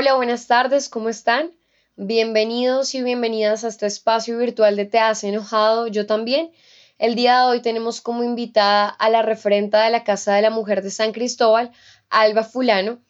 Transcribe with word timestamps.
Hola, 0.00 0.14
buenas 0.14 0.46
tardes, 0.46 0.88
¿cómo 0.88 1.08
están? 1.08 1.50
Bienvenidos 1.96 2.94
y 2.94 3.02
bienvenidas 3.02 3.64
a 3.64 3.68
este 3.68 3.86
espacio 3.86 4.38
virtual 4.38 4.76
de 4.76 4.84
Te 4.84 5.00
has 5.00 5.24
enojado, 5.24 5.88
yo 5.88 6.06
también. 6.06 6.52
El 6.98 7.16
día 7.16 7.38
de 7.38 7.46
hoy 7.46 7.62
tenemos 7.62 8.00
como 8.00 8.22
invitada 8.22 8.88
a 8.88 9.10
la 9.10 9.22
referenta 9.22 9.82
de 9.82 9.90
la 9.90 10.04
Casa 10.04 10.36
de 10.36 10.42
la 10.42 10.50
Mujer 10.50 10.84
de 10.84 10.92
San 10.92 11.10
Cristóbal, 11.10 11.72
Alba 12.10 12.44
Fulano. 12.44 13.00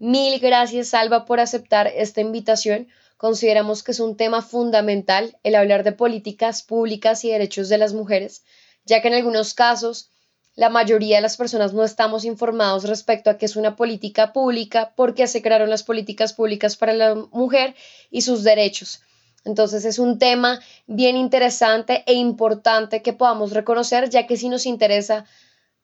Mil 0.00 0.40
gracias, 0.40 0.94
Alba, 0.94 1.26
por 1.26 1.38
aceptar 1.38 1.86
esta 1.86 2.22
invitación. 2.22 2.88
Consideramos 3.18 3.84
que 3.84 3.92
es 3.92 4.00
un 4.00 4.16
tema 4.16 4.42
fundamental 4.42 5.38
el 5.44 5.54
hablar 5.54 5.84
de 5.84 5.92
políticas 5.92 6.64
públicas 6.64 7.24
y 7.24 7.30
derechos 7.30 7.68
de 7.68 7.78
las 7.78 7.92
mujeres, 7.92 8.42
ya 8.84 9.00
que 9.00 9.06
en 9.06 9.14
algunos 9.14 9.54
casos 9.54 10.10
la 10.56 10.70
mayoría 10.70 11.16
de 11.16 11.22
las 11.22 11.36
personas 11.36 11.74
no 11.74 11.84
estamos 11.84 12.24
informados 12.24 12.84
respecto 12.84 13.28
a 13.28 13.36
qué 13.36 13.44
es 13.44 13.56
una 13.56 13.76
política 13.76 14.32
pública, 14.32 14.92
por 14.96 15.14
qué 15.14 15.26
se 15.26 15.42
crearon 15.42 15.68
las 15.68 15.82
políticas 15.82 16.32
públicas 16.32 16.76
para 16.76 16.94
la 16.94 17.14
mujer 17.14 17.74
y 18.10 18.22
sus 18.22 18.42
derechos. 18.42 19.02
Entonces 19.44 19.84
es 19.84 19.98
un 19.98 20.18
tema 20.18 20.60
bien 20.86 21.16
interesante 21.16 22.02
e 22.06 22.14
importante 22.14 23.02
que 23.02 23.12
podamos 23.12 23.52
reconocer, 23.52 24.08
ya 24.08 24.26
que 24.26 24.38
si 24.38 24.48
nos 24.48 24.64
interesa 24.64 25.26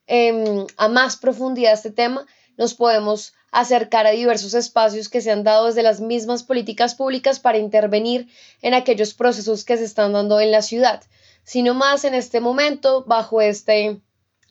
em, 0.07 0.67
a 0.79 0.89
más 0.89 1.17
profundidad 1.17 1.75
este 1.75 1.91
tema, 1.91 2.27
nos 2.57 2.73
podemos 2.73 3.35
acercar 3.53 4.07
a 4.07 4.11
diversos 4.11 4.55
espacios 4.55 5.11
que 5.11 5.21
se 5.21 5.31
han 5.31 5.45
dado 5.45 5.67
desde 5.67 5.83
las 5.83 6.01
mismas 6.01 6.43
políticas 6.43 6.95
públicas 6.95 7.39
para 7.41 7.59
intervenir 7.59 8.27
en 8.63 8.73
aquellos 8.73 9.13
procesos 9.13 9.65
que 9.65 9.77
se 9.77 9.85
están 9.85 10.15
dando 10.15 10.41
en 10.41 10.51
la 10.51 10.63
ciudad, 10.63 11.03
sino 11.45 11.75
más 11.75 12.05
en 12.05 12.15
este 12.15 12.41
momento, 12.41 13.05
bajo 13.05 13.43
este 13.43 14.01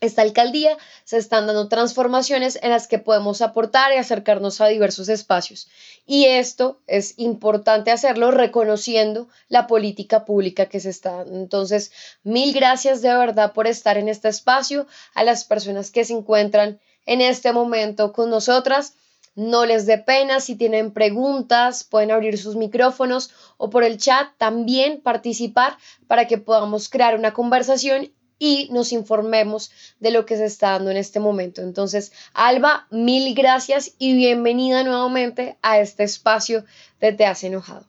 esta 0.02 0.22
alcaldía 0.22 0.76
se 1.04 1.16
están 1.16 1.46
dando 1.46 1.68
transformaciones 1.68 2.58
en 2.60 2.70
las 2.70 2.88
que 2.88 2.98
podemos 2.98 3.40
aportar 3.40 3.92
y 3.92 3.98
acercarnos 3.98 4.60
a 4.60 4.66
diversos 4.66 5.08
espacios. 5.08 5.68
Y 6.06 6.24
esto 6.24 6.80
es 6.88 7.14
importante 7.18 7.92
hacerlo 7.92 8.32
reconociendo 8.32 9.28
la 9.48 9.68
política 9.68 10.24
pública 10.24 10.66
que 10.66 10.80
se 10.80 10.90
está. 10.90 11.22
Entonces, 11.22 11.92
mil 12.24 12.52
gracias 12.52 13.00
de 13.00 13.14
verdad 13.14 13.52
por 13.52 13.68
estar 13.68 13.96
en 13.96 14.08
este 14.08 14.28
espacio, 14.28 14.88
a 15.14 15.22
las 15.22 15.44
personas 15.44 15.92
que 15.92 16.04
se 16.04 16.14
encuentran 16.14 16.80
en 17.06 17.20
este 17.20 17.52
momento 17.52 18.12
con 18.12 18.28
nosotras. 18.28 18.94
No 19.36 19.64
les 19.66 19.86
dé 19.86 19.98
pena, 19.98 20.40
si 20.40 20.56
tienen 20.56 20.90
preguntas, 20.90 21.84
pueden 21.84 22.10
abrir 22.10 22.36
sus 22.38 22.56
micrófonos 22.56 23.30
o 23.56 23.70
por 23.70 23.84
el 23.84 23.98
chat 23.98 24.30
también 24.36 25.00
participar 25.00 25.78
para 26.08 26.26
que 26.26 26.38
podamos 26.38 26.88
crear 26.88 27.16
una 27.16 27.32
conversación 27.32 28.10
y 28.42 28.68
nos 28.72 28.92
informemos 28.92 29.70
de 30.00 30.10
lo 30.10 30.26
que 30.26 30.36
se 30.36 30.46
está 30.46 30.72
dando 30.72 30.90
en 30.90 30.96
este 30.96 31.20
momento. 31.20 31.62
Entonces, 31.62 32.12
Alba, 32.34 32.88
mil 32.90 33.36
gracias 33.36 33.94
y 34.00 34.16
bienvenida 34.16 34.82
nuevamente 34.82 35.58
a 35.62 35.78
este 35.78 36.02
espacio 36.02 36.64
de 37.00 37.12
Te 37.12 37.24
has 37.24 37.44
enojado. 37.44 37.86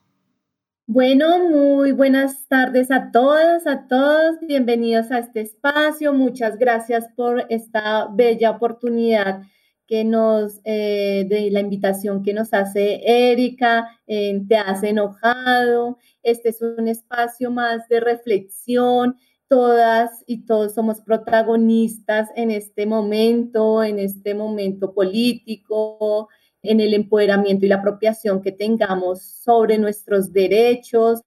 Bueno, 0.86 1.50
muy 1.50 1.92
buenas 1.92 2.48
tardes 2.48 2.92
a 2.92 3.10
todas, 3.12 3.66
a 3.66 3.88
todos. 3.88 4.36
Bienvenidos 4.42 5.10
a 5.10 5.18
este 5.18 5.42
espacio. 5.42 6.14
Muchas 6.14 6.60
gracias 6.60 7.06
por 7.16 7.48
esta 7.50 8.08
bella 8.14 8.52
oportunidad 8.52 9.42
que 9.88 10.04
nos, 10.04 10.62
eh, 10.66 11.26
de 11.28 11.50
la 11.50 11.62
invitación 11.62 12.22
que 12.22 12.34
nos 12.36 12.54
hace 12.54 13.02
Erika, 13.32 13.88
Te 14.06 14.56
has 14.56 14.84
enojado. 14.84 15.98
Este 16.22 16.50
es 16.50 16.62
un 16.62 16.88
espacio 16.88 17.50
más 17.50 17.88
de 17.88 18.00
reflexión 18.00 19.18
todas 19.54 20.24
y 20.26 20.48
todos 20.48 20.74
somos 20.74 21.02
protagonistas 21.02 22.30
en 22.36 22.50
este 22.50 22.88
momento, 22.88 23.84
en 23.84 24.00
este 24.00 24.34
momento 24.34 24.96
político, 24.96 26.28
en 26.64 26.80
el 26.80 26.96
empoderamiento 26.96 27.64
y 27.64 27.70
la 27.70 27.76
apropiación 27.76 28.42
que 28.42 28.52
tengamos 28.52 29.22
sobre 29.22 29.78
nuestros 29.78 30.34
derechos. 30.34 31.22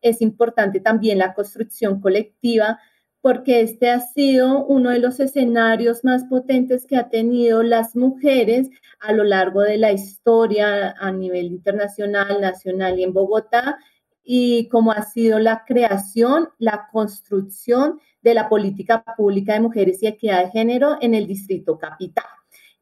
Es 0.00 0.22
importante 0.22 0.80
también 0.80 1.18
la 1.18 1.34
construcción 1.34 2.00
colectiva 2.00 2.78
porque 3.20 3.60
este 3.60 3.90
ha 3.90 4.00
sido 4.00 4.64
uno 4.64 4.88
de 4.88 4.98
los 4.98 5.20
escenarios 5.20 6.02
más 6.02 6.24
potentes 6.24 6.86
que 6.86 6.96
ha 6.96 7.10
tenido 7.10 7.62
las 7.62 7.94
mujeres 7.94 8.70
a 9.00 9.12
lo 9.12 9.24
largo 9.24 9.60
de 9.60 9.76
la 9.76 9.92
historia 9.92 10.94
a 10.98 11.12
nivel 11.12 11.44
internacional, 11.44 12.40
nacional 12.40 12.98
y 12.98 13.02
en 13.02 13.12
Bogotá 13.12 13.78
y 14.26 14.68
cómo 14.68 14.90
ha 14.90 15.02
sido 15.02 15.38
la 15.38 15.64
creación, 15.64 16.48
la 16.58 16.88
construcción 16.90 18.00
de 18.22 18.34
la 18.34 18.48
política 18.48 19.04
pública 19.16 19.54
de 19.54 19.60
mujeres 19.60 20.02
y 20.02 20.08
equidad 20.08 20.44
de 20.44 20.50
género 20.50 20.98
en 21.00 21.14
el 21.14 21.28
Distrito 21.28 21.78
Capital. 21.78 22.24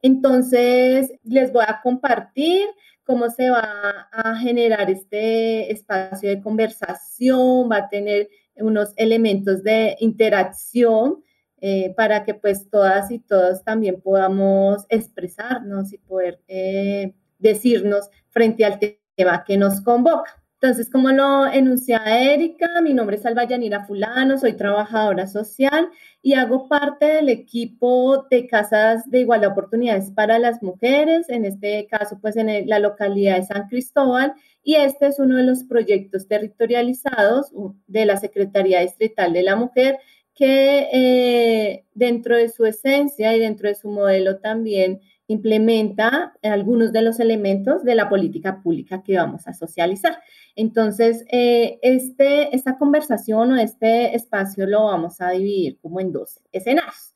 Entonces, 0.00 1.12
les 1.22 1.53
voy 1.53 1.65
a 1.69 1.81
compartir 1.82 2.66
cómo 3.05 3.28
se 3.28 3.50
va 3.50 4.09
a 4.10 4.37
generar 4.37 4.91
este 4.91 5.71
espacio 5.71 6.31
de 6.31 6.41
conversación, 6.41 7.71
va 7.71 7.76
a 7.76 7.88
tener 7.91 8.31
unos 8.56 8.94
elementos 8.97 9.62
de 9.62 9.97
interacción 10.00 11.22
eh, 11.61 11.93
para 11.94 12.25
que 12.25 12.34
pues 12.34 12.71
todas 12.71 13.11
y 13.11 13.19
todos 13.19 13.65
también 13.65 14.00
podamos 14.00 14.87
expresarnos 14.88 15.93
y 15.93 15.99
poder 15.99 16.41
eh, 16.49 17.15
decirnos 17.38 18.09
frente 18.31 18.65
al 18.65 18.78
tema 19.15 19.44
que 19.44 19.59
nos 19.59 19.82
convoca. 19.82 20.44
Entonces, 20.64 20.88
como 20.88 21.10
lo 21.10 21.47
enuncia 21.47 22.00
Erika, 22.06 22.80
mi 22.80 22.94
nombre 22.94 23.16
es 23.16 23.26
Alba 23.26 23.44
Yanira 23.44 23.84
Fulano, 23.84 24.38
soy 24.38 24.54
trabajadora 24.54 25.26
social 25.26 25.91
y 26.22 26.32
hago 26.32 26.69
parte 26.69 27.04
del 27.04 27.28
equipo 27.28 28.25
de 28.30 28.47
casas 28.47 29.02
de 29.10 29.20
igualdad 29.20 29.48
de 29.48 29.52
oportunidades 29.52 30.10
para 30.12 30.38
las 30.38 30.62
mujeres, 30.62 31.28
en 31.28 31.44
este 31.44 31.86
caso, 31.86 32.19
pues 32.19 32.38
en 32.38 32.66
la 32.66 32.78
localidad 32.78 33.36
de 33.36 33.44
San 33.44 33.69
Cristóbal, 33.69 34.32
y 34.62 34.76
este 34.76 35.08
es 35.08 35.19
uno 35.19 35.36
de 35.36 35.42
los 35.42 35.64
proyectos 35.64 36.28
territorializados 36.28 37.52
de 37.86 38.06
la 38.06 38.16
Secretaría 38.16 38.81
Distrital 38.81 39.34
de 39.34 39.42
la 39.42 39.56
Mujer, 39.56 39.98
que 40.34 40.88
eh, 40.94 41.84
dentro 41.92 42.38
de 42.38 42.48
su 42.48 42.64
esencia 42.64 43.36
y 43.36 43.38
dentro 43.38 43.69
de 43.69 43.75
su 43.75 43.91
modelo 43.91 44.38
también 44.38 45.02
implementa 45.26 46.34
algunos 46.42 46.92
de 46.92 47.02
los 47.02 47.18
elementos 47.18 47.82
de 47.84 47.94
la 47.94 48.08
política 48.08 48.60
pública 48.62 49.02
que 49.02 49.16
vamos 49.16 49.46
a 49.46 49.54
socializar. 49.54 50.18
Entonces, 50.54 51.24
eh, 51.30 51.78
este, 51.82 52.54
esta 52.54 52.76
conversación 52.76 53.52
o 53.52 53.56
este 53.56 54.14
espacio 54.14 54.66
lo 54.66 54.84
vamos 54.84 55.20
a 55.20 55.30
dividir 55.30 55.78
como 55.80 56.00
en 56.00 56.12
dos 56.12 56.40
escenarios. 56.52 57.14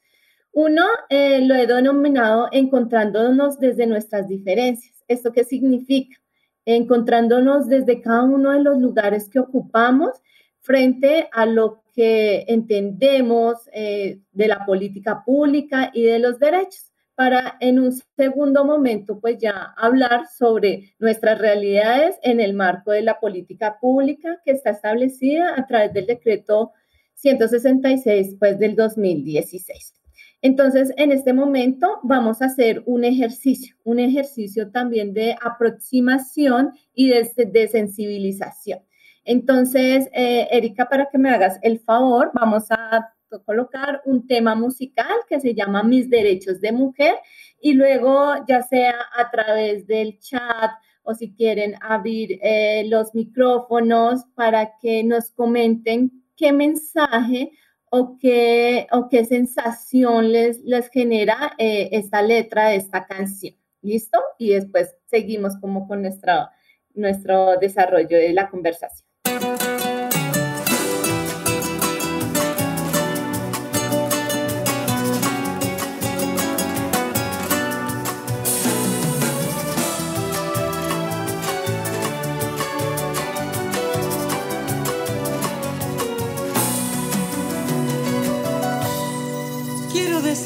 Uno, 0.52 0.84
eh, 1.10 1.41
lo 1.42 1.54
he 1.54 1.66
denominado 1.66 2.48
encontrándonos 2.50 3.60
desde 3.60 3.86
nuestras 3.86 4.26
diferencias. 4.26 5.04
¿Esto 5.06 5.32
qué 5.32 5.44
significa? 5.44 6.16
Encontrándonos 6.64 7.68
desde 7.68 8.00
cada 8.00 8.24
uno 8.24 8.52
de 8.52 8.62
los 8.62 8.78
lugares 8.78 9.28
que 9.28 9.38
ocupamos 9.38 10.10
frente 10.60 11.28
a 11.32 11.47
lo 11.47 11.82
que 11.94 12.44
entendemos 12.48 13.56
eh, 13.72 14.21
de 14.33 14.48
la 14.48 14.65
política 14.65 15.22
pública 15.24 15.91
y 15.94 16.04
de 16.04 16.18
los 16.18 16.38
derechos 16.38 16.87
para 17.18 17.56
en 17.59 17.80
un 17.80 17.91
segundo 18.16 18.65
momento 18.65 19.18
pues 19.18 19.38
ya 19.38 19.74
hablar 19.76 20.28
sobre 20.28 20.94
nuestras 21.00 21.36
realidades 21.41 22.15
en 22.22 22.38
el 22.38 22.54
marco 22.54 22.92
de 22.92 23.03
la 23.03 23.18
política 23.18 23.80
pública 23.80 24.41
que 24.44 24.53
está 24.53 24.70
establecida 24.70 25.54
a 25.56 25.66
través 25.66 25.92
del 25.92 26.06
decreto 26.06 26.70
166 27.15 28.36
pues 28.38 28.56
del 28.60 28.76
2016. 28.76 29.94
Entonces, 30.42 30.92
en 30.97 31.10
este 31.10 31.32
momento 31.32 31.98
vamos 32.04 32.41
a 32.41 32.44
hacer 32.44 32.84
un 32.86 33.03
ejercicio, 33.03 33.74
un 33.82 33.98
ejercicio 33.98 34.71
también 34.71 35.12
de 35.12 35.36
aproximación 35.42 36.74
y 36.94 37.09
de, 37.09 37.68
sensibilización. 37.68 38.78
Entonces, 39.24 40.09
eh, 40.12 40.47
Erika, 40.53 40.88
para 40.88 41.09
que 41.10 41.18
me 41.18 41.30
hagas 41.30 41.59
el 41.62 41.80
favor, 41.80 42.30
vamos 42.32 42.71
a 42.71 43.12
colocar 43.45 44.03
un 44.04 44.27
tema 44.27 44.54
musical 44.54 45.16
que 45.28 45.41
se 45.41 45.54
llama 45.54 45.83
Mis 45.83 46.09
Derechos 46.09 46.60
de 46.60 46.72
Mujer 46.72 47.16
y 47.60 47.75
luego 47.75 48.34
ya 48.47 48.63
sea 48.63 48.95
a 49.16 49.30
través 49.30 49.86
del 49.86 50.19
chat 50.19 50.71
o 51.03 51.15
si 51.15 51.34
quieren 51.34 51.75
abrir 51.80 52.39
eh, 52.42 52.84
los 52.86 53.15
micrófonos 53.15 54.25
para 54.34 54.78
que 54.78 55.03
nos 55.04 55.30
comenten 55.30 56.25
qué 56.36 56.53
mensaje 56.53 57.53
o 57.91 58.19
qué, 58.19 58.86
o 58.92 59.09
qué 59.09 59.25
sensación 59.25 60.33
les, 60.33 60.60
les 60.65 60.89
genera 60.91 61.54
eh, 61.59 61.89
esta 61.92 62.22
letra 62.22 62.74
esta 62.74 63.07
canción. 63.07 63.54
¿Listo? 63.81 64.19
Y 64.39 64.51
después 64.51 64.97
seguimos 65.07 65.57
como 65.60 65.86
con 65.86 66.03
nuestro, 66.03 66.48
nuestro 66.95 67.57
desarrollo 67.59 68.19
de 68.19 68.33
la 68.33 68.51
conversación. 68.51 69.08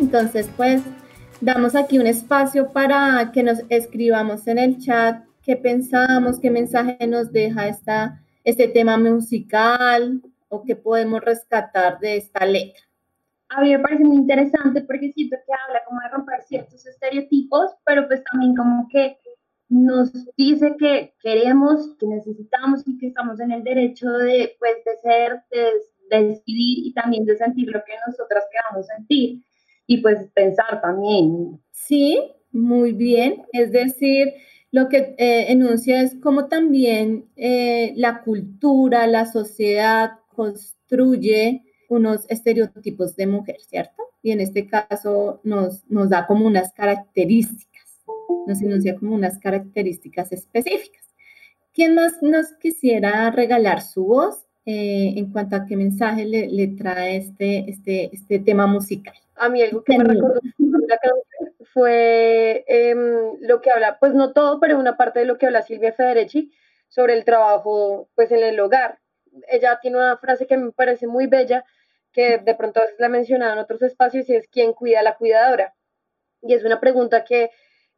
Entonces, 0.00 0.48
pues 0.56 0.82
damos 1.42 1.74
aquí 1.76 1.98
un 1.98 2.06
espacio 2.06 2.72
para 2.72 3.30
que 3.32 3.42
nos 3.42 3.58
escribamos 3.68 4.46
en 4.46 4.58
el 4.58 4.78
chat 4.78 5.22
qué 5.42 5.56
pensamos, 5.56 6.40
qué 6.40 6.50
mensaje 6.50 7.06
nos 7.06 7.30
deja 7.32 7.68
esta, 7.68 8.22
este 8.42 8.66
tema 8.68 8.96
musical 8.96 10.22
o 10.48 10.64
qué 10.64 10.74
podemos 10.74 11.20
rescatar 11.20 11.98
de 12.00 12.16
esta 12.16 12.46
letra. 12.46 12.82
A 13.50 13.60
mí 13.60 13.70
me 13.70 13.78
parece 13.78 14.04
muy 14.04 14.16
interesante 14.16 14.80
porque 14.80 15.12
siento 15.12 15.36
que 15.46 15.52
habla 15.52 15.82
como 15.86 16.00
de 16.00 16.08
romper 16.08 16.42
ciertos 16.44 16.86
estereotipos, 16.86 17.72
pero 17.84 18.08
pues 18.08 18.22
también 18.24 18.56
como 18.56 18.88
que 18.90 19.18
nos 19.68 20.12
dice 20.34 20.76
que 20.78 21.14
queremos, 21.20 21.94
que 21.98 22.06
necesitamos 22.06 22.86
y 22.86 22.96
que 22.96 23.08
estamos 23.08 23.38
en 23.38 23.52
el 23.52 23.62
derecho 23.62 24.10
de, 24.10 24.56
pues, 24.58 24.76
de 24.84 24.96
ser, 25.02 25.42
de, 25.50 25.72
de 26.10 26.28
decidir 26.28 26.86
y 26.86 26.94
también 26.94 27.26
de 27.26 27.36
sentir 27.36 27.68
lo 27.68 27.84
que 27.84 27.92
nosotras 28.06 28.44
queramos 28.50 28.86
sentir 28.86 29.42
y 29.90 29.96
pues 30.02 30.28
pensar 30.34 30.80
también. 30.80 31.60
Sí, 31.72 32.22
muy 32.52 32.92
bien. 32.92 33.42
Es 33.52 33.72
decir, 33.72 34.34
lo 34.70 34.88
que 34.88 35.16
eh, 35.18 35.46
enuncia 35.50 36.00
es 36.00 36.14
cómo 36.22 36.46
también 36.46 37.28
eh, 37.34 37.92
la 37.96 38.22
cultura, 38.22 39.08
la 39.08 39.26
sociedad 39.26 40.12
construye 40.28 41.64
unos 41.88 42.24
estereotipos 42.28 43.16
de 43.16 43.26
mujer, 43.26 43.56
¿cierto? 43.68 44.04
Y 44.22 44.30
en 44.30 44.40
este 44.40 44.68
caso 44.68 45.40
nos, 45.42 45.84
nos 45.90 46.08
da 46.08 46.28
como 46.28 46.46
unas 46.46 46.72
características, 46.72 48.04
nos 48.46 48.62
enuncia 48.62 48.94
como 48.94 49.16
unas 49.16 49.40
características 49.40 50.30
específicas. 50.30 51.02
¿Quién 51.74 51.96
más 51.96 52.22
nos 52.22 52.52
quisiera 52.60 53.28
regalar 53.32 53.82
su 53.82 54.04
voz 54.04 54.46
eh, 54.66 55.14
en 55.16 55.32
cuanto 55.32 55.56
a 55.56 55.66
qué 55.66 55.76
mensaje 55.76 56.24
le, 56.24 56.48
le 56.48 56.68
trae 56.68 57.16
este, 57.16 57.70
este, 57.70 58.10
este 58.12 58.38
tema 58.40 58.66
musical? 58.66 59.14
A 59.36 59.48
mí 59.48 59.62
algo 59.62 59.82
que 59.82 59.96
me 59.96 60.04
recordó 60.04 60.40
la 60.88 60.98
canción 60.98 61.54
fue 61.72 62.64
em, 62.66 63.36
lo 63.40 63.60
que 63.60 63.70
habla, 63.70 63.98
pues 63.98 64.12
no 64.14 64.32
todo, 64.32 64.60
pero 64.60 64.78
una 64.78 64.96
parte 64.96 65.20
de 65.20 65.24
lo 65.24 65.38
que 65.38 65.46
habla 65.46 65.62
Silvia 65.62 65.92
Federici 65.92 66.52
sobre 66.88 67.14
el 67.14 67.24
trabajo 67.24 68.08
pues 68.14 68.32
en 68.32 68.42
el 68.42 68.58
hogar. 68.60 68.98
Ella 69.48 69.78
tiene 69.80 69.98
una 69.98 70.16
frase 70.18 70.46
que 70.46 70.56
me 70.56 70.72
parece 70.72 71.06
muy 71.06 71.26
bella, 71.26 71.64
que 72.12 72.38
de 72.38 72.54
pronto 72.54 72.80
a 72.80 72.84
veces 72.84 72.98
la 72.98 73.06
he 73.06 73.10
mencionado 73.10 73.52
en 73.52 73.58
otros 73.60 73.82
espacios, 73.82 74.28
y 74.28 74.34
es 74.34 74.48
¿quién 74.48 74.72
cuida 74.72 75.00
a 75.00 75.04
la 75.04 75.16
cuidadora? 75.16 75.74
Y 76.42 76.54
es 76.54 76.64
una 76.64 76.80
pregunta 76.80 77.24
que 77.24 77.50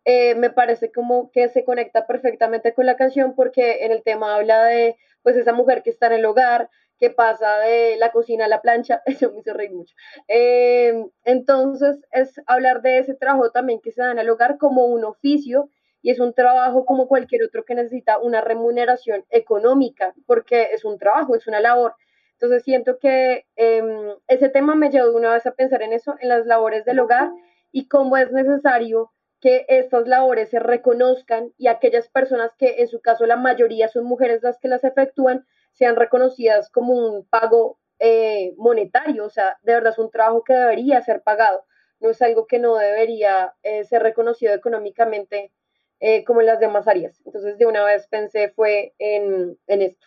eh, 0.04 0.34
me 0.34 0.50
parece 0.50 0.90
como 0.90 1.30
que 1.30 1.48
se 1.48 1.64
conecta 1.64 2.06
perfectamente 2.06 2.74
con 2.74 2.86
la 2.86 2.96
canción 2.96 3.34
porque 3.34 3.84
en 3.84 3.92
el 3.92 4.02
tema 4.02 4.34
habla 4.34 4.64
de 4.64 4.96
pues 5.22 5.36
esa 5.36 5.52
mujer 5.52 5.82
que 5.82 5.90
está 5.90 6.06
en 6.08 6.14
el 6.14 6.24
hogar, 6.24 6.68
que 6.98 7.10
pasa 7.10 7.58
de 7.58 7.96
la 7.96 8.12
cocina 8.12 8.44
a 8.44 8.48
la 8.48 8.62
plancha, 8.62 9.02
eso 9.06 9.32
me 9.32 9.40
hizo 9.40 9.52
reír 9.54 9.72
mucho. 9.72 9.94
Em, 10.28 11.08
entonces, 11.24 12.00
es 12.12 12.40
hablar 12.46 12.82
de 12.82 12.98
ese 12.98 13.14
trabajo 13.14 13.50
también 13.50 13.80
que 13.80 13.92
se 13.92 14.02
da 14.02 14.12
en 14.12 14.18
el 14.18 14.30
hogar 14.30 14.58
como 14.58 14.86
un 14.86 15.04
oficio 15.04 15.68
y 16.00 16.10
es 16.10 16.20
un 16.20 16.34
trabajo 16.34 16.84
como 16.84 17.08
cualquier 17.08 17.44
otro 17.44 17.64
que 17.64 17.74
necesita 17.74 18.18
una 18.18 18.40
remuneración 18.40 19.24
económica, 19.30 20.14
porque 20.26 20.68
es 20.72 20.84
un 20.84 20.98
trabajo, 20.98 21.36
es 21.36 21.46
una 21.46 21.60
labor. 21.60 21.94
Entonces, 22.34 22.64
siento 22.64 22.98
que 22.98 23.46
em, 23.56 24.16
ese 24.28 24.48
tema 24.48 24.74
me 24.74 24.90
llevó 24.90 25.12
una 25.16 25.32
vez 25.32 25.46
a 25.46 25.54
pensar 25.54 25.82
en 25.82 25.92
eso, 25.92 26.16
en 26.20 26.28
las 26.28 26.46
labores 26.46 26.84
del 26.84 27.00
hogar 27.00 27.30
y 27.72 27.88
cómo 27.88 28.16
es 28.16 28.32
necesario 28.32 29.10
que 29.42 29.66
estas 29.68 30.06
labores 30.06 30.50
se 30.50 30.60
reconozcan 30.60 31.52
y 31.58 31.66
aquellas 31.66 32.08
personas 32.08 32.52
que 32.56 32.76
en 32.78 32.86
su 32.86 33.00
caso 33.00 33.26
la 33.26 33.36
mayoría 33.36 33.88
son 33.88 34.04
mujeres 34.04 34.40
las 34.42 34.58
que 34.58 34.68
las 34.68 34.84
efectúan, 34.84 35.44
sean 35.72 35.96
reconocidas 35.96 36.70
como 36.70 36.94
un 36.94 37.26
pago 37.26 37.80
eh, 37.98 38.54
monetario, 38.56 39.26
o 39.26 39.30
sea, 39.30 39.58
de 39.62 39.74
verdad 39.74 39.92
es 39.92 39.98
un 39.98 40.10
trabajo 40.12 40.44
que 40.44 40.54
debería 40.54 41.02
ser 41.02 41.22
pagado, 41.22 41.66
no 41.98 42.10
es 42.10 42.22
algo 42.22 42.46
que 42.46 42.60
no 42.60 42.76
debería 42.76 43.54
eh, 43.64 43.84
ser 43.84 44.02
reconocido 44.04 44.54
económicamente 44.54 45.52
eh, 45.98 46.24
como 46.24 46.40
en 46.40 46.46
las 46.46 46.60
demás 46.60 46.86
áreas. 46.86 47.20
Entonces, 47.24 47.58
de 47.58 47.66
una 47.66 47.84
vez 47.84 48.06
pensé 48.06 48.50
fue 48.50 48.94
en, 48.98 49.58
en 49.66 49.82
esto. 49.82 50.06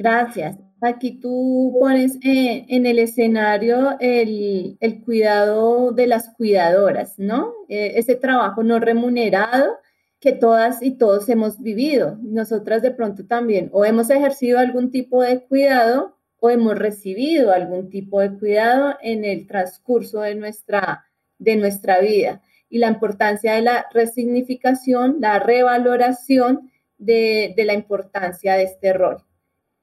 Gracias. 0.00 0.56
Aquí 0.80 1.20
tú 1.20 1.76
pones 1.78 2.16
en 2.22 2.86
el 2.86 2.98
escenario 2.98 3.98
el, 4.00 4.78
el, 4.80 5.02
cuidado 5.02 5.92
de 5.92 6.06
las 6.06 6.30
cuidadoras, 6.38 7.18
¿no? 7.18 7.52
ese 7.68 8.14
trabajo 8.14 8.62
no 8.62 8.78
remunerado 8.78 9.76
que 10.18 10.32
todas 10.32 10.82
y 10.82 10.92
todos 10.92 11.28
hemos 11.28 11.60
vivido. 11.60 12.16
Nosotras 12.22 12.80
de 12.80 12.92
pronto 12.92 13.26
también 13.26 13.68
o 13.74 13.84
hemos 13.84 14.08
ejercido 14.08 14.58
algún 14.58 14.90
tipo 14.90 15.22
de 15.22 15.44
cuidado 15.44 16.16
o 16.38 16.48
hemos 16.48 16.78
recibido 16.78 17.52
algún 17.52 17.90
tipo 17.90 18.22
de 18.22 18.38
cuidado 18.38 18.96
en 19.02 19.26
el 19.26 19.46
transcurso 19.46 20.22
de 20.22 20.34
nuestra, 20.34 21.04
de 21.38 21.56
nuestra 21.56 22.00
vida. 22.00 22.40
Y 22.70 22.78
la 22.78 22.88
importancia 22.88 23.52
de 23.52 23.60
la 23.60 23.84
resignificación, 23.92 25.18
la 25.20 25.40
revaloración 25.40 26.70
de, 26.96 27.52
de 27.54 27.64
la 27.66 27.74
importancia 27.74 28.54
de 28.54 28.62
este 28.62 28.94
rol 28.94 29.26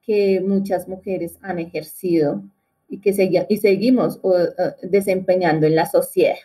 que 0.07 0.41
muchas 0.41 0.87
mujeres 0.87 1.37
han 1.41 1.59
ejercido 1.59 2.41
y 2.89 2.99
que 2.99 3.45
y 3.49 3.57
seguimos 3.57 4.19
desempeñando 4.81 5.67
en 5.67 5.75
la 5.75 5.85
sociedad. 5.85 6.37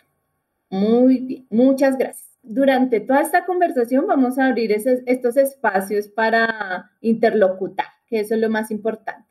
Muy 0.69 1.19
bien, 1.19 1.47
muchas 1.49 1.97
gracias 1.97 2.33
durante 2.43 2.99
toda 2.99 3.21
esta 3.21 3.45
conversación 3.45 4.05
vamos 4.05 4.37
a 4.37 4.47
abrir 4.47 4.71
estos 4.73 5.37
espacios 5.37 6.09
para 6.09 6.91
interlocutar, 7.01 7.87
que 8.07 8.19
eso 8.19 8.35
es 8.35 8.41
lo 8.41 8.49
más 8.49 8.69
importante. 8.69 9.25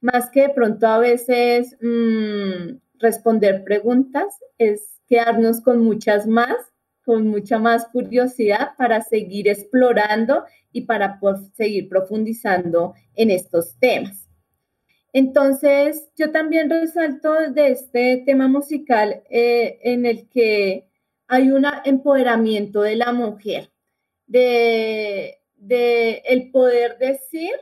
Más 0.00 0.28
que 0.30 0.42
de 0.42 0.48
pronto 0.50 0.86
a 0.88 0.98
veces 0.98 1.76
mm, 1.80 2.76
responder 2.98 3.62
preguntas, 3.64 4.26
es 4.58 4.98
quedarnos 5.08 5.60
con 5.60 5.80
muchas 5.80 6.26
más, 6.26 6.56
con 7.04 7.28
mucha 7.28 7.60
más 7.60 7.86
curiosidad 7.86 8.70
para 8.76 9.00
seguir 9.00 9.48
explorando 9.48 10.44
y 10.76 10.82
para 10.82 11.18
seguir 11.54 11.88
profundizando 11.88 12.94
en 13.14 13.30
estos 13.30 13.78
temas. 13.78 14.28
Entonces, 15.14 16.10
yo 16.18 16.32
también 16.32 16.68
resalto 16.68 17.32
de 17.50 17.68
este 17.68 18.22
tema 18.26 18.46
musical 18.46 19.22
eh, 19.30 19.78
en 19.82 20.04
el 20.04 20.28
que 20.28 20.90
hay 21.28 21.50
un 21.50 21.66
empoderamiento 21.86 22.82
de 22.82 22.96
la 22.96 23.12
mujer, 23.12 23.70
de, 24.26 25.38
de 25.54 26.22
el 26.26 26.50
poder 26.50 26.98
decir 26.98 27.54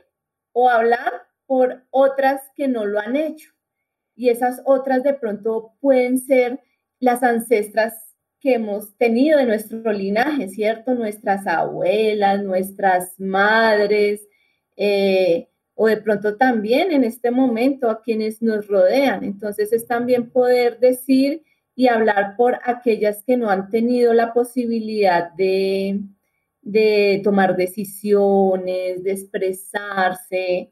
o 0.51 0.69
hablar 0.69 1.13
por 1.45 1.85
otras 1.91 2.41
que 2.53 2.67
no 2.67 2.85
lo 2.85 2.99
han 2.99 3.15
hecho. 3.15 3.51
Y 4.13 4.27
esas 4.27 4.61
otras 4.65 5.03
de 5.03 5.13
pronto 5.13 5.71
pueden 5.79 6.19
ser 6.19 6.59
las 6.99 7.23
ancestras 7.23 8.04
que 8.39 8.55
hemos 8.55 8.95
tenido 8.97 9.39
de 9.39 9.45
nuestro 9.45 9.91
linaje, 9.91 10.47
¿cierto? 10.49 10.93
Nuestras 10.93 11.47
abuelas, 11.47 12.43
nuestras 12.43 13.19
madres, 13.19 14.27
eh, 14.75 15.47
o 15.75 15.87
de 15.87 15.97
pronto 15.97 16.37
también 16.37 16.91
en 16.91 17.03
este 17.03 17.31
momento 17.31 17.89
a 17.89 18.01
quienes 18.01 18.41
nos 18.41 18.67
rodean. 18.67 19.23
Entonces 19.23 19.73
es 19.73 19.85
también 19.87 20.29
poder 20.29 20.79
decir 20.79 21.43
y 21.75 21.87
hablar 21.87 22.35
por 22.37 22.59
aquellas 22.63 23.23
que 23.23 23.35
no 23.35 23.49
han 23.49 23.69
tenido 23.69 24.13
la 24.13 24.33
posibilidad 24.33 25.31
de, 25.33 26.01
tomar 27.23 27.57
decisiones, 27.57 29.03
de 29.03 29.11
expresarse, 29.11 30.71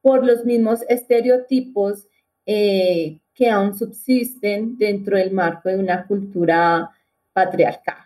por 0.00 0.24
los 0.24 0.44
mismos 0.44 0.80
estereotipos 0.88 2.06
eh, 2.46 3.18
que 3.34 3.50
aún 3.50 3.74
subsisten 3.74 4.76
dentro 4.78 5.16
del 5.16 5.32
marco 5.32 5.70
de 5.70 5.78
una 5.78 6.06
cultura 6.06 6.90
patriarcado. 7.34 8.04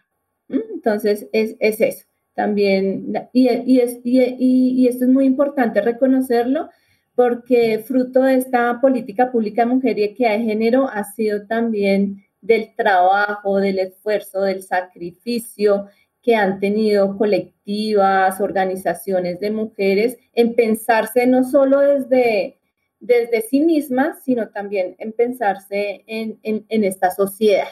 Entonces, 0.49 1.29
es, 1.33 1.57
eso. 1.61 2.05
También, 2.35 3.13
y, 3.33 3.49
y, 3.49 3.81
es, 3.81 4.01
y, 4.05 4.89
esto 4.89 5.05
es 5.05 5.11
muy 5.11 5.27
importante 5.27 5.81
reconocerlo, 5.81 6.71
porque 7.15 7.81
fruto 7.87 8.23
de 8.23 8.37
esta 8.37 8.81
política 8.81 9.31
pública 9.31 9.63
de 9.63 9.75
mujer 9.75 9.99
y 9.99 10.05
equidad 10.05 10.39
de 10.39 10.45
género 10.45 10.89
ha 10.89 11.05
sido 11.05 11.47
también 11.47 12.25
del 12.41 12.75
trabajo, 12.77 13.59
del 13.59 13.81
esfuerzo, 13.81 14.43
del 14.43 14.63
sacrificio 14.63 15.89
que 16.23 16.37
han 16.37 16.61
tenido 16.61 17.17
colectivas, 17.17 18.41
organizaciones 18.41 19.41
de 19.41 19.51
mujeres 19.51 20.17
en 20.35 20.55
pensarse 20.55 21.27
no 21.27 21.43
solo 21.43 21.81
desde 21.81 23.43
sí 23.51 23.61
mismas, 23.61 24.23
sino 24.23 24.51
también 24.51 24.95
en 24.99 25.13
pensarse 25.13 26.05
en, 26.07 26.39
esta 26.69 27.11
sociedad 27.11 27.69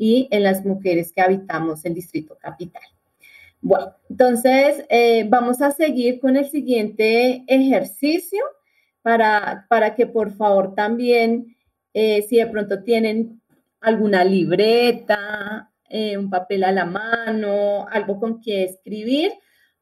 y 0.00 0.28
en 0.30 0.44
las 0.44 0.64
mujeres 0.64 1.12
que 1.12 1.20
habitamos 1.20 1.84
el 1.84 1.92
Distrito 1.92 2.38
Capital. 2.40 2.82
Bueno, 3.60 3.94
entonces 4.08 4.86
eh, 4.88 5.26
vamos 5.28 5.60
a 5.60 5.72
seguir 5.72 6.20
con 6.20 6.38
el 6.38 6.46
siguiente 6.46 7.44
ejercicio 7.46 8.42
para, 9.02 9.66
para 9.68 9.94
que 9.94 10.06
por 10.06 10.32
favor 10.32 10.74
también, 10.74 11.54
eh, 11.92 12.22
si 12.22 12.38
de 12.38 12.46
pronto 12.46 12.82
tienen 12.82 13.42
alguna 13.82 14.24
libreta, 14.24 15.70
eh, 15.90 16.16
un 16.16 16.30
papel 16.30 16.64
a 16.64 16.72
la 16.72 16.86
mano, 16.86 17.86
algo 17.90 18.18
con 18.18 18.40
que 18.40 18.64
escribir, 18.64 19.32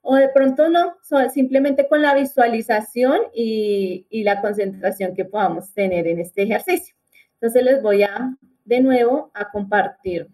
o 0.00 0.16
de 0.16 0.30
pronto 0.30 0.68
no, 0.68 0.96
simplemente 1.32 1.86
con 1.86 2.02
la 2.02 2.16
visualización 2.16 3.20
y, 3.32 4.04
y, 4.10 4.24
la 4.24 4.40
concentración 4.40 5.14
que 5.14 5.26
podamos 5.26 5.72
tener 5.74 6.08
en 6.08 6.18
este 6.18 6.42
ejercicio. 6.42 6.96
Entonces 7.34 7.62
les 7.62 7.80
voy 7.80 8.02
a 8.02 8.36
de 8.68 8.80
nuevo 8.80 9.30
a 9.34 9.50
compartir 9.50 10.28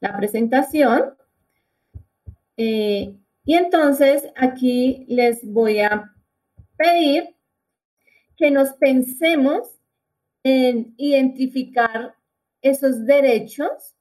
la 0.00 0.16
presentación. 0.16 1.14
Eh, 2.56 3.16
y 3.44 3.54
entonces 3.54 4.24
aquí 4.36 5.06
les 5.08 5.46
voy 5.50 5.80
a 5.80 6.12
pedir 6.76 7.36
que 8.36 8.50
nos 8.50 8.70
pensemos 8.72 9.68
en 10.42 10.94
identificar 10.96 12.14
esos 12.62 13.06
derechos 13.06 13.94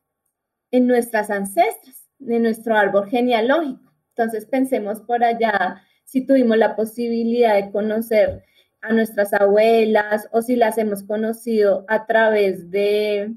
en 0.72 0.88
nuestras 0.88 1.30
ancestras, 1.30 2.10
en 2.20 2.44
nuestro 2.44 2.76
árbol 2.76 3.08
genealógico. 3.08 3.94
Entonces 4.16 4.46
pensemos 4.46 5.00
por 5.02 5.24
allá 5.24 5.84
si 6.06 6.26
tuvimos 6.26 6.58
la 6.58 6.76
posibilidad 6.76 7.56
de 7.56 7.72
conocer 7.72 8.44
a 8.82 8.94
nuestras 8.94 9.34
abuelas 9.34 10.28
o 10.32 10.42
si 10.42 10.56
las 10.56 10.78
hemos 10.78 11.04
conocido 11.04 11.86
a 11.88 12.06
través 12.06 12.72
de, 12.72 13.34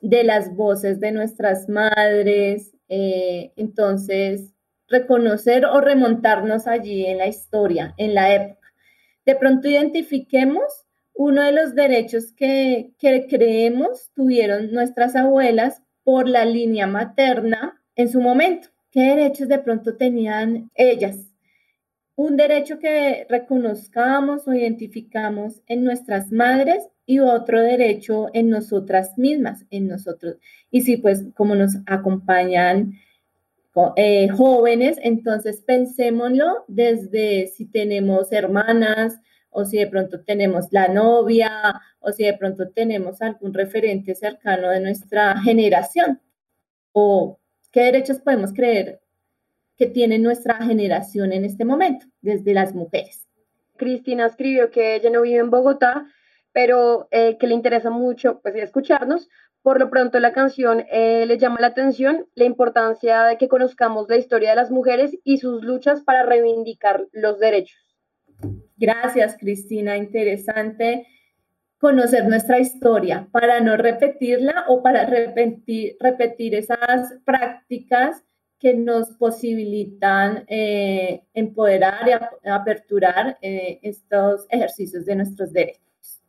de 0.00 0.24
las 0.24 0.54
voces 0.54 1.00
de 1.00 1.12
nuestras 1.12 1.68
madres. 1.68 2.76
Eh, 2.88 3.52
entonces, 3.56 4.54
reconocer 4.88 5.64
o 5.64 5.80
remontarnos 5.80 6.66
allí 6.66 7.06
en 7.06 7.18
la 7.18 7.26
historia, 7.26 7.94
en 7.96 8.14
la 8.14 8.34
época. 8.34 8.68
De 9.24 9.34
pronto 9.34 9.68
identifiquemos 9.68 10.84
uno 11.14 11.42
de 11.42 11.52
los 11.52 11.74
derechos 11.74 12.32
que, 12.32 12.92
que 12.98 13.26
creemos 13.28 14.10
tuvieron 14.14 14.72
nuestras 14.72 15.16
abuelas 15.16 15.82
por 16.02 16.28
la 16.28 16.44
línea 16.44 16.86
materna 16.86 17.82
en 17.96 18.10
su 18.10 18.20
momento. 18.20 18.68
¿Qué 18.90 19.00
derechos 19.00 19.48
de 19.48 19.58
pronto 19.58 19.96
tenían 19.96 20.70
ellas? 20.74 21.33
Un 22.16 22.36
derecho 22.36 22.78
que 22.78 23.26
reconozcamos 23.28 24.46
o 24.46 24.54
identificamos 24.54 25.62
en 25.66 25.82
nuestras 25.82 26.30
madres 26.30 26.88
y 27.06 27.18
otro 27.18 27.60
derecho 27.60 28.28
en 28.32 28.50
nosotras 28.50 29.18
mismas, 29.18 29.64
en 29.70 29.88
nosotros. 29.88 30.36
Y 30.70 30.82
si 30.82 30.96
pues 30.96 31.24
como 31.34 31.56
nos 31.56 31.72
acompañan 31.86 32.94
eh, 33.96 34.28
jóvenes, 34.28 34.98
entonces 35.02 35.60
pensémoslo 35.62 36.64
desde 36.68 37.48
si 37.48 37.66
tenemos 37.66 38.30
hermanas, 38.30 39.18
o 39.50 39.64
si 39.64 39.78
de 39.78 39.86
pronto 39.86 40.20
tenemos 40.20 40.66
la 40.70 40.88
novia, 40.88 41.80
o 42.00 42.12
si 42.12 42.24
de 42.24 42.34
pronto 42.34 42.70
tenemos 42.70 43.22
algún 43.22 43.54
referente 43.54 44.14
cercano 44.14 44.68
de 44.68 44.80
nuestra 44.80 45.40
generación, 45.42 46.20
o 46.92 47.38
qué 47.72 47.82
derechos 47.82 48.18
podemos 48.20 48.52
creer 48.52 49.00
que 49.76 49.86
tiene 49.86 50.18
nuestra 50.18 50.56
generación 50.56 51.32
en 51.32 51.44
este 51.44 51.64
momento, 51.64 52.06
desde 52.20 52.54
las 52.54 52.74
mujeres. 52.74 53.26
Cristina 53.76 54.26
escribió 54.26 54.70
que 54.70 54.94
ella 54.94 55.10
no 55.10 55.22
vive 55.22 55.38
en 55.38 55.50
Bogotá, 55.50 56.06
pero 56.52 57.08
eh, 57.10 57.36
que 57.38 57.46
le 57.46 57.54
interesa 57.54 57.90
mucho 57.90 58.40
pues, 58.40 58.54
escucharnos. 58.54 59.28
Por 59.62 59.80
lo 59.80 59.90
pronto 59.90 60.20
la 60.20 60.32
canción 60.32 60.84
eh, 60.90 61.24
le 61.26 61.38
llama 61.38 61.60
la 61.60 61.68
atención 61.68 62.26
la 62.34 62.44
importancia 62.44 63.24
de 63.24 63.38
que 63.38 63.48
conozcamos 63.48 64.08
la 64.08 64.16
historia 64.16 64.50
de 64.50 64.56
las 64.56 64.70
mujeres 64.70 65.18
y 65.24 65.38
sus 65.38 65.64
luchas 65.64 66.02
para 66.02 66.22
reivindicar 66.22 67.06
los 67.12 67.40
derechos. 67.40 67.80
Gracias, 68.76 69.36
Cristina. 69.38 69.96
Interesante 69.96 71.06
conocer 71.78 72.26
nuestra 72.26 72.60
historia 72.60 73.28
para 73.32 73.60
no 73.60 73.76
repetirla 73.76 74.64
o 74.68 74.82
para 74.82 75.06
repetir, 75.06 75.96
repetir 75.98 76.54
esas 76.54 77.14
prácticas 77.24 78.22
que 78.64 78.72
nos 78.72 79.10
posibilitan 79.18 80.46
eh, 80.48 81.22
empoderar 81.34 82.08
y 82.08 82.48
aperturar 82.48 83.36
eh, 83.42 83.78
estos 83.82 84.46
ejercicios 84.48 85.04
de 85.04 85.16
nuestros 85.16 85.52
derechos. 85.52 86.22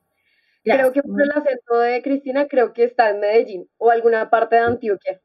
Creo 0.62 0.92
que 0.92 1.02
por 1.02 1.22
el 1.22 1.32
acento 1.32 1.78
de 1.80 2.02
Cristina, 2.02 2.50
creo 2.50 2.74
que 2.74 2.84
está 2.84 3.10
en 3.12 3.22
Medellín 3.22 3.70
o 3.78 3.90
alguna 3.90 4.30
parte 4.30 4.58
de 4.58 4.64
Antioquia. 4.64 5.22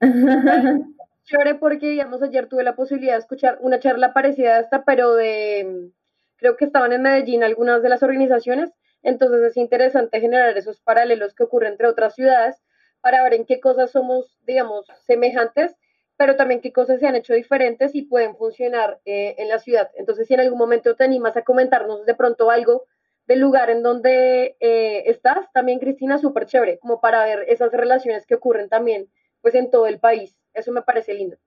Lloré 1.26 1.54
porque, 1.54 1.90
digamos, 1.90 2.20
ayer 2.24 2.48
tuve 2.48 2.64
la 2.64 2.74
posibilidad 2.74 3.12
de 3.12 3.20
escuchar 3.20 3.58
una 3.60 3.78
charla 3.78 4.12
parecida 4.12 4.56
a 4.56 4.60
esta, 4.62 4.84
pero 4.84 5.14
de 5.14 5.92
creo 6.38 6.56
que 6.56 6.64
estaban 6.64 6.92
en 6.92 7.02
Medellín 7.02 7.44
algunas 7.44 7.84
de 7.84 7.88
las 7.88 8.02
organizaciones, 8.02 8.72
entonces 9.04 9.42
es 9.42 9.56
interesante 9.56 10.20
generar 10.20 10.58
esos 10.58 10.80
paralelos 10.80 11.34
que 11.34 11.44
ocurren 11.44 11.74
entre 11.74 11.86
otras 11.86 12.16
ciudades 12.16 12.56
para 13.00 13.22
ver 13.22 13.34
en 13.34 13.46
qué 13.46 13.60
cosas 13.60 13.92
somos, 13.92 14.36
digamos, 14.44 14.86
semejantes, 15.06 15.76
pero 16.22 16.36
también 16.36 16.60
qué 16.60 16.72
cosas 16.72 17.00
se 17.00 17.06
han 17.08 17.16
hecho 17.16 17.34
diferentes 17.34 17.96
y 17.96 18.02
pueden 18.02 18.36
funcionar 18.36 19.00
eh, 19.04 19.34
en 19.38 19.48
la 19.48 19.58
ciudad. 19.58 19.90
Entonces, 19.96 20.28
si 20.28 20.34
en 20.34 20.38
algún 20.38 20.56
momento 20.56 20.94
te 20.94 21.02
animas 21.02 21.36
a 21.36 21.42
comentarnos 21.42 22.06
de 22.06 22.14
pronto 22.14 22.48
algo 22.48 22.86
del 23.26 23.40
lugar 23.40 23.70
en 23.70 23.82
donde 23.82 24.56
eh, 24.60 25.02
estás, 25.06 25.50
también 25.52 25.80
Cristina, 25.80 26.18
súper 26.18 26.46
chévere, 26.46 26.78
como 26.78 27.00
para 27.00 27.24
ver 27.24 27.44
esas 27.48 27.72
relaciones 27.72 28.24
que 28.24 28.36
ocurren 28.36 28.68
también, 28.68 29.10
pues 29.40 29.56
en 29.56 29.68
todo 29.68 29.88
el 29.88 29.98
país. 29.98 30.38
Eso 30.54 30.70
me 30.70 30.82
parece 30.82 31.12
lindo 31.14 31.38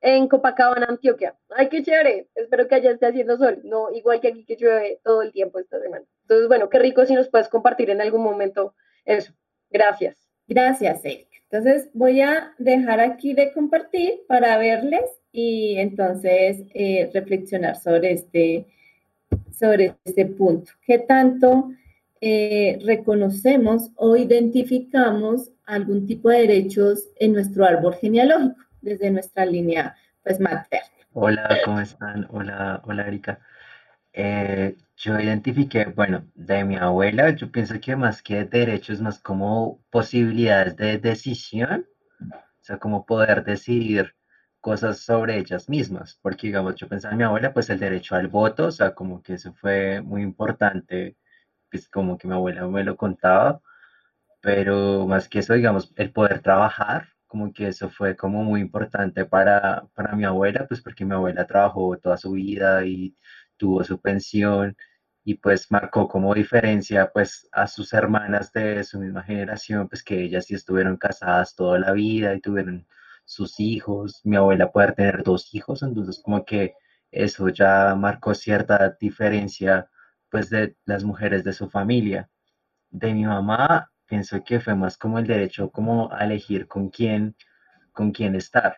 en 0.00 0.28
Copacabana, 0.28 0.86
Antioquia. 0.88 1.36
Ay, 1.50 1.68
qué 1.68 1.82
chévere. 1.82 2.30
Espero 2.34 2.66
que 2.68 2.76
allá 2.76 2.92
esté 2.92 3.04
haciendo 3.04 3.36
sol. 3.36 3.60
No, 3.64 3.92
igual 3.92 4.22
que 4.22 4.28
aquí 4.28 4.46
que 4.46 4.56
llueve 4.56 4.98
todo 5.04 5.20
el 5.20 5.30
tiempo 5.30 5.58
esta 5.58 5.78
semana. 5.78 6.06
Entonces, 6.22 6.48
bueno, 6.48 6.70
qué 6.70 6.78
rico 6.78 7.04
si 7.04 7.12
nos 7.12 7.28
puedes 7.28 7.50
compartir 7.50 7.90
en 7.90 8.00
algún 8.00 8.22
momento 8.22 8.74
eso. 9.04 9.34
Gracias. 9.68 10.21
Gracias, 10.52 11.04
Erika. 11.04 11.36
Entonces, 11.50 11.90
voy 11.92 12.20
a 12.20 12.52
dejar 12.58 13.00
aquí 13.00 13.34
de 13.34 13.52
compartir 13.52 14.20
para 14.26 14.56
verles 14.58 15.04
y 15.32 15.76
entonces 15.78 16.64
eh, 16.74 17.10
reflexionar 17.12 17.76
sobre 17.76 18.12
este, 18.12 18.66
sobre 19.50 19.94
este 20.04 20.26
punto. 20.26 20.72
¿Qué 20.86 20.98
tanto 20.98 21.70
eh, 22.20 22.78
reconocemos 22.84 23.90
o 23.96 24.16
identificamos 24.16 25.50
algún 25.64 26.06
tipo 26.06 26.30
de 26.30 26.40
derechos 26.40 27.10
en 27.16 27.34
nuestro 27.34 27.64
árbol 27.64 27.94
genealógico? 27.94 28.62
desde 28.82 29.10
nuestra 29.10 29.46
línea 29.46 29.96
pues 30.22 30.38
materna. 30.38 30.86
Hola, 31.14 31.58
¿cómo 31.64 31.80
están? 31.80 32.26
Hola, 32.30 32.82
hola 32.84 33.06
Erika. 33.06 33.38
Eh, 34.14 34.76
yo 34.96 35.18
identifiqué, 35.20 35.86
bueno, 35.86 36.26
de 36.34 36.64
mi 36.64 36.76
abuela, 36.76 37.30
yo 37.30 37.50
pienso 37.50 37.80
que 37.80 37.96
más 37.96 38.22
que 38.22 38.44
derechos, 38.44 39.00
más 39.00 39.18
como 39.20 39.82
posibilidades 39.90 40.76
de 40.76 40.98
decisión, 40.98 41.86
o 42.30 42.64
sea, 42.64 42.78
como 42.78 43.06
poder 43.06 43.44
decidir 43.44 44.14
cosas 44.60 44.98
sobre 45.00 45.38
ellas 45.38 45.68
mismas, 45.68 46.18
porque 46.22 46.48
digamos, 46.48 46.76
yo 46.76 46.88
pensaba 46.88 47.12
en 47.12 47.18
mi 47.18 47.24
abuela, 47.24 47.52
pues 47.54 47.70
el 47.70 47.80
derecho 47.80 48.16
al 48.16 48.28
voto, 48.28 48.66
o 48.68 48.72
sea, 48.72 48.94
como 48.94 49.22
que 49.22 49.34
eso 49.34 49.52
fue 49.54 50.02
muy 50.02 50.22
importante, 50.22 51.16
pues 51.70 51.88
como 51.88 52.18
que 52.18 52.28
mi 52.28 52.34
abuela 52.34 52.66
me 52.68 52.84
lo 52.84 52.96
contaba, 52.96 53.62
pero 54.40 55.06
más 55.06 55.28
que 55.28 55.38
eso, 55.40 55.54
digamos, 55.54 55.92
el 55.96 56.12
poder 56.12 56.40
trabajar, 56.40 57.08
como 57.26 57.52
que 57.52 57.68
eso 57.68 57.88
fue 57.90 58.16
como 58.16 58.42
muy 58.44 58.60
importante 58.60 59.24
para, 59.24 59.86
para 59.94 60.14
mi 60.16 60.24
abuela, 60.24 60.66
pues 60.68 60.82
porque 60.82 61.04
mi 61.04 61.14
abuela 61.14 61.46
trabajó 61.46 61.96
toda 61.98 62.16
su 62.16 62.32
vida 62.32 62.84
y 62.84 63.16
tuvo 63.62 63.84
su 63.84 64.00
pensión 64.00 64.76
y 65.24 65.34
pues 65.36 65.70
marcó 65.70 66.08
como 66.08 66.34
diferencia 66.34 67.12
pues 67.12 67.48
a 67.52 67.68
sus 67.68 67.92
hermanas 67.92 68.52
de 68.52 68.82
su 68.82 68.98
misma 68.98 69.22
generación, 69.22 69.88
pues 69.88 70.02
que 70.02 70.20
ellas 70.24 70.46
sí 70.46 70.54
estuvieron 70.54 70.96
casadas 70.96 71.54
toda 71.54 71.78
la 71.78 71.92
vida 71.92 72.34
y 72.34 72.40
tuvieron 72.40 72.88
sus 73.24 73.60
hijos, 73.60 74.20
mi 74.24 74.34
abuela 74.36 74.72
puede 74.72 74.92
tener 74.92 75.22
dos 75.22 75.54
hijos, 75.54 75.84
entonces 75.84 76.20
como 76.24 76.44
que 76.44 76.74
eso 77.12 77.48
ya 77.50 77.94
marcó 77.94 78.34
cierta 78.34 78.96
diferencia 79.00 79.88
pues 80.28 80.50
de 80.50 80.76
las 80.84 81.04
mujeres 81.04 81.44
de 81.44 81.52
su 81.52 81.70
familia. 81.70 82.28
De 82.90 83.14
mi 83.14 83.24
mamá, 83.24 83.92
pienso 84.06 84.42
que 84.44 84.58
fue 84.60 84.74
más 84.74 84.96
como 84.98 85.18
el 85.20 85.26
derecho 85.28 85.70
como 85.70 86.12
a 86.12 86.24
elegir 86.24 86.66
con 86.66 86.88
quién, 86.90 87.36
con 87.92 88.10
quién 88.12 88.34
estar. 88.34 88.76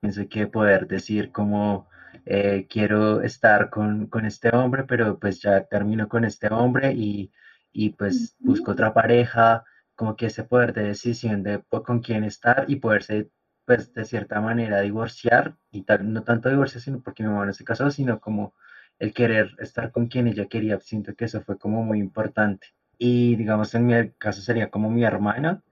Pienso 0.00 0.26
que 0.28 0.46
poder 0.46 0.86
decir 0.88 1.32
como 1.32 1.88
eh, 2.26 2.66
quiero 2.68 3.22
estar 3.22 3.70
con, 3.70 4.06
con, 4.06 4.26
este 4.26 4.50
hombre, 4.54 4.84
pero 4.84 5.18
pues 5.18 5.40
ya 5.40 5.64
termino 5.64 6.08
con 6.08 6.24
este 6.24 6.48
hombre 6.52 6.92
y, 6.92 7.32
y 7.72 7.90
pues 7.90 8.36
busco 8.38 8.72
otra 8.72 8.94
pareja, 8.94 9.64
como 9.94 10.16
que 10.16 10.26
ese 10.26 10.44
poder 10.44 10.72
de 10.72 10.84
decisión 10.84 11.42
de 11.42 11.62
con 11.84 12.00
quién 12.00 12.24
estar 12.24 12.64
y 12.68 12.76
poderse 12.76 13.30
pues 13.66 13.92
de 13.94 14.04
cierta 14.04 14.40
manera 14.40 14.80
divorciar 14.80 15.56
y 15.70 15.82
tal, 15.82 16.12
no 16.12 16.22
tanto 16.22 16.48
divorciar, 16.48 16.82
sino 16.82 17.02
porque 17.02 17.22
mi 17.22 17.30
mamá 17.30 17.46
no 17.46 17.52
se 17.52 17.64
casó, 17.64 17.90
sino 17.90 18.20
como 18.20 18.54
el 18.98 19.12
querer 19.12 19.50
estar 19.58 19.90
con 19.92 20.06
quien 20.08 20.28
ella 20.28 20.46
quería, 20.46 20.78
siento 20.80 21.14
que 21.14 21.26
eso 21.26 21.42
fue 21.42 21.58
como 21.58 21.82
muy 21.82 21.98
importante. 21.98 22.68
Y 22.98 23.36
digamos 23.36 23.74
en 23.74 23.86
mi 23.86 24.10
caso 24.12 24.40
sería 24.40 24.70
como 24.70 24.90
mi 24.90 25.04
hermana, 25.04 25.62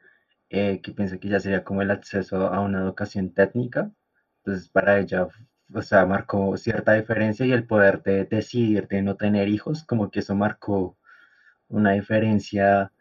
eh, 0.50 0.80
que 0.82 0.92
pienso 0.92 1.18
que 1.20 1.28
ya 1.28 1.40
sería 1.40 1.64
como 1.64 1.82
el 1.82 1.90
acceso 1.90 2.48
a 2.48 2.60
una 2.60 2.80
educación 2.80 3.32
técnica, 3.34 3.92
entonces 4.44 4.68
para 4.68 4.98
ella, 5.00 5.28
o 5.72 5.82
sea, 5.82 6.06
marcó 6.06 6.56
cierta 6.56 6.92
diferencia 6.92 7.46
y 7.46 7.52
el 7.52 7.66
poder 7.66 8.02
de 8.02 8.24
decidir 8.24 8.86
de 8.88 9.02
no 9.02 9.16
tener 9.16 9.48
hijos, 9.48 9.84
como 9.84 10.10
que 10.10 10.20
eso 10.20 10.34
marcó 10.34 10.96
una 11.68 11.92
diferencia 11.92 12.92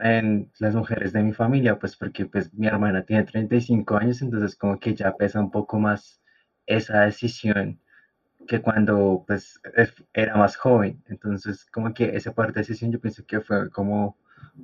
en 0.00 0.50
las 0.58 0.74
mujeres 0.74 1.12
de 1.12 1.22
mi 1.22 1.32
familia, 1.32 1.78
pues 1.78 1.96
porque 1.96 2.26
pues 2.26 2.52
mi 2.54 2.66
hermana 2.66 3.02
tiene 3.04 3.24
35 3.24 3.96
años, 3.96 4.22
entonces 4.22 4.56
como 4.56 4.78
que 4.78 4.94
ya 4.94 5.12
pesa 5.16 5.40
un 5.40 5.50
poco 5.50 5.78
más 5.78 6.20
esa 6.66 7.02
decisión 7.02 7.80
que 8.48 8.60
cuando 8.60 9.24
pues 9.26 9.60
era 10.14 10.36
más 10.36 10.56
joven. 10.56 11.02
Entonces, 11.08 11.66
como 11.66 11.94
que 11.94 12.16
esa 12.16 12.32
parte 12.34 12.54
de 12.54 12.60
decisión 12.62 12.92
yo 12.92 13.00
pienso 13.00 13.24
que 13.26 13.40
fue 13.40 13.70
como 13.70 14.16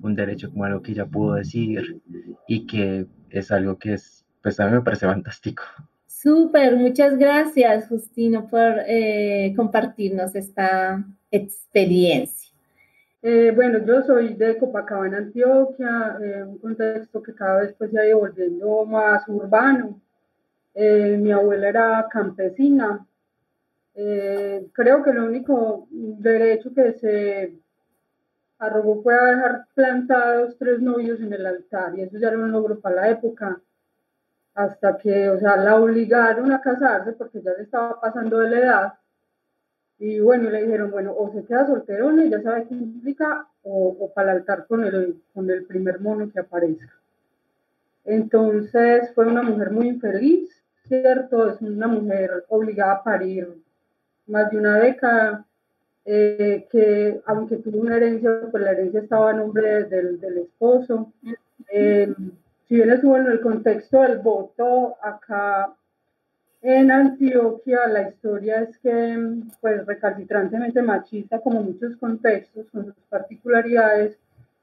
un 0.03 0.15
derecho, 0.15 0.51
como 0.51 0.65
algo 0.65 0.83
que 0.83 0.93
ella 0.93 1.07
pudo 1.07 1.35
decir 1.35 2.03
y 2.49 2.67
que 2.67 3.07
es 3.31 3.51
algo 3.53 3.79
que 3.79 3.95
es, 3.95 4.27
pues 4.43 4.61
a 4.61 4.67
mí 4.67 4.73
me 4.73 4.83
parece 4.83 5.07
fantástico. 5.07 5.63
Súper, 6.23 6.77
muchas 6.77 7.17
gracias 7.17 7.89
Justino 7.89 8.47
por 8.47 8.81
eh, 8.87 9.55
compartirnos 9.57 10.35
esta 10.35 11.03
experiencia. 11.31 12.53
Eh, 13.23 13.53
bueno, 13.57 13.79
yo 13.87 14.03
soy 14.03 14.35
de 14.35 14.59
Copacabana, 14.59 15.17
Antioquia, 15.17 16.19
eh, 16.23 16.43
un 16.43 16.59
contexto 16.59 17.23
que 17.23 17.35
cada 17.35 17.63
vez 17.63 17.75
pues, 17.79 17.91
se 17.91 17.99
ha 17.99 18.07
ido 18.07 18.19
volviendo 18.19 18.85
más 18.85 19.27
urbano. 19.29 19.99
mi 20.75 21.33
abuela 21.33 21.69
era 21.71 22.07
campesina, 22.11 23.07
creo 23.95 25.03
que 25.03 25.11
el 25.11 25.19
único 25.21 25.89
derecho 25.91 26.75
que 26.75 26.93
se 27.01 27.55
arrogó 28.59 29.03
fue 29.03 29.15
a 29.15 29.25
dejar 29.25 29.67
plantados 29.75 30.59
tres 30.59 30.81
novios 30.81 31.19
en 31.21 31.33
el 31.33 31.47
altar 31.47 31.99
y 31.99 32.03
eso 32.03 32.19
ya 32.19 32.29
era 32.29 32.39
un 32.39 32.53
logro 32.53 32.79
para 32.79 32.97
la 32.97 33.11
época 33.11 33.59
hasta 34.55 34.99
que, 34.99 35.31
o 35.31 35.39
sea, 35.39 35.57
la 35.57 35.77
obligaron 35.77 36.53
a 36.53 36.61
casarse 36.61 37.13
porque 37.13 37.41
ya 37.43 37.53
le 37.53 37.63
estaba 37.63 38.01
pasando 38.01 38.39
de 38.39 38.51
la 38.51 38.59
edad 38.59 38.93
y 39.99 40.19
bueno, 40.19 40.49
le 40.51 40.63
dijeron, 40.63 40.91
bueno, 40.91 41.15
o 41.17 41.31
se 41.31 41.45
queda 41.45 41.67
solterona 41.67 42.25
y 42.25 42.31
ya 42.31 42.41
sabe 42.43 42.67
qué 42.67 42.75
implica 42.75 43.47
o, 43.63 43.97
o 44.01 44.13
para 44.15 44.33
el 44.33 44.39
altar 44.39 44.67
con 44.67 44.83
el, 44.85 45.23
con 45.35 45.51
el 45.51 45.65
primer 45.67 46.01
mono 46.01 46.31
que 46.33 46.41
aparezca. 46.41 46.91
Entonces 48.07 49.13
fue 49.15 49.27
una 49.27 49.43
mujer 49.43 49.71
muy 49.71 49.89
infeliz, 49.89 50.51
¿cierto? 50.89 51.51
Es 51.51 51.61
una 51.61 51.87
mujer 51.87 52.45
obligada 52.49 52.95
a 52.95 53.05
parir 53.05 53.63
más 54.27 54.51
de 54.51 54.57
una 54.57 54.79
década, 54.79 55.45
eh, 56.07 56.67
que 56.71 57.21
aunque 57.27 57.57
tuvo 57.57 57.81
una 57.81 57.97
herencia, 57.97 58.49
pues 58.51 58.63
la 58.63 58.73
herencia 58.73 59.01
estaba 59.01 59.31
a 59.31 59.35
nombre 59.35 59.85
del, 59.85 60.19
del 60.19 60.39
esposo. 60.39 61.13
Eh, 61.71 62.15
si 62.71 62.77
bien 62.77 62.91
estuvo 62.93 63.17
en 63.17 63.27
el 63.27 63.41
contexto 63.41 64.03
del 64.03 64.19
voto, 64.19 64.95
acá 65.03 65.75
en 66.63 66.93
Antioquia 66.93 67.89
la 67.89 68.09
historia 68.09 68.61
es 68.61 68.79
que, 68.79 69.19
pues 69.61 69.85
recalcitrantemente 69.85 70.81
machista, 70.81 71.41
como 71.41 71.65
muchos 71.65 71.97
contextos, 71.97 72.71
con 72.71 72.85
sus 72.85 72.95
particularidades, 73.09 74.17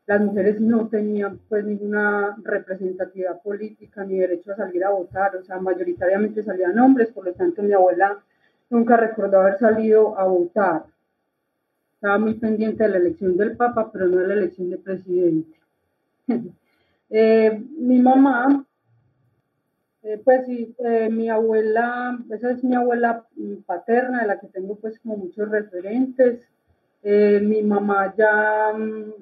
las 0.06 0.22
mujeres 0.22 0.62
no 0.62 0.88
tenían 0.88 1.38
pues 1.50 1.66
ninguna 1.66 2.38
representatividad 2.46 3.42
política 3.42 4.06
ni 4.06 4.20
derecho 4.20 4.54
a 4.54 4.56
salir 4.56 4.86
a 4.86 4.92
votar, 4.92 5.36
o 5.36 5.44
sea, 5.44 5.60
mayoritariamente 5.60 6.44
salían 6.44 6.80
hombres, 6.80 7.10
por 7.10 7.26
lo 7.26 7.34
tanto 7.34 7.62
mi 7.62 7.74
abuela 7.74 8.24
nunca 8.70 8.96
recordó 8.96 9.42
haber 9.42 9.60
salido 9.60 10.18
a 10.18 10.24
votar. 10.24 10.86
Estaba 11.96 12.18
muy 12.20 12.36
pendiente 12.36 12.86
de 12.86 12.90
la 12.90 12.98
elección 13.00 13.36
del 13.36 13.58
Papa, 13.58 13.92
pero 13.92 14.08
no 14.08 14.16
de 14.16 14.28
la 14.28 14.34
elección 14.36 14.70
del 14.70 14.80
presidente. 14.80 15.60
Eh, 17.10 17.64
mi 17.78 18.00
mamá, 18.00 18.66
eh, 20.04 20.22
pues 20.24 20.46
sí, 20.46 20.76
eh, 20.80 21.10
mi 21.10 21.30
abuela, 21.30 22.18
esa 22.32 22.52
es 22.52 22.64
mi 22.64 22.76
abuela 22.76 23.26
paterna, 23.66 24.22
de 24.22 24.28
la 24.28 24.40
que 24.40 24.48
tengo 24.48 24.76
pues 24.76 25.00
como 25.00 25.18
muchos 25.18 25.50
referentes. 25.50 26.42
mi 27.04 27.64
mamá 27.64 28.14
ya 28.18 28.74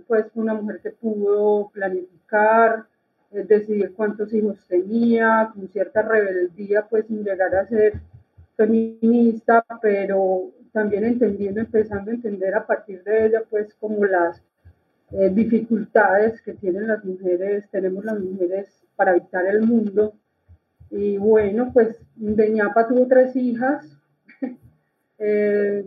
pues 0.08 0.32
fue 0.32 0.44
una 0.44 0.56
mujer 0.56 0.80
que 0.82 0.92
pudo 0.92 1.70
planificar, 1.74 2.86
decidir 3.32 3.94
cuántos 3.96 4.34
hijos 4.34 4.58
tenía, 4.68 5.52
con 5.54 5.68
cierta 5.70 6.02
rebeldía, 6.02 6.88
pues 6.90 7.06
sin 7.08 7.24
llegar 7.24 7.54
a 7.56 7.68
ser 7.68 7.94
feminista, 8.58 9.64
pero 9.82 10.52
también 10.72 11.04
entendiendo, 11.06 11.60
empezando 11.62 12.12
a 12.12 12.16
entender 12.16 12.56
a 12.56 12.66
partir 12.66 13.04
de 13.04 13.28
ella, 13.28 13.44
pues 13.50 13.74
como 13.76 14.06
las 14.06 14.42
eh, 15.18 15.30
dificultades 15.30 16.42
que 16.42 16.54
tienen 16.54 16.88
las 16.88 17.04
mujeres, 17.06 17.70
tenemos 17.72 18.04
las 18.04 18.20
mujeres 18.20 18.68
para 18.96 19.12
habitar 19.12 19.46
el 19.48 19.62
mundo. 19.62 20.14
Y 20.90 21.18
bueno, 21.18 21.72
pues 21.74 21.98
Beñapa 22.16 22.88
tuvo 22.88 23.08
tres 23.08 23.36
hijas. 23.36 23.86
Eh, 25.18 25.86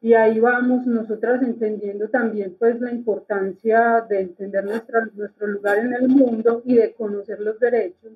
y 0.00 0.14
ahí 0.14 0.40
vamos 0.40 0.84
nosotras 0.84 1.40
entendiendo 1.44 2.08
también 2.08 2.56
pues 2.58 2.80
la 2.80 2.90
importancia 2.90 4.04
de 4.08 4.22
entender 4.22 4.64
nuestra, 4.64 5.08
nuestro 5.14 5.46
lugar 5.46 5.78
en 5.78 5.94
el 5.94 6.08
mundo 6.08 6.62
y 6.64 6.74
de 6.74 6.92
conocer 6.92 7.38
los 7.38 7.60
derechos 7.60 8.14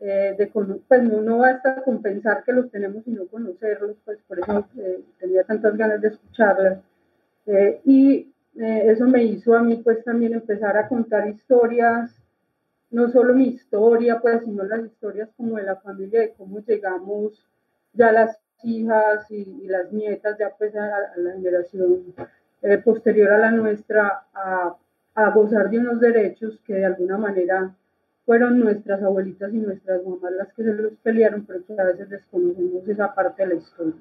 eh, 0.00 0.34
de, 0.38 0.46
pues 0.46 1.02
no, 1.02 1.20
no 1.20 1.38
basta 1.38 1.82
con 1.82 2.00
pensar 2.00 2.44
que 2.44 2.52
los 2.52 2.70
tenemos 2.70 3.06
y 3.06 3.10
no 3.10 3.26
conocerlos, 3.26 3.96
pues 4.04 4.18
por 4.28 4.38
eso 4.38 4.68
eh, 4.78 5.00
tenía 5.18 5.42
tantas 5.44 5.76
ganas 5.76 6.00
de 6.00 6.08
escucharlas. 6.08 6.78
Eh, 8.60 8.90
eso 8.90 9.06
me 9.06 9.22
hizo 9.22 9.54
a 9.54 9.62
mí 9.62 9.76
pues 9.76 10.02
también 10.02 10.32
empezar 10.32 10.76
a 10.76 10.88
contar 10.88 11.28
historias, 11.28 12.10
no 12.90 13.08
solo 13.08 13.32
mi 13.32 13.48
historia, 13.48 14.18
pues, 14.20 14.42
sino 14.44 14.64
las 14.64 14.84
historias 14.84 15.28
como 15.36 15.56
de 15.56 15.62
la 15.62 15.76
familia, 15.76 16.20
de 16.20 16.32
cómo 16.32 16.58
llegamos 16.60 17.46
ya 17.92 18.10
las 18.10 18.36
hijas 18.64 19.30
y, 19.30 19.66
las 19.68 19.92
nietas, 19.92 20.36
ya 20.38 20.50
pues 20.58 20.74
a, 20.74 20.88
la 21.16 21.32
generación 21.34 22.14
posterior 22.84 23.30
a 23.30 23.38
la 23.38 23.52
nuestra, 23.52 24.24
a, 24.34 24.76
a 25.14 25.30
gozar 25.30 25.70
de 25.70 25.78
unos 25.78 26.00
derechos 26.00 26.58
que 26.66 26.74
de 26.74 26.86
alguna 26.86 27.16
manera 27.16 27.72
fueron 28.26 28.58
nuestras 28.58 29.02
abuelitas 29.02 29.54
y 29.54 29.58
nuestras 29.58 30.04
mamás 30.04 30.32
las 30.32 30.52
que 30.52 30.64
se 30.64 30.74
los 30.74 30.92
pelearon, 31.02 31.46
pero 31.46 31.64
que 31.64 31.80
a 31.80 31.84
veces 31.84 32.10
desconocemos 32.10 32.88
esa 32.88 33.14
parte 33.14 33.44
de 33.44 33.48
la 33.50 33.54
historia. 33.54 33.94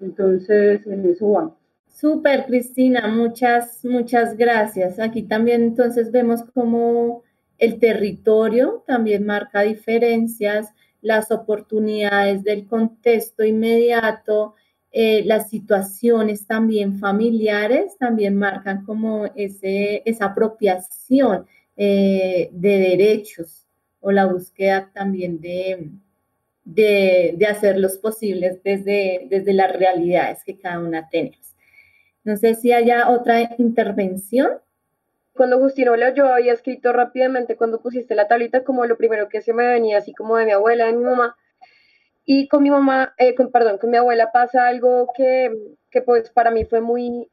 Entonces, 0.00 0.84
en 0.86 1.08
eso 1.08 1.30
vamos. 1.30 1.65
Súper, 1.98 2.44
Cristina, 2.44 3.08
muchas, 3.08 3.82
muchas 3.82 4.36
gracias. 4.36 4.98
Aquí 4.98 5.22
también 5.22 5.62
entonces 5.62 6.12
vemos 6.12 6.42
cómo 6.52 7.22
el 7.56 7.78
territorio 7.78 8.84
también 8.86 9.24
marca 9.24 9.62
diferencias, 9.62 10.74
las 11.00 11.30
oportunidades 11.30 12.44
del 12.44 12.66
contexto 12.66 13.44
inmediato, 13.44 14.56
eh, 14.92 15.22
las 15.24 15.48
situaciones 15.48 16.46
también 16.46 16.98
familiares 16.98 17.96
también 17.98 18.36
marcan 18.36 18.84
como 18.84 19.24
ese, 19.34 20.02
esa 20.04 20.26
apropiación 20.26 21.46
eh, 21.78 22.50
de 22.52 22.78
derechos 22.78 23.66
o 24.00 24.12
la 24.12 24.26
búsqueda 24.26 24.90
también 24.92 25.40
de, 25.40 25.92
de, 26.62 27.46
hacerlos 27.48 27.96
posibles 27.96 28.62
desde, 28.62 29.26
desde 29.30 29.54
las 29.54 29.74
realidades 29.74 30.44
que 30.44 30.58
cada 30.58 30.80
una 30.80 31.08
tenemos. 31.08 31.55
No 32.26 32.36
sé 32.36 32.56
si 32.56 32.72
haya 32.72 33.08
otra 33.08 33.54
intervención. 33.56 34.58
Cuando 35.32 35.60
Justino 35.60 35.92
habló, 35.92 36.12
yo 36.12 36.26
había 36.26 36.54
escrito 36.54 36.92
rápidamente 36.92 37.54
cuando 37.54 37.80
pusiste 37.80 38.16
la 38.16 38.26
tablita 38.26 38.64
como 38.64 38.84
lo 38.84 38.96
primero 38.96 39.28
que 39.28 39.42
se 39.42 39.52
me 39.52 39.64
venía, 39.64 39.98
así 39.98 40.12
como 40.12 40.36
de 40.36 40.44
mi 40.44 40.50
abuela, 40.50 40.86
de 40.86 40.94
mi 40.94 41.04
mamá. 41.04 41.36
Y 42.24 42.48
con 42.48 42.64
mi 42.64 42.70
mamá, 42.70 43.14
eh, 43.18 43.36
con, 43.36 43.52
perdón, 43.52 43.78
con 43.78 43.90
mi 43.90 43.96
abuela 43.96 44.32
pasa 44.32 44.66
algo 44.66 45.12
que, 45.16 45.52
que 45.88 46.02
pues 46.02 46.30
para 46.30 46.50
mí 46.50 46.64
fue 46.64 46.80
muy, 46.80 47.30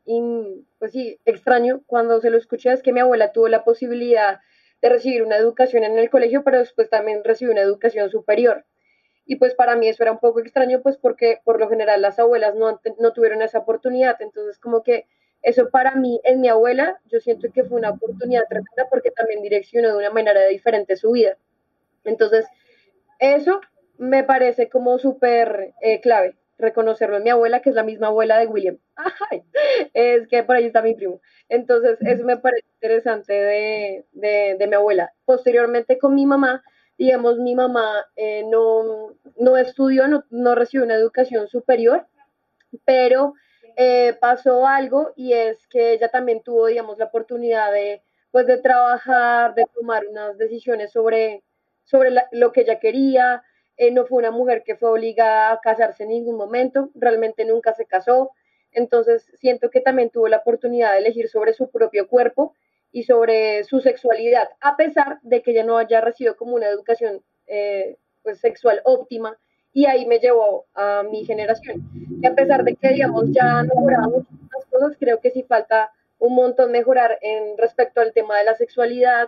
pues 0.78 0.92
sí, 0.92 1.20
extraño 1.26 1.82
cuando 1.88 2.22
se 2.22 2.30
lo 2.30 2.38
escuché, 2.38 2.72
es 2.72 2.84
que 2.84 2.94
mi 2.94 3.00
abuela 3.00 3.32
tuvo 3.32 3.48
la 3.48 3.64
posibilidad 3.64 4.42
de 4.84 4.90
recibir 4.90 5.24
una 5.24 5.38
educación 5.38 5.86
en 5.86 5.98
el 5.98 6.12
colegio, 6.12 6.44
pero 6.44 6.60
después 6.60 6.88
también 6.92 7.24
recibió 7.24 7.52
una 7.52 7.62
educación 7.62 8.12
superior. 8.12 8.64
Y 9.26 9.38
pues 9.38 9.56
para 9.56 9.76
mí 9.76 9.88
eso 9.88 10.04
era 10.04 10.12
un 10.12 10.20
poco 10.20 10.40
extraño, 10.40 10.82
pues 10.82 10.98
porque 10.98 11.40
por 11.44 11.60
lo 11.60 11.70
general 11.70 12.02
las 12.02 12.20
abuelas 12.20 12.56
no, 12.56 12.80
no 13.00 13.14
tuvieron 13.14 13.42
esa 13.42 13.60
oportunidad. 13.60 14.22
Entonces 14.22 14.60
como 14.60 14.84
que 14.84 15.06
eso 15.44 15.70
para 15.70 15.96
mí, 15.96 16.22
en 16.24 16.40
mi 16.40 16.48
abuela, 16.48 17.00
yo 17.06 17.20
siento 17.20 17.52
que 17.54 17.66
fue 17.66 17.78
una 17.78 17.92
oportunidad 17.92 18.48
tremenda 18.48 18.88
porque 18.90 19.12
también 19.12 19.42
direccionó 19.42 19.90
de 19.90 19.98
una 19.98 20.10
manera 20.10 20.46
diferente 20.48 20.96
su 20.96 21.12
vida. 21.12 21.38
Entonces, 22.06 22.46
eso 23.20 23.60
me 23.98 24.24
parece 24.24 24.70
como 24.70 24.98
súper 25.00 25.74
eh, 25.82 26.00
clave, 26.00 26.38
reconocerlo 26.58 27.18
en 27.18 27.24
mi 27.24 27.30
abuela, 27.30 27.62
que 27.62 27.70
es 27.70 27.76
la 27.76 27.84
misma 27.84 28.08
abuela 28.08 28.40
de 28.40 28.48
William. 28.48 28.78
es 29.94 30.28
que 30.30 30.44
por 30.44 30.56
ahí 30.56 30.66
está 30.66 30.82
mi 30.82 30.96
primo. 30.96 31.22
Entonces, 31.50 31.98
eso 32.02 32.24
me 32.24 32.38
parece 32.38 32.66
interesante 32.76 33.34
de, 33.34 34.06
de, 34.14 34.68
mi 34.68 34.76
abuela. 34.76 35.12
Posteriormente 35.26 35.98
con 35.98 36.16
mi 36.16 36.26
mamá, 36.26 36.64
digamos, 37.04 37.38
mi 37.38 37.54
mamá 37.54 38.08
eh, 38.16 38.46
no, 38.48 39.14
no 39.38 39.58
estudió, 39.58 40.08
no, 40.08 40.24
no 40.30 40.56
recibió 40.56 40.86
una 40.86 40.96
educación 40.96 41.50
superior, 41.50 42.08
pero 42.86 43.34
eh, 43.76 44.16
pasó 44.22 44.66
algo 44.66 45.12
y 45.18 45.34
es 45.34 45.68
que 45.68 45.92
ella 45.92 46.08
también 46.10 46.42
tuvo, 46.42 46.68
digamos, 46.68 46.98
la 46.98 47.06
oportunidad 47.06 47.74
de, 47.74 48.02
pues, 48.32 48.48
de 48.48 48.58
trabajar, 48.58 49.54
de 49.54 49.66
tomar 49.74 50.08
unas 50.08 50.38
decisiones 50.38 50.94
sobre, 50.94 51.44
sobre 51.84 52.12
lo 52.32 52.54
que 52.54 52.62
ella 52.62 52.80
quería. 52.80 53.44
Eh, 53.76 53.92
no 53.92 54.06
fue 54.06 54.20
una 54.20 54.32
mujer 54.32 54.64
que 54.64 54.78
fue 54.78 54.90
obligada 54.90 55.52
a 55.52 55.60
casarse 55.60 56.04
en 56.04 56.10
ningún 56.10 56.38
momento, 56.38 56.90
realmente 56.96 57.44
nunca 57.44 57.74
se 57.74 57.86
casó. 57.86 58.32
Entonces, 58.72 59.30
siento 59.40 59.70
que 59.70 59.82
también 59.82 60.10
tuvo 60.10 60.30
la 60.30 60.38
oportunidad 60.38 60.94
de 60.94 61.00
elegir 61.00 61.28
sobre 61.28 61.54
su 61.54 61.70
propio 61.70 62.08
cuerpo 62.08 62.56
y 62.94 63.04
sobre 63.04 63.64
su 63.66 63.82
sexualidad, 63.82 64.50
a 64.62 64.78
pesar 64.78 65.20
de 65.24 65.42
que 65.42 65.52
ella 65.52 65.64
no 65.64 65.78
haya 65.78 66.00
recibido 66.00 66.38
como 66.38 66.56
una 66.56 66.68
educación 66.68 67.22
eh, 67.48 67.98
pues, 68.22 68.40
sexual 68.40 68.82
óptima 68.86 69.38
y 69.74 69.88
ahí 69.88 70.06
me 70.06 70.20
llevó 70.20 70.68
a 70.76 71.02
mi 71.04 71.26
generación. 71.26 71.90
Y 72.22 72.26
a 72.26 72.36
pesar 72.36 72.64
de 72.64 72.76
que, 72.76 72.90
digamos, 72.90 73.26
ya 73.32 73.64
mejoramos 73.64 74.24
muchas 74.30 74.66
cosas, 74.70 74.96
creo 75.00 75.20
que 75.20 75.32
sí 75.32 75.42
falta 75.44 75.92
un 76.20 76.36
montón 76.36 76.72
mejorar 76.72 77.18
en 77.22 77.58
respecto 77.58 78.00
al 78.00 78.14
tema 78.14 78.38
de 78.38 78.44
la 78.44 78.54
sexualidad 78.54 79.28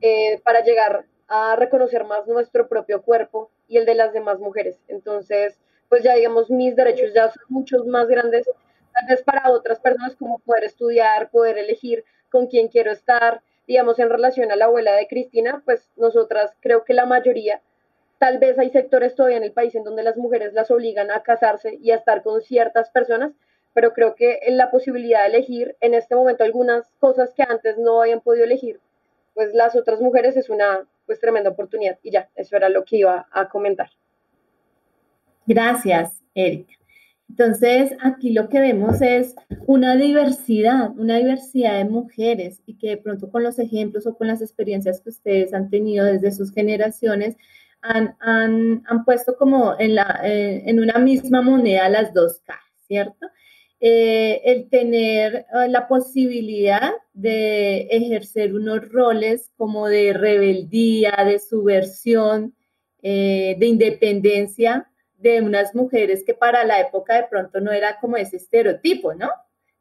eh, 0.00 0.40
para 0.44 0.64
llegar 0.64 1.06
a 1.28 1.54
reconocer 1.54 2.04
más 2.04 2.26
nuestro 2.26 2.68
propio 2.68 3.02
cuerpo 3.02 3.50
y 3.68 3.78
el 3.78 3.86
de 3.86 3.94
las 3.94 4.12
demás 4.12 4.40
mujeres. 4.40 4.80
Entonces, 4.88 5.56
pues 5.88 6.02
ya 6.02 6.14
digamos, 6.14 6.50
mis 6.50 6.74
derechos 6.74 7.14
ya 7.14 7.30
son 7.30 7.44
muchos 7.48 7.86
más 7.86 8.08
grandes, 8.08 8.46
tal 8.92 9.06
vez 9.08 9.22
para 9.22 9.50
otras 9.50 9.78
personas 9.78 10.16
como 10.16 10.40
poder 10.40 10.64
estudiar, 10.64 11.30
poder 11.30 11.56
elegir 11.58 12.04
con 12.36 12.48
quién 12.48 12.68
quiero 12.68 12.92
estar. 12.92 13.40
Digamos, 13.66 13.98
en 13.98 14.10
relación 14.10 14.52
a 14.52 14.56
la 14.56 14.66
abuela 14.66 14.92
de 14.92 15.08
Cristina, 15.08 15.62
pues 15.64 15.88
nosotras 15.96 16.52
creo 16.60 16.84
que 16.84 16.92
la 16.92 17.06
mayoría 17.06 17.62
Tal 18.18 18.38
vez 18.38 18.58
hay 18.58 18.70
sectores 18.70 19.14
todavía 19.14 19.36
en 19.36 19.44
el 19.44 19.52
país 19.52 19.74
en 19.74 19.84
donde 19.84 20.02
las 20.02 20.16
mujeres 20.16 20.54
las 20.54 20.70
obligan 20.70 21.10
a 21.10 21.22
casarse 21.22 21.78
y 21.82 21.90
a 21.90 21.96
estar 21.96 22.22
con 22.22 22.40
ciertas 22.40 22.88
personas, 22.90 23.32
pero 23.74 23.92
creo 23.92 24.14
que 24.14 24.40
en 24.42 24.56
la 24.56 24.70
posibilidad 24.70 25.20
de 25.22 25.36
elegir 25.36 25.76
en 25.80 25.92
este 25.92 26.14
momento 26.14 26.42
algunas 26.42 26.88
cosas 26.98 27.34
que 27.34 27.42
antes 27.42 27.76
no 27.76 28.00
habían 28.00 28.22
podido 28.22 28.44
elegir, 28.44 28.80
pues 29.34 29.52
las 29.52 29.76
otras 29.76 30.00
mujeres 30.00 30.36
es 30.36 30.48
una 30.48 30.86
pues 31.04 31.20
tremenda 31.20 31.50
oportunidad. 31.50 31.98
Y 32.02 32.10
ya, 32.10 32.30
eso 32.36 32.56
era 32.56 32.70
lo 32.70 32.84
que 32.84 32.96
iba 32.96 33.26
a 33.30 33.48
comentar. 33.48 33.90
Gracias, 35.46 36.22
Erika. 36.34 36.75
Entonces, 37.28 37.92
aquí 38.00 38.32
lo 38.32 38.48
que 38.48 38.60
vemos 38.60 39.02
es 39.02 39.34
una 39.66 39.96
diversidad, 39.96 40.90
una 40.96 41.16
diversidad 41.16 41.78
de 41.78 41.84
mujeres 41.84 42.62
y 42.66 42.78
que 42.78 42.90
de 42.90 42.96
pronto 42.96 43.30
con 43.30 43.42
los 43.42 43.58
ejemplos 43.58 44.06
o 44.06 44.16
con 44.16 44.28
las 44.28 44.40
experiencias 44.40 45.00
que 45.00 45.10
ustedes 45.10 45.52
han 45.52 45.68
tenido 45.68 46.06
desde 46.06 46.32
sus 46.32 46.52
generaciones, 46.52 47.36
han, 47.82 49.04
puesto 49.04 49.36
como 49.36 49.78
en, 49.78 49.94
la, 49.94 50.20
eh, 50.24 50.62
en 50.66 50.80
una 50.80 50.98
misma 50.98 51.42
moneda 51.42 51.88
las 51.88 52.12
dos 52.12 52.40
caras, 52.40 52.64
¿cierto? 52.86 53.26
Eh, 53.78 54.40
el 54.44 54.68
tener 54.68 55.46
eh, 55.52 55.68
la 55.68 55.86
posibilidad 55.86 56.92
de 57.12 57.82
ejercer 57.90 58.54
unos 58.54 58.88
roles 58.88 59.50
como 59.56 59.86
de 59.88 60.12
rebeldía, 60.14 61.14
de 61.24 61.38
subversión, 61.38 62.54
de 63.02 63.56
independencia 63.60 64.88
de 65.18 65.40
unas 65.40 65.74
mujeres 65.74 66.24
que 66.24 66.34
para 66.34 66.64
la 66.64 66.80
época 66.80 67.16
de 67.16 67.28
pronto 67.28 67.60
no 67.60 67.72
era 67.72 67.98
como 68.00 68.16
ese 68.16 68.36
estereotipo, 68.36 69.14
¿no? 69.14 69.30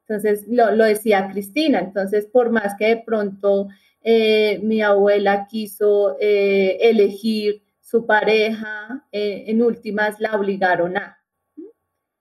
Entonces, 0.07 0.45
lo, 0.47 0.71
decía 0.75 1.29
Cristina, 1.31 1.79
entonces 1.79 2.27
por 2.27 2.51
más 2.51 2.75
que 2.77 2.87
de 2.87 2.97
pronto 2.97 3.67
mi 4.03 4.83
abuela 4.83 5.47
quiso 5.49 6.15
elegir 6.19 7.63
su 7.85 8.05
pareja, 8.05 9.05
eh, 9.11 9.45
en 9.47 9.61
últimas 9.61 10.19
la 10.19 10.35
obligaron 10.35 10.97
a, 10.97 11.19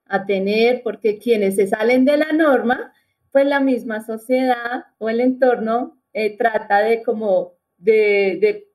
a 0.05 0.25
tener, 0.25 0.83
porque 0.83 1.17
quienes 1.17 1.55
se 1.55 1.65
salen 1.67 2.05
de 2.05 2.17
la 2.17 2.31
norma, 2.33 2.93
pues 3.31 3.47
la 3.47 3.59
misma 3.59 4.05
sociedad 4.05 4.85
o 4.99 5.09
el 5.09 5.21
entorno 5.21 5.99
eh, 6.13 6.37
trata 6.37 6.79
de 6.79 7.01
como 7.01 7.55
de, 7.77 8.69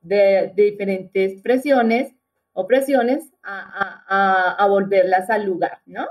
diferentes 0.55 1.41
presiones 1.41 2.13
o 2.53 2.67
presiones 2.67 3.31
a, 3.43 4.65
volverlas 4.69 5.29
al 5.29 5.45
lugar, 5.45 5.79
¿no? 5.85 6.07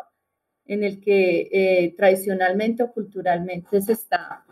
En 0.67 0.85
el 0.85 1.01
que 1.01 1.49
eh, 1.53 1.95
tradicionalmente 1.97 2.83
o 2.83 2.93
culturalmente 2.93 3.81
se 3.81 3.93
está 3.93 4.45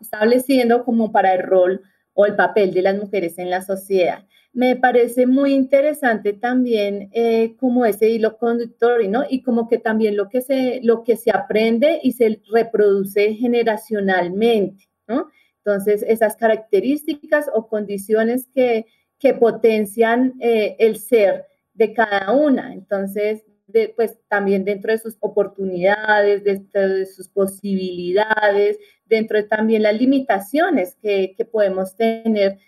estableciendo 0.00 0.84
como 0.84 1.12
para 1.12 1.34
el 1.34 1.42
rol 1.42 1.82
o 2.14 2.26
el 2.26 2.36
papel 2.36 2.72
de 2.72 2.82
las 2.82 2.96
mujeres 2.96 3.38
en 3.38 3.50
la 3.50 3.62
sociedad 3.62 4.24
me 4.56 4.74
parece 4.74 5.26
muy 5.26 5.52
interesante 5.52 6.32
también 6.32 7.10
eh, 7.12 7.56
como 7.60 7.84
ese 7.84 8.08
hilo 8.08 8.38
conductor, 8.38 9.06
¿no? 9.06 9.22
Y 9.28 9.42
como 9.42 9.68
que 9.68 9.76
también 9.76 10.16
lo 10.16 10.30
que, 10.30 10.40
se, 10.40 10.80
lo 10.82 11.04
que 11.04 11.18
se 11.18 11.30
aprende 11.30 12.00
y 12.02 12.12
se 12.12 12.40
reproduce 12.50 13.34
generacionalmente, 13.34 14.88
¿no? 15.06 15.28
Entonces, 15.58 16.02
esas 16.08 16.36
características 16.36 17.50
o 17.52 17.68
condiciones 17.68 18.46
que, 18.46 18.86
que 19.18 19.34
potencian 19.34 20.34
eh, 20.40 20.76
el 20.78 20.98
ser 20.98 21.46
de 21.74 21.92
cada 21.92 22.32
una. 22.32 22.72
Entonces, 22.72 23.44
pues 23.96 24.16
también 24.28 24.64
dentro 24.64 24.92
de 24.92 24.98
sus 24.98 25.16
oportunidades, 25.20 26.44
dentro 26.44 26.88
de 26.88 27.06
sus 27.06 27.28
posibilidades, 27.28 28.78
dentro 29.04 29.36
de 29.36 29.44
también 29.44 29.82
las 29.82 29.98
limitaciones 29.98 30.96
que, 31.02 31.34
que 31.36 31.44
podemos 31.44 31.96
tener 31.96 32.58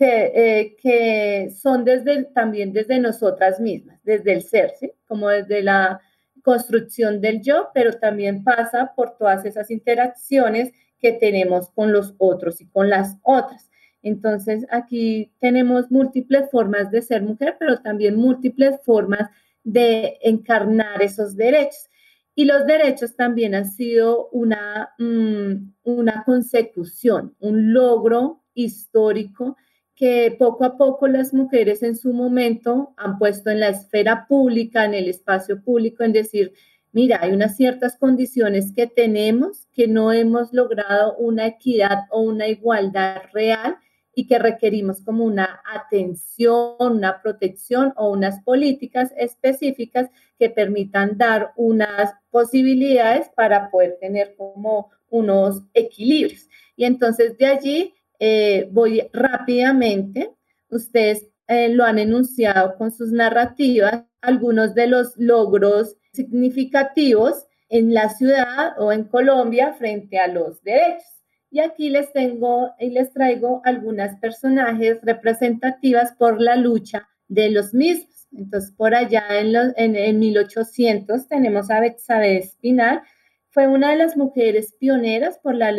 eh, 0.00 0.76
que 0.80 1.50
son 1.50 1.84
desde, 1.84 2.24
también 2.26 2.72
desde 2.72 3.00
nosotras 3.00 3.58
mismas, 3.58 4.00
desde 4.04 4.32
el 4.32 4.42
ser, 4.42 4.74
¿sí? 4.78 4.92
como 5.08 5.28
desde 5.28 5.60
la 5.60 6.00
construcción 6.42 7.20
del 7.20 7.42
yo, 7.42 7.70
pero 7.74 7.92
también 7.94 8.44
pasa 8.44 8.92
por 8.94 9.16
todas 9.18 9.44
esas 9.44 9.72
interacciones 9.72 10.72
que 11.00 11.12
tenemos 11.12 11.70
con 11.70 11.92
los 11.92 12.14
otros 12.18 12.60
y 12.60 12.66
con 12.68 12.88
las 12.88 13.16
otras. 13.22 13.67
Entonces, 14.02 14.66
aquí 14.70 15.32
tenemos 15.40 15.90
múltiples 15.90 16.50
formas 16.50 16.90
de 16.90 17.02
ser 17.02 17.22
mujer, 17.22 17.56
pero 17.58 17.80
también 17.80 18.16
múltiples 18.16 18.80
formas 18.84 19.30
de 19.64 20.18
encarnar 20.22 21.02
esos 21.02 21.36
derechos. 21.36 21.88
Y 22.34 22.44
los 22.44 22.66
derechos 22.66 23.16
también 23.16 23.54
han 23.54 23.70
sido 23.70 24.28
una, 24.30 24.90
mm, 24.98 25.72
una 25.82 26.22
consecución, 26.24 27.34
un 27.40 27.72
logro 27.72 28.44
histórico 28.54 29.56
que 29.98 30.36
poco 30.38 30.64
a 30.64 30.76
poco 30.76 31.08
las 31.08 31.34
mujeres 31.34 31.82
en 31.82 31.96
su 31.96 32.12
momento 32.12 32.94
han 32.96 33.18
puesto 33.18 33.50
en 33.50 33.58
la 33.58 33.70
esfera 33.70 34.26
pública, 34.28 34.84
en 34.84 34.94
el 34.94 35.08
espacio 35.08 35.60
público, 35.60 36.04
en 36.04 36.12
decir, 36.12 36.52
mira, 36.92 37.18
hay 37.20 37.32
unas 37.32 37.56
ciertas 37.56 37.96
condiciones 37.98 38.72
que 38.72 38.86
tenemos 38.86 39.66
que 39.72 39.88
no 39.88 40.12
hemos 40.12 40.52
logrado 40.52 41.16
una 41.16 41.46
equidad 41.46 42.04
o 42.10 42.20
una 42.20 42.46
igualdad 42.46 43.22
real 43.32 43.76
y 44.18 44.26
que 44.26 44.40
requerimos 44.40 45.00
como 45.00 45.24
una 45.24 45.60
atención, 45.72 46.74
una 46.80 47.22
protección 47.22 47.92
o 47.94 48.10
unas 48.10 48.42
políticas 48.42 49.14
específicas 49.16 50.10
que 50.40 50.50
permitan 50.50 51.16
dar 51.16 51.52
unas 51.54 52.14
posibilidades 52.28 53.28
para 53.36 53.70
poder 53.70 53.96
tener 54.00 54.34
como 54.36 54.90
unos 55.08 55.62
equilibrios. 55.72 56.48
Y 56.74 56.84
entonces 56.84 57.38
de 57.38 57.46
allí 57.46 57.94
eh, 58.18 58.68
voy 58.72 59.08
rápidamente. 59.12 60.34
Ustedes 60.68 61.28
eh, 61.46 61.68
lo 61.68 61.84
han 61.84 62.00
enunciado 62.00 62.74
con 62.76 62.90
sus 62.90 63.12
narrativas, 63.12 64.02
algunos 64.20 64.74
de 64.74 64.88
los 64.88 65.16
logros 65.16 65.96
significativos 66.12 67.46
en 67.68 67.94
la 67.94 68.08
ciudad 68.08 68.72
o 68.80 68.90
en 68.90 69.04
Colombia 69.04 69.74
frente 69.74 70.18
a 70.18 70.26
los 70.26 70.60
derechos. 70.64 71.17
Y 71.50 71.60
aquí 71.60 71.88
les 71.88 72.12
tengo 72.12 72.72
y 72.78 72.90
les 72.90 73.12
traigo 73.12 73.62
algunas 73.64 74.18
personajes 74.18 74.98
representativas 75.02 76.12
por 76.12 76.40
la 76.40 76.56
lucha 76.56 77.08
de 77.28 77.50
los 77.50 77.72
mismos. 77.72 78.28
Entonces, 78.36 78.72
por 78.72 78.94
allá 78.94 79.24
en, 79.30 79.54
en, 79.76 79.96
en 79.96 80.18
1800 80.18 81.28
tenemos 81.28 81.70
a 81.70 81.80
Betsabe 81.80 82.36
Espinal, 82.36 83.02
fue 83.50 83.66
una 83.66 83.90
de 83.90 83.96
las 83.96 84.16
mujeres 84.16 84.74
pioneras 84.78 85.38
por 85.38 85.54
la, 85.54 85.72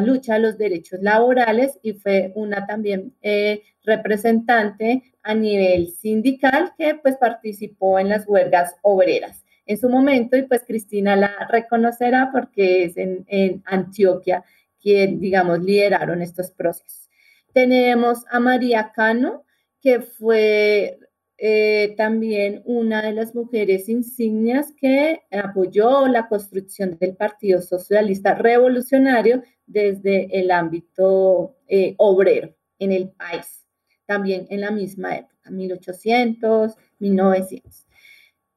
lucha 0.00 0.34
de 0.34 0.40
los 0.40 0.56
derechos 0.56 1.02
laborales 1.02 1.78
y 1.82 1.92
fue 1.92 2.32
una 2.34 2.66
también 2.66 3.14
eh, 3.20 3.62
representante 3.84 5.02
a 5.22 5.34
nivel 5.34 5.88
sindical 5.88 6.72
que 6.78 6.94
pues 6.94 7.16
participó 7.16 7.98
en 7.98 8.08
las 8.08 8.26
huelgas 8.26 8.76
obreras. 8.82 9.44
en 9.66 9.76
su 9.76 9.88
momento 9.90 10.36
y 10.36 10.42
pues 10.42 10.62
Cristina 10.64 11.16
la 11.16 11.46
reconocerá 11.50 12.30
porque 12.32 12.84
es 12.84 12.96
en, 12.96 13.24
en 13.28 13.62
Antioquia 13.66 14.44
quien, 14.86 15.18
digamos, 15.18 15.64
lideraron 15.64 16.22
estos 16.22 16.52
procesos. 16.52 17.10
Tenemos 17.52 18.24
a 18.30 18.38
María 18.38 18.92
Cano, 18.94 19.42
que 19.80 19.98
fue 19.98 21.00
eh, 21.38 21.94
también 21.96 22.62
una 22.64 23.02
de 23.02 23.12
las 23.12 23.34
mujeres 23.34 23.88
insignias 23.88 24.72
que 24.80 25.22
apoyó 25.32 26.06
la 26.06 26.28
construcción 26.28 26.96
del 27.00 27.16
Partido 27.16 27.60
Socialista 27.62 28.36
Revolucionario 28.36 29.42
desde 29.66 30.28
el 30.38 30.52
ámbito 30.52 31.56
eh, 31.66 31.96
obrero 31.98 32.54
en 32.78 32.92
el 32.92 33.10
país, 33.10 33.66
también 34.04 34.46
en 34.50 34.60
la 34.60 34.70
misma 34.70 35.16
época, 35.16 35.50
1800, 35.50 36.76
1900. 37.00 37.86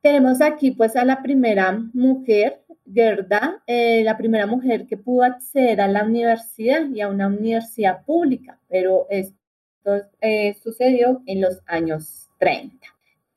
Tenemos 0.04 0.42
aquí 0.42 0.70
pues 0.70 0.96
a 0.96 1.06
la 1.06 1.24
primera 1.24 1.72
mujer, 1.94 2.62
Gerda, 2.94 3.62
eh, 3.68 4.04
la 4.04 4.18
primera 4.18 4.46
mujer 4.46 4.88
que 4.88 4.98
pudo 4.98 5.24
acceder 5.24 5.82
a 5.82 5.88
la 5.88 6.04
universidad 6.04 6.90
y 6.90 7.02
a 7.02 7.10
una 7.10 7.28
universidad 7.28 8.04
pública, 8.06 8.60
pero 8.68 9.08
esto 9.10 9.36
sucedió 10.62 11.24
en 11.26 11.42
los 11.42 11.62
años 11.66 12.30
30. 12.40 12.78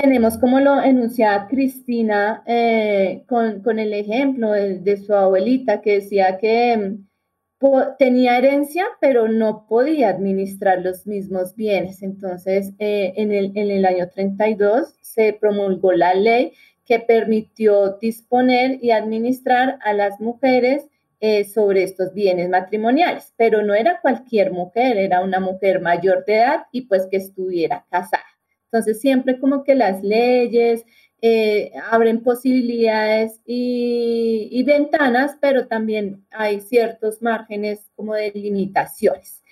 Tenemos 0.02 0.36
como 0.36 0.58
lo 0.58 0.82
enunciaba 0.82 1.46
Cristina 1.46 2.42
eh, 2.46 3.24
con, 3.28 3.78
el 3.78 3.92
ejemplo 3.92 4.50
de, 4.50 4.96
su 4.96 5.14
abuelita 5.14 5.80
que 5.80 6.00
decía 6.00 6.38
que 6.38 6.76
mm, 6.76 7.66
tenía 8.00 8.36
herencia, 8.38 8.84
pero 9.00 9.28
no 9.28 9.66
podía 9.68 10.08
administrar 10.08 10.82
los 10.82 11.06
mismos 11.06 11.54
bienes. 11.54 12.02
Entonces, 12.02 12.72
eh, 12.80 13.12
en, 13.16 13.30
el, 13.30 13.52
en 13.54 13.70
el 13.70 13.86
año 13.86 14.08
32 14.08 14.96
se 15.00 15.34
promulgó 15.34 15.92
la 15.92 16.14
ley 16.14 16.52
que 16.92 16.98
permitió 16.98 17.96
disponer 18.02 18.78
y 18.82 18.90
administrar 18.90 19.78
a 19.82 19.94
las 19.94 20.20
mujeres 20.20 20.84
eh, 21.20 21.44
sobre 21.44 21.84
estos 21.84 22.12
bienes 22.12 22.50
matrimoniales, 22.50 23.32
pero 23.38 23.62
no 23.62 23.72
era 23.74 24.02
cualquier 24.02 24.52
mujer, 24.52 24.98
era 24.98 25.22
una 25.22 25.40
mujer 25.40 25.80
mayor 25.80 26.26
de 26.26 26.34
edad 26.34 26.66
y 26.70 26.82
pues 26.82 27.06
que 27.10 27.16
estuviera 27.16 27.86
casada. 27.90 28.26
Entonces, 28.66 29.00
siempre 29.00 29.40
como 29.40 29.64
que 29.64 29.74
las 29.74 30.02
leyes 30.02 30.84
eh, 31.22 31.72
abren 31.90 32.22
posibilidades 32.22 33.40
y, 33.46 34.62
ventanas, 34.66 35.38
pero 35.40 35.66
también 35.68 36.26
hay 36.30 36.60
ciertos 36.60 37.22
márgenes 37.22 37.90
como 37.96 38.12
de 38.12 38.32
limitaciones. 38.34 39.42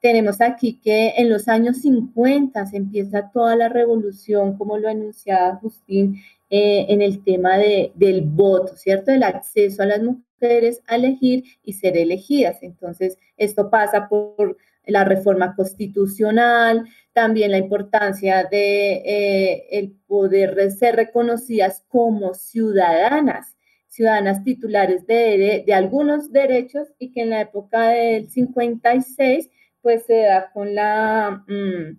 Tenemos 0.00 0.40
aquí 0.40 0.80
que 0.80 1.14
en 1.16 1.30
los 1.30 1.46
años 1.46 1.76
50 1.82 2.66
se 2.66 2.76
empieza 2.76 3.30
toda 3.32 3.54
la 3.54 3.68
revolución, 3.68 4.58
como 4.58 4.78
lo 4.78 4.88
anunciaba 4.88 5.56
Justín, 5.62 6.16
eh, 6.50 6.86
en 6.88 7.02
el 7.02 7.22
tema 7.24 7.58
de, 7.58 7.92
del 7.94 8.22
voto, 8.22 8.76
¿cierto? 8.76 9.10
El 9.10 9.22
acceso 9.22 9.82
a 9.82 9.86
las 9.86 10.02
mujeres 10.02 10.82
a 10.86 10.96
elegir 10.96 11.44
y 11.62 11.74
ser 11.74 11.96
elegidas. 11.96 12.62
Entonces, 12.62 13.18
esto 13.36 13.70
pasa 13.70 14.08
por 14.08 14.56
la 14.86 15.04
reforma 15.04 15.54
constitucional, 15.54 16.88
también 17.12 17.50
la 17.50 17.58
importancia 17.58 18.44
de 18.44 18.92
eh, 19.04 19.66
el 19.72 19.92
poder 20.06 20.70
ser 20.70 20.96
reconocidas 20.96 21.84
como 21.88 22.34
ciudadanas, 22.34 23.56
ciudadanas 23.88 24.44
titulares 24.44 25.06
de, 25.06 25.64
de, 25.66 25.74
algunos 25.74 26.32
derechos 26.32 26.88
y 26.98 27.12
que 27.12 27.22
en 27.22 27.30
la 27.30 27.42
época 27.42 27.88
del 27.88 28.30
56 28.30 29.50
pues 29.82 30.04
se 30.06 30.22
da 30.22 30.50
con 30.52 30.74
la, 30.74 31.44
mm, 31.46 31.98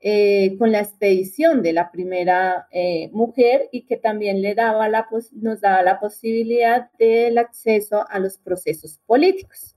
eh, 0.00 0.56
con 0.58 0.72
la 0.72 0.80
expedición 0.80 1.62
de 1.62 1.72
la 1.72 1.90
primera 1.90 2.68
eh, 2.70 3.10
mujer 3.12 3.68
y 3.72 3.86
que 3.86 3.96
también 3.96 4.42
le 4.42 4.54
daba 4.54 4.88
la, 4.88 5.08
nos 5.32 5.60
daba 5.60 5.82
la 5.82 6.00
posibilidad 6.00 6.90
del 6.98 7.38
acceso 7.38 8.04
a 8.08 8.18
los 8.18 8.38
procesos 8.38 9.00
políticos. 9.06 9.74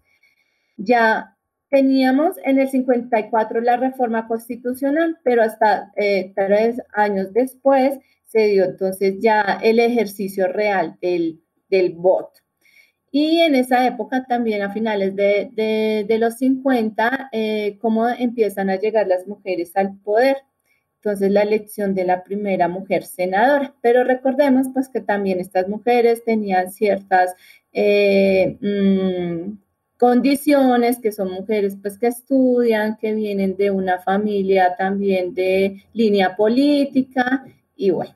Ya 0.77 1.35
Teníamos 1.69 2.37
en 2.43 2.57
el 2.57 2.67
54 2.67 3.61
la 3.61 3.77
reforma 3.77 4.27
constitucional, 4.27 5.19
pero 5.23 5.43
hasta 5.43 5.91
eh, 5.95 6.33
tres 6.35 6.81
años 6.93 7.31
después 7.31 7.99
se 8.25 8.47
dio 8.47 8.65
entonces 8.65 9.17
ya 9.19 9.59
el 9.61 9.79
ejercicio 9.79 10.47
real 10.47 10.97
del, 10.99 11.43
del 11.69 11.93
voto. 11.93 12.39
Y 13.11 13.39
en 13.39 13.55
esa 13.55 13.87
época 13.87 14.25
también 14.25 14.61
a 14.61 14.71
finales 14.71 15.15
de, 15.15 15.49
de, 16.07 16.17
los 16.19 16.37
50, 16.37 17.29
eh, 17.31 17.77
cómo 17.81 18.07
empiezan 18.07 18.69
a 18.69 18.77
llegar 18.77 19.07
las 19.07 19.27
mujeres 19.27 19.75
al 19.75 19.97
poder. 19.99 20.37
Entonces 20.97 21.31
la 21.31 21.43
elección 21.43 21.95
de 21.95 22.03
la 22.03 22.23
primera 22.23 22.67
mujer 22.67 23.03
senadora. 23.03 23.73
Pero 23.81 24.03
recordemos 24.03 24.67
pues 24.73 24.89
que 24.89 25.01
también 25.01 25.39
estas 25.39 25.67
mujeres 25.67 26.23
tenían 26.23 26.71
ciertas 26.71 27.35
eh, 27.71 28.57
mm, 28.61 29.57
condiciones, 29.97 30.99
que 30.99 31.11
son 31.11 31.31
mujeres 31.31 31.77
pues 31.81 31.97
que 31.97 32.07
estudian, 32.07 32.97
que 32.97 33.13
vienen 33.13 33.55
de 33.57 33.71
una 33.71 33.99
familia 33.99 34.75
también 34.77 35.33
de 35.33 35.83
línea 35.93 36.35
política 36.35 37.45
y 37.75 37.91
bueno. 37.91 38.15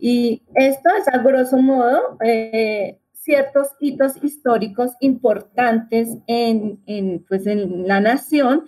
Y 0.00 0.42
esto 0.54 0.90
es 0.98 1.08
a 1.08 1.18
grosso 1.18 1.58
modo 1.58 2.16
eh, 2.24 2.98
ciertos 3.24 3.68
hitos 3.80 4.22
históricos 4.22 4.92
importantes 5.00 6.08
en, 6.26 7.24
pues, 7.26 7.46
en 7.46 7.88
la 7.88 8.00
nación 8.00 8.66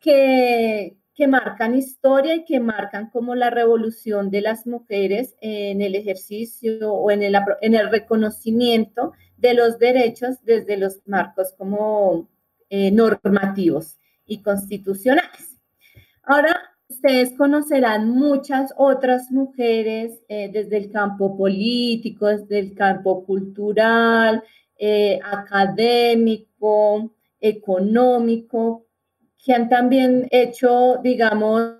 que, 0.00 0.96
que 1.14 1.28
marcan 1.28 1.76
historia 1.76 2.34
y 2.34 2.44
que 2.44 2.58
marcan 2.58 3.10
como 3.10 3.36
la 3.36 3.50
revolución 3.50 4.30
de 4.30 4.40
las 4.40 4.66
mujeres 4.66 5.36
en 5.40 5.82
el 5.82 5.94
ejercicio 5.94 6.92
o 6.92 7.10
en 7.12 7.22
el, 7.22 7.36
en 7.60 7.74
el 7.74 7.88
reconocimiento 7.88 9.12
de 9.36 9.54
los 9.54 9.78
derechos 9.78 10.42
desde 10.44 10.76
los 10.76 11.00
marcos 11.06 11.54
como 11.56 12.28
eh, 12.68 12.90
normativos 12.90 13.98
y 14.26 14.42
constitucionales. 14.42 15.58
Ahora, 16.24 16.65
ustedes 16.88 17.32
conocerán 17.36 18.10
muchas 18.10 18.72
otras 18.76 19.30
mujeres 19.30 20.20
eh, 20.28 20.50
desde 20.52 20.76
el 20.78 20.90
campo 20.90 21.36
político, 21.36 22.26
desde 22.26 22.58
el 22.58 22.74
campo 22.74 23.24
cultural, 23.24 24.42
eh, 24.78 25.18
académico, 25.24 27.12
económico, 27.40 28.86
que 29.44 29.54
han 29.54 29.68
también 29.68 30.26
hecho, 30.30 30.98
digamos, 31.02 31.76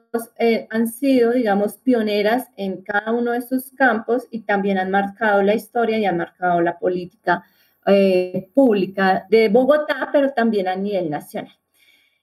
han 0.70 0.88
sido, 0.88 1.32
digamos, 1.32 1.78
pioneras 1.78 2.48
en 2.56 2.82
cada 2.82 3.12
uno 3.12 3.32
de 3.32 3.38
estos 3.38 3.72
campos 3.72 4.26
y 4.30 4.42
también 4.42 4.78
han 4.78 4.90
marcado 4.90 5.42
la 5.42 5.54
historia 5.54 5.98
y 5.98 6.06
han 6.06 6.16
marcado 6.16 6.60
la 6.60 6.78
política 6.78 7.44
eh, 7.86 8.50
pública 8.54 9.26
de 9.30 9.48
Bogotá, 9.48 10.08
pero 10.12 10.32
también 10.32 10.68
a 10.68 10.76
nivel 10.76 11.10
nacional. 11.10 11.56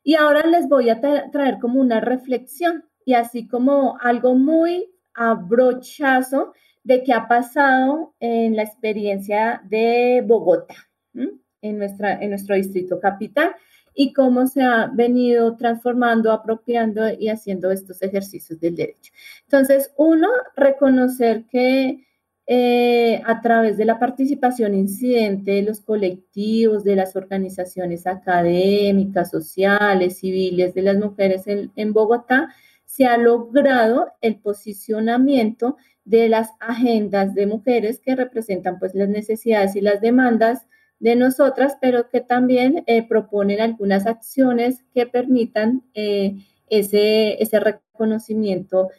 Y 0.04 0.16
ahora 0.16 0.46
les 0.46 0.68
voy 0.68 0.90
a 0.90 1.00
traer 1.00 1.60
como 1.60 1.80
una 1.80 2.00
reflexión 2.00 2.84
y 3.06 3.14
así 3.14 3.48
como 3.48 3.98
algo 4.02 4.36
muy 4.36 4.90
abrochazo 5.14 6.54
de 6.84 7.04
qué 7.04 7.14
ha 7.14 7.28
pasado 7.28 8.14
en 8.20 8.56
la 8.56 8.64
experiencia 8.64 9.62
de 9.66 10.24
Bogotá, 10.26 10.76
en, 11.14 11.78
nuestra, 11.78 12.22
en 12.22 12.30
nuestro 12.32 12.56
distrito 12.56 13.00
capital, 13.00 13.56
y 13.96 14.12
cómo 14.12 14.48
se 14.48 14.64
ha 14.64 14.88
venido 14.88 15.56
transformando, 15.56 16.32
apropiando 16.32 17.14
y 17.14 17.30
haciendo 17.30 17.72
estos 17.72 18.02
ejercicios 18.02 18.60
del 18.60 18.76
derecho. 18.76 19.14
Entonces, 19.44 19.94
uno, 19.98 20.28
reconocer 20.56 21.46
que 21.46 22.06
eh, 22.46 23.22
a 23.26 23.40
través 23.40 23.78
de 23.78 23.86
la 23.86 24.00
participación 24.00 24.76
incidente 24.76 25.52
de 25.52 25.62
los 25.62 25.80
colectivos, 25.80 26.84
de 26.84 26.98
las 26.98 27.16
organizaciones 27.16 28.06
académicas, 28.06 29.32
sociales, 29.32 30.18
civiles, 30.18 30.74
de 30.74 30.82
las 30.82 30.98
mujeres 30.98 31.44
en, 31.48 31.94
Bogotá, 31.94 32.54
se 32.84 33.06
ha 33.06 33.16
logrado 33.18 34.12
el 34.20 34.36
posicionamiento 34.36 35.78
de 36.04 36.28
las 36.28 36.50
agendas 36.60 37.34
de 37.34 37.48
mujeres 37.48 38.02
que 38.02 38.14
representan 38.14 38.78
pues 38.78 38.94
las 38.94 39.08
necesidades 39.08 39.78
y 39.78 39.82
las 39.82 40.02
demandas 40.02 40.68
de 41.00 41.16
nosotras, 41.16 41.78
pero 41.80 42.10
que 42.10 42.20
también 42.20 42.84
eh, 42.88 43.08
proponen 43.08 43.62
algunas 43.62 44.06
acciones 44.06 44.84
que 44.94 45.06
permitan 45.06 45.84
eh, 45.94 46.36
ese, 46.70 47.42
ese 47.42 47.60
reconocimiento 47.62 48.90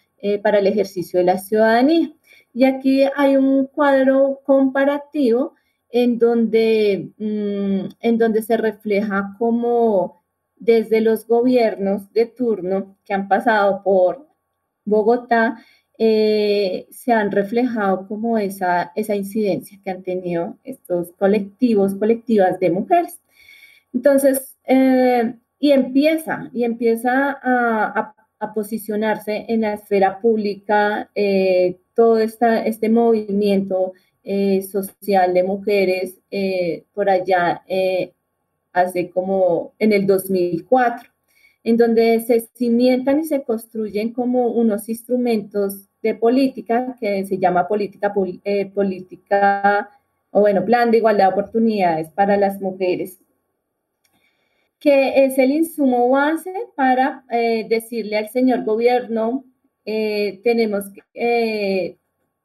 para 0.43 0.59
el 0.59 0.67
ejercicio 0.67 1.19
de 1.19 1.27
la 1.27 1.37
ciudadanía. 1.37 2.11
Y 2.55 2.65
aquí 2.65 3.03
hay 3.17 3.37
un 3.37 3.67
cuadro 3.67 4.41
comparativo 4.45 5.55
en 5.91 6.19
donde, 6.19 7.11
mm, 7.19 7.95
en 8.01 8.19
donde 8.19 8.43
se 8.43 8.57
refleja 8.57 9.35
cómo 9.39 10.23
desde 10.57 11.01
los 11.01 11.27
gobiernos 11.27 12.13
de 12.13 12.27
turno 12.27 12.97
que 13.05 13.15
han 13.15 13.29
pasado 13.29 13.83
por 13.83 14.27
Bogotá, 14.85 15.59
eh, 15.99 16.87
se 16.91 17.13
han 17.13 17.31
reflejado 17.31 18.09
como 18.09 18.39
esa, 18.39 18.93
esa 18.97 19.15
incidencia 19.15 19.79
que 19.83 19.91
han 19.91 20.03
tenido 20.03 20.59
estos 20.65 21.13
colectivos, 21.13 21.95
colectivas 21.95 22.59
de 22.61 22.71
mujeres. 22.71 23.21
Entonces, 23.93 24.57
eh, 24.67 25.35
y 25.59 25.73
empieza, 25.73 26.51
y 26.53 26.65
empieza 26.65 27.39
a, 27.43 28.15
posicionarse 28.55 29.47
en 29.49 29.63
la 29.63 29.73
esfera 29.73 30.21
pública 30.21 31.11
eh, 31.15 31.79
todo 31.95 32.19
esta, 32.19 32.65
este 32.65 32.89
movimiento 32.89 33.93
eh, 34.23 34.63
Social 34.63 35.35
de 35.35 35.43
Mujeres 35.43 36.19
eh, 36.31 36.85
por 36.95 37.11
allá 37.11 37.63
hace 38.73 39.11
como 39.11 39.75
en 39.79 39.93
el 39.93 40.07
2004, 40.07 41.09
en 41.63 41.77
donde 41.77 42.21
se 42.21 42.41
cimientan 42.55 43.21
y 43.21 43.25
se 43.25 43.43
construyen 43.43 44.13
como 44.13 44.49
unos 44.49 44.89
instrumentos 44.89 45.89
de 46.03 46.15
política 46.15 46.97
que 46.99 47.25
se 47.25 47.39
llama 47.39 47.69
política, 47.69 48.13
política 48.75 49.91
o 50.31 50.41
bueno, 50.41 50.65
plan 50.65 50.91
de 50.91 50.99
igualdad 50.99 51.29
de 51.29 51.33
oportunidades 51.33 52.11
para 52.11 52.37
las 52.37 52.61
mujeres 52.61 53.21
que 54.85 55.25
es 55.25 55.39
el 55.39 55.51
insumo 55.51 56.11
base 56.11 56.53
para 56.77 57.25
eh, 57.31 57.67
decirle 57.67 58.19
al 58.19 58.29
señor 58.29 58.65
gobierno, 58.65 59.47
eh, 59.85 60.41
tenemos 60.43 60.91
que 60.91 61.03
eh, 61.15 61.99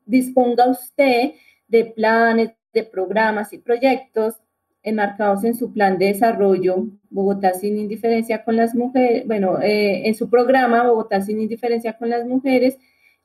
disponga 0.05 0.67
usted 0.67 1.33
de 1.67 1.85
planes, 1.85 2.51
de 2.73 2.83
programas 2.83 3.53
y 3.53 3.57
proyectos 3.59 4.35
enmarcados 4.83 5.43
en 5.43 5.55
su 5.55 5.73
plan 5.73 5.97
de 5.97 6.07
desarrollo 6.07 6.87
Bogotá 7.09 7.53
sin 7.53 7.77
indiferencia 7.77 8.43
con 8.43 8.55
las 8.55 8.75
mujeres, 8.75 9.27
bueno, 9.27 9.59
en 9.61 10.15
su 10.15 10.29
programa 10.29 10.87
Bogotá 10.87 11.21
sin 11.21 11.41
indiferencia 11.41 11.97
con 11.97 12.09
las 12.09 12.25
mujeres, 12.25 12.77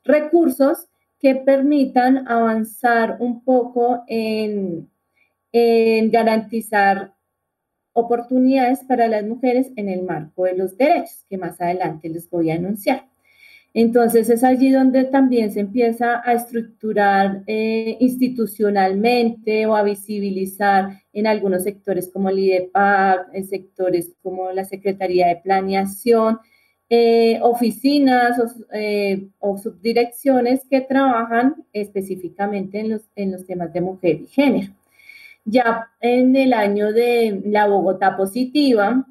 recursos 0.03 0.89
que 1.19 1.35
permitan 1.35 2.27
avanzar 2.27 3.17
un 3.19 3.43
poco 3.43 4.03
en, 4.07 4.89
en 5.51 6.11
garantizar 6.11 7.15
oportunidades 7.93 8.83
para 8.83 9.07
las 9.07 9.23
mujeres 9.23 9.71
en 9.77 9.87
el 9.87 10.03
marco 10.03 10.43
de 10.43 10.57
los 10.57 10.77
derechos, 10.77 11.25
que 11.29 11.37
más 11.37 11.59
adelante 11.61 12.09
les 12.09 12.29
voy 12.29 12.51
a 12.51 12.55
anunciar. 12.55 13.07
Entonces 13.75 14.29
es 14.29 14.45
allí 14.45 14.71
donde 14.71 15.03
también 15.03 15.51
se 15.51 15.59
empieza 15.59 16.21
a 16.23 16.31
estructurar 16.31 17.43
eh, 17.45 17.97
institucionalmente 17.99 19.65
o 19.65 19.75
a 19.75 19.83
visibilizar 19.83 21.03
en 21.11 21.27
algunos 21.27 21.63
sectores 21.63 22.09
como 22.09 22.29
el 22.29 22.39
IDEPAC, 22.39 23.27
en 23.33 23.45
sectores 23.45 24.13
como 24.23 24.49
la 24.53 24.63
Secretaría 24.63 25.27
de 25.27 25.41
Planeación, 25.43 26.39
eh, 26.89 27.37
oficinas 27.41 28.37
eh, 28.71 29.27
o, 29.39 29.57
subdirecciones 29.57 30.61
que 30.69 30.79
trabajan 30.79 31.65
específicamente 31.73 32.79
en 32.79 32.91
los, 32.91 33.01
en 33.17 33.33
los 33.33 33.45
temas 33.45 33.73
de 33.73 33.81
mujer 33.81 34.21
y 34.21 34.27
género. 34.27 34.73
Ya 35.43 35.89
en 35.99 36.33
el 36.37 36.53
año 36.53 36.93
de 36.93 37.41
la 37.45 37.67
Bogotá 37.67 38.15
positiva, 38.15 39.05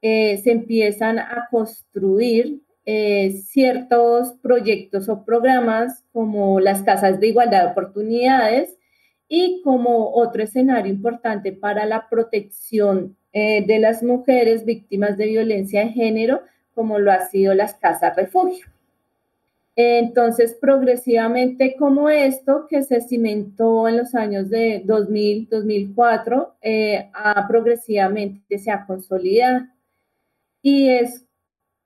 se 0.00 0.52
empiezan 0.52 1.18
a 1.18 1.48
construir 1.50 2.60
eh, 2.86 3.42
ciertos 3.46 4.34
proyectos 4.40 5.08
o 5.08 5.24
programas 5.24 6.04
como 6.12 6.60
las 6.60 6.82
casas 6.82 7.18
de 7.20 7.28
igualdad 7.28 7.64
de 7.64 7.70
oportunidades 7.72 8.78
y 9.28 9.60
como 9.62 10.14
otro 10.14 10.42
escenario 10.42 10.92
importante 10.92 11.52
para 11.52 11.84
la 11.84 12.08
protección 12.08 13.16
eh, 13.32 13.66
de 13.66 13.80
las 13.80 14.02
mujeres 14.02 14.64
víctimas 14.64 15.16
de 15.18 15.26
violencia 15.26 15.80
de 15.80 15.90
género, 15.90 16.42
como 16.74 16.98
lo 16.98 17.10
ha 17.10 17.26
sido 17.26 17.54
las 17.54 17.74
casas 17.74 18.16
refugio. 18.16 18.66
Entonces, 19.78 20.56
progresivamente 20.58 21.76
como 21.76 22.08
esto 22.08 22.66
que 22.66 22.82
se 22.82 23.02
cimentó 23.02 23.88
en 23.88 23.98
los 23.98 24.14
años 24.14 24.48
de 24.48 24.82
2000, 24.86 25.48
2004, 25.50 26.54
eh, 26.62 27.10
progresivamente 27.46 28.58
se 28.58 28.70
ha 28.70 28.86
consolidado. 28.86 29.66
Y 30.62 30.88
es, 30.88 31.25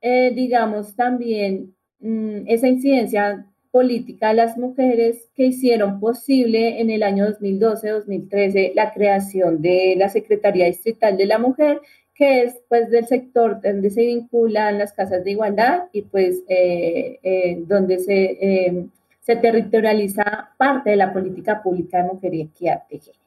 eh, 0.01 0.31
digamos, 0.33 0.95
también 0.95 1.75
mm, 1.99 2.47
esa 2.47 2.67
incidencia 2.67 3.45
política 3.71 4.29
de 4.29 4.33
las 4.33 4.57
mujeres 4.57 5.29
que 5.35 5.45
hicieron 5.45 5.99
posible 5.99 6.81
en 6.81 6.89
el 6.89 7.03
año 7.03 7.25
2012-2013 7.27 8.73
la 8.75 8.91
creación 8.91 9.61
de 9.61 9.95
la 9.97 10.09
Secretaría 10.09 10.65
Distrital 10.65 11.15
de 11.15 11.25
la 11.25 11.39
Mujer 11.39 11.79
que 12.21 12.43
es 12.43 12.61
pues 12.69 12.91
del 12.91 13.07
sector 13.07 13.61
donde 13.61 13.89
se 13.89 14.05
vinculan 14.05 14.77
las 14.77 14.93
casas 14.93 15.23
de 15.23 15.31
igualdad 15.31 15.85
y 15.91 16.03
pues 16.03 16.43
eh, 16.47 17.19
eh, 17.23 17.63
donde 17.65 17.97
se, 17.97 18.37
eh, 18.39 18.87
se 19.21 19.35
territorializa 19.37 20.51
parte 20.55 20.91
de 20.91 20.97
la 20.97 21.13
política 21.13 21.63
pública 21.63 21.97
de 21.97 22.09
mujer 22.13 22.35
y 22.35 22.41
equidad 22.41 22.83
de 22.89 22.99
género. 22.99 23.23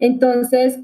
Entonces, 0.00 0.80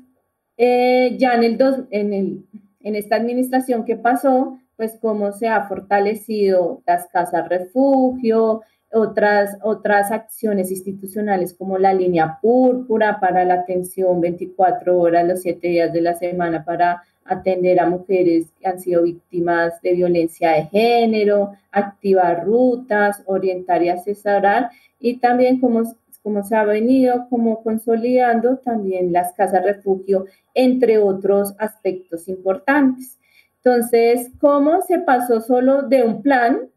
ya 0.57 1.35
en, 1.35 1.43
el 1.43 1.59
dos, 1.59 1.81
en, 1.91 2.13
el, 2.13 2.45
en 2.83 2.95
esta 2.95 3.17
administración 3.17 3.85
que 3.85 3.97
pasó, 3.97 4.61
pues 4.77 4.99
cómo 5.01 5.33
se 5.33 5.49
ha 5.49 5.67
fortalecido 5.67 6.83
las 6.87 7.07
casas 7.09 7.49
refugio, 7.49 8.63
otras, 8.93 9.59
otras 9.63 10.13
acciones 10.13 10.71
institucionales 10.71 11.55
como 11.55 11.79
la 11.79 11.93
línea 11.93 12.39
púrpura 12.41 13.19
para 13.21 13.45
la 13.45 13.55
atención 13.55 14.21
24 14.21 14.99
horas 14.99 15.27
los 15.27 15.43
7 15.43 15.67
días 15.67 15.93
de 15.93 16.01
la 16.03 16.15
semana 16.15 16.65
para 16.65 17.03
atender 17.25 17.81
a 17.81 17.89
mujeres 17.89 18.47
que 18.61 18.69
han 18.69 18.79
sido 18.79 19.03
víctimas 19.03 19.81
de 19.83 19.95
violencia 19.95 20.53
de 20.53 20.67
género, 20.67 21.53
activar 21.73 22.45
rutas, 22.45 23.23
orientar 23.27 23.83
y 23.83 23.89
asesorar 23.89 24.71
y 25.01 25.19
también 25.19 25.61
como 25.61 25.85
se 25.85 26.57
ha 26.57 26.65
venido 26.65 27.27
como 27.29 27.63
consolidando 27.63 28.59
también 28.59 29.13
las 29.13 29.33
casas 29.33 29.65
refugio, 29.65 30.27
entre 30.55 30.99
otros 30.99 31.55
aspectos 31.59 32.29
importantes. 32.29 33.19
Entonces, 33.67 34.31
¿cómo 34.39 34.81
se 34.83 35.01
pasó 35.01 35.41
solo 35.41 35.83
de 35.83 36.05
un 36.05 36.23
plan 36.23 36.69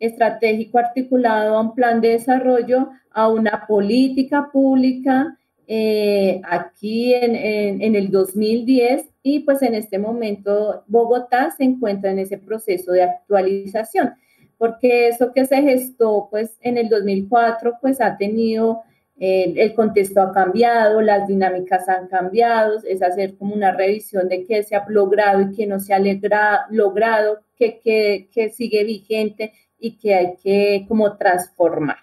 estratégico 0.00 0.78
articulado 0.78 1.56
a 1.56 1.60
un 1.60 1.72
plan 1.72 2.00
de 2.00 2.08
desarrollo 2.08 2.88
a 3.12 3.28
una 3.28 3.64
política 3.68 4.50
pública 4.52 5.38
eh, 5.68 6.40
aquí 6.42 7.14
en, 7.14 7.36
en, 7.36 7.94
el 7.94 8.10
2010 8.10 9.06
y 9.22 9.40
pues 9.40 9.62
en 9.62 9.76
este 9.76 10.00
momento 10.00 10.82
Bogotá 10.88 11.52
se 11.56 11.62
encuentra 11.62 12.10
en 12.10 12.18
ese 12.18 12.38
proceso 12.38 12.90
de 12.90 13.04
actualización, 13.04 14.14
porque 14.58 15.06
eso 15.06 15.32
que 15.32 15.46
se 15.46 15.62
gestó 15.62 16.26
pues 16.28 16.56
en 16.60 16.76
el 16.76 16.88
2004 16.88 17.78
pues 17.80 18.00
ha 18.00 18.16
tenido, 18.16 18.82
eh, 19.18 19.54
el 19.56 19.74
contexto 19.74 20.20
ha 20.20 20.32
cambiado, 20.32 21.00
las 21.00 21.26
dinámicas 21.26 21.88
han 21.88 22.06
cambiado, 22.06 22.78
es 22.86 23.02
hacer 23.02 23.36
como 23.36 23.54
una 23.54 23.72
revisión 23.72 24.28
de 24.28 24.44
qué 24.44 24.62
se 24.62 24.76
ha 24.76 24.84
logrado 24.88 25.40
y 25.40 25.52
qué 25.52 25.66
no 25.66 25.80
se 25.80 25.94
ha 25.94 26.66
logrado, 26.70 27.40
qué, 27.56 27.80
qué, 27.82 28.28
qué 28.30 28.50
sigue 28.50 28.84
vigente 28.84 29.52
y 29.78 29.96
que 29.96 30.14
hay 30.14 30.36
que 30.36 30.84
como 30.86 31.16
transformar. 31.16 31.96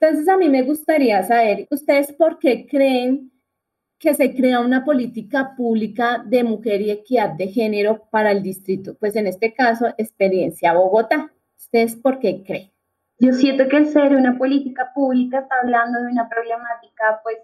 Entonces 0.00 0.28
a 0.28 0.36
mí 0.36 0.48
me 0.48 0.62
gustaría 0.62 1.22
saber, 1.22 1.66
¿ustedes 1.70 2.12
por 2.12 2.38
qué 2.38 2.66
creen 2.66 3.30
que 3.98 4.14
se 4.14 4.34
crea 4.34 4.58
una 4.60 4.84
política 4.84 5.54
pública 5.56 6.22
de 6.26 6.42
mujer 6.42 6.80
y 6.80 6.90
equidad 6.90 7.30
de 7.30 7.48
género 7.48 8.08
para 8.10 8.32
el 8.32 8.42
distrito? 8.42 8.96
Pues 8.98 9.14
en 9.14 9.28
este 9.28 9.54
caso, 9.54 9.86
experiencia 9.96 10.74
Bogotá. 10.74 11.32
¿Ustedes 11.56 11.94
por 11.94 12.18
qué 12.18 12.42
creen? 12.44 12.71
Yo 13.18 13.32
siento 13.32 13.68
que 13.68 13.84
ser 13.84 14.14
una 14.16 14.36
política 14.36 14.90
pública 14.94 15.40
está 15.40 15.54
hablando 15.62 16.00
de 16.02 16.10
una 16.10 16.28
problemática, 16.28 17.20
pues, 17.22 17.38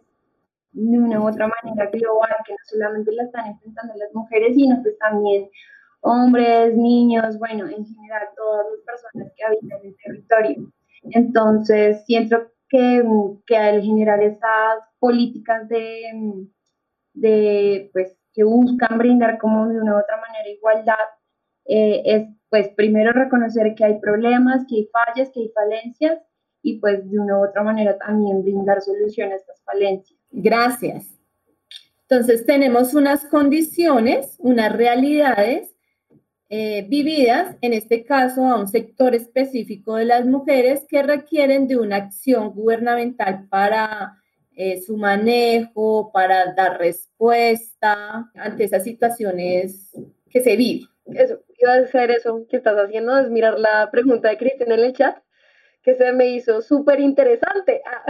de 0.73 0.99
una 0.99 1.21
u 1.21 1.29
otra 1.29 1.49
manera 1.49 1.91
global, 1.91 2.35
que 2.47 2.53
no 2.53 2.59
solamente 2.65 3.13
la 3.13 3.25
están 3.25 3.47
enfrentando 3.47 3.95
las 3.97 4.13
mujeres, 4.15 4.55
sino 4.55 4.83
pues 4.83 4.99
también 4.99 5.49
hombres, 6.01 6.75
niños, 6.77 7.39
bueno, 7.39 7.67
en 7.69 7.85
general 7.85 8.29
todas 8.37 8.67
las 8.71 8.81
personas 8.85 9.33
que 9.37 9.45
habitan 9.45 9.81
el 9.85 9.97
territorio. 10.05 10.73
Entonces, 11.11 12.05
siento 12.07 12.51
que, 12.69 13.05
que 13.47 13.57
al 13.57 13.83
generar 13.83 14.23
estas 14.23 14.85
políticas 14.99 15.69
de, 15.69 16.47
de, 17.15 17.91
pues, 17.93 18.17
que 18.33 18.45
buscan 18.45 18.99
brindar 18.99 19.39
como 19.39 19.69
de 19.69 19.81
una 19.81 19.95
u 19.95 19.99
otra 19.99 20.17
manera 20.21 20.49
igualdad, 20.49 20.95
eh, 21.67 22.03
es, 22.05 22.29
pues, 22.51 22.69
primero 22.71 23.13
reconocer 23.13 23.75
que 23.75 23.85
hay 23.85 23.99
problemas, 24.01 24.65
que 24.69 24.77
hay 24.77 24.89
fallas, 24.93 25.31
que 25.31 25.41
hay 25.41 25.49
falencias, 25.51 26.19
y 26.63 26.79
pues 26.81 27.09
de 27.11 27.19
una 27.19 27.39
u 27.39 27.45
otra 27.45 27.63
manera 27.63 27.97
también 27.99 28.43
brindar 28.43 28.81
soluciones 28.83 29.35
a 29.35 29.37
estas 29.37 29.63
falencias. 29.63 30.19
Gracias. 30.31 31.07
Entonces 32.03 32.47
tenemos 32.47 32.95
unas 32.95 33.25
condiciones, 33.27 34.37
unas 34.39 34.75
realidades 34.75 35.75
eh, 36.49 36.87
vividas, 36.89 37.57
en 37.61 37.75
este 37.75 38.05
caso 38.05 38.47
a 38.47 38.59
un 38.59 38.69
sector 38.69 39.15
específico 39.15 39.97
de 39.97 40.07
las 40.07 40.25
mujeres 40.25 40.87
que 40.89 41.03
requieren 41.03 41.69
de 41.69 41.77
una 41.77 41.97
acción 41.97 42.55
gubernamental 42.55 43.47
para 43.51 44.15
eh, 44.57 44.81
su 44.81 44.97
manejo, 44.97 46.11
para 46.11 46.55
dar 46.55 46.79
respuesta 46.79 48.31
ante 48.35 48.65
esas 48.65 48.85
situaciones 48.85 49.93
que 50.31 50.41
se 50.41 50.57
viven. 50.57 50.89
Eso, 51.15 51.43
iba 51.59 51.73
a 51.75 51.79
hacer 51.79 52.11
eso 52.11 52.47
que 52.49 52.57
estás 52.57 52.77
haciendo, 52.77 53.19
es 53.19 53.31
mirar 53.31 53.59
la 53.59 53.91
pregunta 53.91 54.29
de 54.29 54.37
Cristina 54.37 54.75
en 54.75 54.81
el 54.81 54.93
chat, 54.93 55.17
que 55.83 55.95
se 55.95 56.13
me 56.13 56.29
hizo 56.29 56.61
súper 56.61 57.01
interesante, 57.01 57.83
ah, 57.87 58.05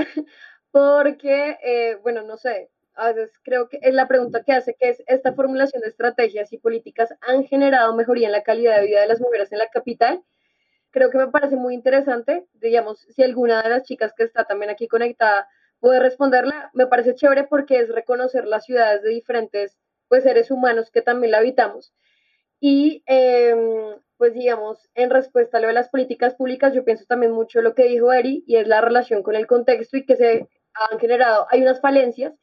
porque, 0.70 1.59
eh, 1.62 1.96
bueno, 2.03 2.22
no 2.22 2.36
sé, 2.36 2.70
a 2.94 3.12
veces 3.12 3.32
creo 3.44 3.68
que 3.68 3.78
es 3.82 3.94
la 3.94 4.09
pregunta 4.09 4.42
que 4.42 4.53
hace, 4.53 4.74
que 4.74 4.90
es, 4.90 5.03
¿esta 5.07 5.32
formulación 5.32 5.82
de 5.82 5.88
estrategias 5.88 6.53
y 6.53 6.59
políticas 6.59 7.14
han 7.20 7.44
generado 7.44 7.94
mejoría 7.94 8.26
en 8.26 8.32
la 8.32 8.42
calidad 8.42 8.80
de 8.80 8.86
vida 8.86 9.01
de 9.01 9.07
las 9.07 9.20
mujeres 9.20 9.53
en 9.53 9.59
la 9.59 9.68
capital? 9.68 10.22
Creo 10.90 11.11
que 11.11 11.18
me 11.18 11.28
parece 11.28 11.57
muy 11.57 11.74
interesante, 11.74 12.46
digamos, 12.55 13.07
si 13.14 13.22
alguna 13.22 13.62
de 13.62 13.68
las 13.68 13.84
chicas 13.84 14.12
que 14.16 14.24
está 14.24 14.44
también 14.44 14.70
aquí 14.70 14.88
conectada 14.88 15.49
puede 15.80 16.01
responderla, 16.01 16.70
me 16.74 16.86
parece 16.86 17.14
chévere 17.14 17.44
porque 17.44 17.78
es 17.78 17.88
reconocer 17.88 18.46
las 18.46 18.64
ciudades 18.64 19.03
de 19.03 19.11
diferentes 19.11 19.78
pues, 20.09 20.24
seres 20.24 20.51
humanos 20.51 20.90
que 20.90 21.03
también 21.03 21.32
la 21.32 21.38
habitamos. 21.38 21.92
Y 22.61 23.02
em, 23.06 23.96
pues 24.16 24.34
digamos, 24.34 24.90
en 24.94 25.11
respuesta 25.11 25.59
a 25.59 25.61
lo 25.61 25.68
de 25.68 25.72
las 25.74 25.88
políticas 25.88 26.34
públicas, 26.34 26.74
yo 26.74 26.84
pienso 26.84 27.04
también 27.06 27.32
mucho 27.32 27.62
lo 27.62 27.74
que 27.74 27.84
dijo 27.84 28.12
Eri 28.12 28.44
y 28.46 28.56
es 28.56 28.66
la 28.66 28.80
relación 28.80 29.22
con 29.22 29.36
el 29.36 29.46
contexto 29.46 29.96
y 29.96 30.04
que 30.04 30.16
se 30.16 30.48
han 30.74 30.98
generado, 30.98 31.46
hay 31.50 31.62
unas 31.62 31.80
falencias 31.80 32.34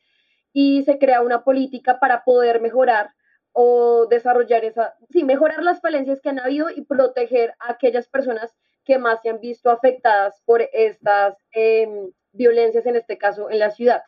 y 0.54 0.84
se 0.84 0.98
crea 0.98 1.22
una 1.22 1.44
política 1.44 2.00
para 2.00 2.24
poder 2.24 2.62
mejorar 2.62 3.12
o 3.52 4.08
desarrollar 4.08 4.64
esa, 4.66 4.96
sí, 5.10 5.24
mejorar 5.24 5.64
las 5.64 5.82
falencias 5.82 6.22
que 6.22 6.30
han 6.30 6.40
habido 6.40 6.70
y 6.70 6.82
proteger 6.82 7.54
a 7.60 7.74
aquellas 7.74 8.08
personas 8.08 8.56
que 8.86 8.98
más 8.98 9.22
se 9.22 9.30
han 9.30 9.40
visto 9.42 9.70
afectadas 9.70 10.42
por 10.46 10.62
estas 10.74 11.36
em, 11.52 12.12
violencias, 12.32 12.86
en 12.86 12.96
este 12.96 13.18
caso 13.18 13.50
en 13.50 13.60
la 13.60 13.72
ciudad. 13.72 14.04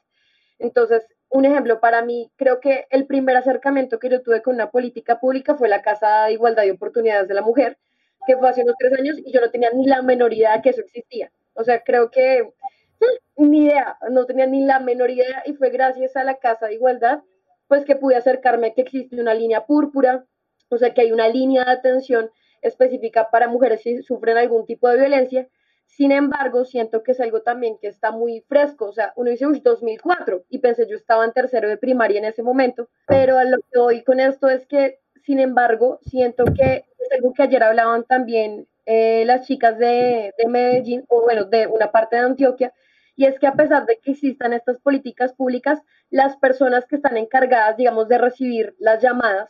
Entonces, 0.59 1.05
un 1.29 1.45
ejemplo 1.45 1.79
para 1.79 2.01
mí, 2.03 2.31
creo 2.35 2.59
que 2.59 2.87
el 2.89 3.05
primer 3.05 3.35
acercamiento 3.35 3.99
que 3.99 4.09
yo 4.09 4.21
tuve 4.21 4.41
con 4.41 4.55
una 4.55 4.71
política 4.71 5.19
pública 5.19 5.55
fue 5.55 5.67
la 5.67 5.81
Casa 5.81 6.25
de 6.25 6.33
Igualdad 6.33 6.63
y 6.63 6.71
Oportunidades 6.71 7.27
de 7.27 7.33
la 7.33 7.41
Mujer, 7.41 7.77
que 8.25 8.37
fue 8.37 8.49
hace 8.49 8.63
unos 8.63 8.75
tres 8.79 8.93
años 8.97 9.17
y 9.19 9.31
yo 9.31 9.41
no 9.41 9.51
tenía 9.51 9.69
ni 9.71 9.85
la 9.85 10.01
menor 10.01 10.33
idea 10.33 10.55
de 10.55 10.61
que 10.61 10.69
eso 10.69 10.81
existía. 10.81 11.31
O 11.53 11.63
sea, 11.63 11.83
creo 11.83 12.11
que 12.11 12.43
mm, 12.43 13.49
ni 13.49 13.65
idea, 13.65 13.97
no 14.09 14.25
tenía 14.25 14.45
ni 14.45 14.63
la 14.63 14.79
menor 14.79 15.09
idea 15.09 15.43
y 15.45 15.53
fue 15.53 15.69
gracias 15.69 16.15
a 16.15 16.23
la 16.23 16.35
Casa 16.35 16.67
de 16.67 16.75
Igualdad, 16.75 17.21
pues 17.67 17.83
que 17.83 17.95
pude 17.95 18.15
acercarme 18.15 18.73
que 18.73 18.81
existe 18.81 19.19
una 19.19 19.33
línea 19.33 19.65
púrpura, 19.65 20.25
o 20.69 20.77
sea, 20.77 20.93
que 20.93 21.01
hay 21.01 21.11
una 21.11 21.27
línea 21.27 21.65
de 21.65 21.71
atención 21.71 22.31
específica 22.61 23.29
para 23.29 23.47
mujeres 23.47 23.81
si 23.81 24.01
sufren 24.01 24.37
algún 24.37 24.65
tipo 24.65 24.87
de 24.89 24.97
violencia 24.97 25.47
sin 25.87 26.11
embargo, 26.11 26.65
siento 26.65 27.01
que 27.01 27.13
es 27.13 27.19
algo 27.19 27.41
también 27.41 27.77
que 27.81 27.87
está 27.87 28.11
muy 28.11 28.41
fresco. 28.47 28.85
O 28.85 28.93
sea, 28.93 29.13
uno 29.15 29.31
dice, 29.31 29.47
uy, 29.47 29.61
2004, 29.61 30.45
y 30.49 30.59
pensé, 30.59 30.87
yo 30.87 30.95
estaba 30.95 31.25
en 31.25 31.33
tercero 31.33 31.69
de 31.69 31.77
primaria 31.77 32.19
en 32.19 32.25
ese 32.25 32.43
momento, 32.43 32.89
pero 33.07 33.37
a 33.39 33.45
lo 33.45 33.57
que 33.71 33.79
voy 33.79 34.03
con 34.03 34.19
esto 34.19 34.49
es 34.49 34.65
que, 34.67 34.99
sin 35.23 35.39
embargo, 35.39 35.99
siento 36.03 36.45
que 36.45 36.85
es 36.99 37.11
algo 37.11 37.33
que 37.33 37.43
ayer 37.43 37.63
hablaban 37.63 38.03
también 38.03 38.67
eh, 38.85 39.23
las 39.25 39.47
chicas 39.47 39.77
de, 39.79 40.33
de 40.37 40.47
Medellín, 40.47 41.03
o 41.07 41.23
bueno, 41.23 41.45
de 41.45 41.67
una 41.67 41.91
parte 41.91 42.17
de 42.17 42.23
Antioquia, 42.23 42.73
y 43.15 43.25
es 43.25 43.39
que 43.39 43.47
a 43.47 43.53
pesar 43.53 43.87
de 43.87 43.97
que 43.97 44.11
existan 44.11 44.53
estas 44.53 44.79
políticas 44.79 45.33
públicas, 45.33 45.81
las 46.11 46.37
personas 46.37 46.85
que 46.85 46.97
están 46.97 47.17
encargadas, 47.17 47.75
digamos, 47.75 48.07
de 48.07 48.19
recibir 48.19 48.75
las 48.77 49.01
llamadas, 49.01 49.49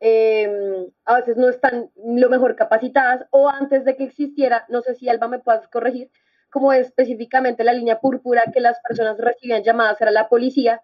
Em, 0.00 0.86
a 1.04 1.16
veces 1.16 1.36
no 1.36 1.48
están 1.48 1.90
lo 1.96 2.28
mejor 2.28 2.54
capacitadas 2.54 3.26
o 3.30 3.48
antes 3.48 3.84
de 3.84 3.96
que 3.96 4.04
existiera, 4.04 4.64
no 4.68 4.80
sé 4.80 4.94
si 4.94 5.08
Alba 5.08 5.26
me 5.26 5.40
puedas 5.40 5.66
corregir, 5.68 6.10
como 6.50 6.72
específicamente 6.72 7.64
la 7.64 7.72
línea 7.72 8.00
púrpura 8.00 8.44
que 8.52 8.60
las 8.60 8.78
personas 8.80 9.18
recibían 9.18 9.64
llamadas 9.64 10.00
era 10.00 10.10
la 10.12 10.28
policía, 10.28 10.82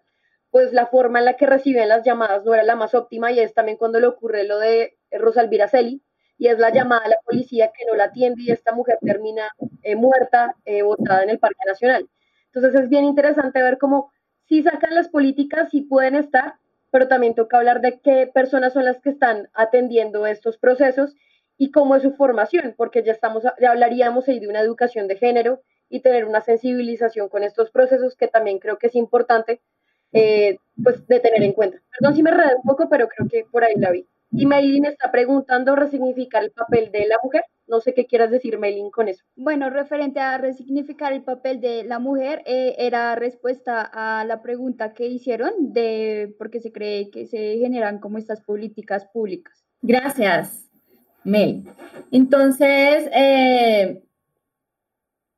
pues 0.51 0.73
la 0.73 0.87
forma 0.87 1.19
en 1.19 1.25
la 1.25 1.33
que 1.35 1.45
recibían 1.45 1.89
las 1.89 2.03
llamadas 2.03 2.43
no 2.45 2.53
era 2.53 2.63
la 2.63 2.75
más 2.75 2.93
óptima 2.93 3.31
y 3.31 3.39
es 3.39 3.53
también 3.53 3.77
cuando 3.77 3.99
le 3.99 4.07
ocurre 4.07 4.43
lo 4.43 4.59
de 4.59 4.97
Rosalvira 5.11 5.67
Celi 5.67 6.03
y 6.37 6.47
es 6.47 6.59
la 6.59 6.71
llamada 6.71 7.05
a 7.05 7.09
la 7.09 7.17
policía 7.25 7.71
que 7.77 7.85
no 7.85 7.95
la 7.95 8.05
atiende 8.05 8.43
y 8.43 8.51
esta 8.51 8.73
mujer 8.73 8.97
termina 9.01 9.49
eh, 9.83 9.95
muerta, 9.95 10.55
eh, 10.65 10.81
botada 10.81 11.23
en 11.23 11.29
el 11.29 11.39
Parque 11.39 11.63
Nacional. 11.65 12.09
Entonces 12.53 12.81
es 12.81 12.89
bien 12.89 13.05
interesante 13.05 13.61
ver 13.61 13.77
cómo 13.77 14.11
si 14.47 14.61
sacan 14.61 14.93
las 14.93 15.07
políticas, 15.07 15.69
si 15.71 15.81
pueden 15.81 16.15
estar, 16.15 16.55
pero 16.95 17.09
también 17.09 17.35
toca 17.35 17.57
hablar 17.57 17.81
de 17.81 17.99
qué 17.99 18.25
personas 18.25 18.71
son 18.71 18.85
las 18.85 19.01
que 19.01 19.09
están 19.09 19.49
atendiendo 19.53 20.25
estos 20.25 20.57
procesos 20.57 21.13
y 21.57 21.69
cómo 21.69 21.97
es 21.97 22.03
su 22.03 22.13
formación, 22.13 22.73
porque 22.77 23.03
ya 23.03 23.11
estamos, 23.11 23.43
ya 23.59 23.71
hablaríamos 23.71 24.29
ahí 24.29 24.39
de 24.39 24.47
una 24.47 24.61
educación 24.61 25.09
de 25.09 25.17
género 25.17 25.61
y 25.89 25.99
tener 25.99 26.23
una 26.23 26.39
sensibilización 26.39 27.27
con 27.27 27.43
estos 27.43 27.69
procesos 27.69 28.15
que 28.15 28.29
también 28.29 28.59
creo 28.59 28.77
que 28.77 28.87
es 28.87 28.95
importante 28.95 29.59
eh, 30.13 30.57
pues 30.81 31.05
de 31.07 31.19
tener 31.19 31.43
en 31.43 31.51
cuenta. 31.51 31.81
Perdón 31.99 32.15
si 32.15 32.23
me 32.23 32.31
redé 32.31 32.55
un 32.55 32.63
poco, 32.63 32.87
pero 32.87 33.09
creo 33.09 33.27
que 33.27 33.43
por 33.51 33.65
ahí 33.65 33.75
la 33.75 33.91
vi. 33.91 34.07
Y 34.31 34.45
Maylin 34.45 34.85
está 34.85 35.11
preguntando 35.11 35.75
resignificar 35.75 36.43
el 36.43 36.51
papel 36.51 36.91
de 36.91 37.07
la 37.07 37.17
mujer. 37.23 37.43
No 37.67 37.79
sé 37.79 37.93
qué 37.93 38.05
quieras 38.05 38.31
decir, 38.31 38.59
Maylin, 38.59 38.91
con 38.91 39.07
eso. 39.07 39.23
Bueno, 39.35 39.69
referente 39.69 40.19
a 40.19 40.37
resignificar 40.37 41.13
el 41.13 41.23
papel 41.23 41.61
de 41.61 41.83
la 41.83 41.99
mujer, 41.99 42.43
eh, 42.45 42.75
era 42.77 43.15
respuesta 43.15 43.81
a 43.81 44.23
la 44.25 44.41
pregunta 44.41 44.93
que 44.93 45.07
hicieron 45.07 45.73
de 45.73 46.35
por 46.37 46.51
qué 46.51 46.59
se 46.59 46.71
cree 46.71 47.09
que 47.09 47.27
se 47.27 47.57
generan 47.57 47.99
como 47.99 48.17
estas 48.17 48.41
políticas 48.41 49.05
públicas. 49.05 49.65
Gracias, 49.81 50.69
Mel. 51.23 51.63
Entonces, 52.11 53.09
eh, 53.13 54.03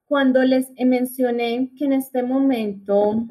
cuando 0.05 0.43
les 0.43 0.71
mencioné 0.79 1.69
que 1.77 1.85
en 1.85 1.93
este 1.93 2.23
momento 2.23 3.25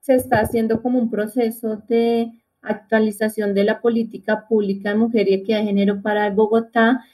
se 0.00 0.14
está 0.16 0.40
haciendo 0.40 0.82
como 0.82 0.98
un 0.98 1.10
proceso 1.10 1.76
de 1.88 2.30
actualización 2.64 3.54
de 3.54 3.64
la 3.64 3.80
política 3.80 4.46
pública 4.48 4.90
de 4.90 4.96
mujer 4.96 5.28
y 5.28 5.34
equidad 5.34 5.60
de 5.60 5.66
género 5.66 6.02
para 6.02 6.30
Bogotá, 6.30 7.04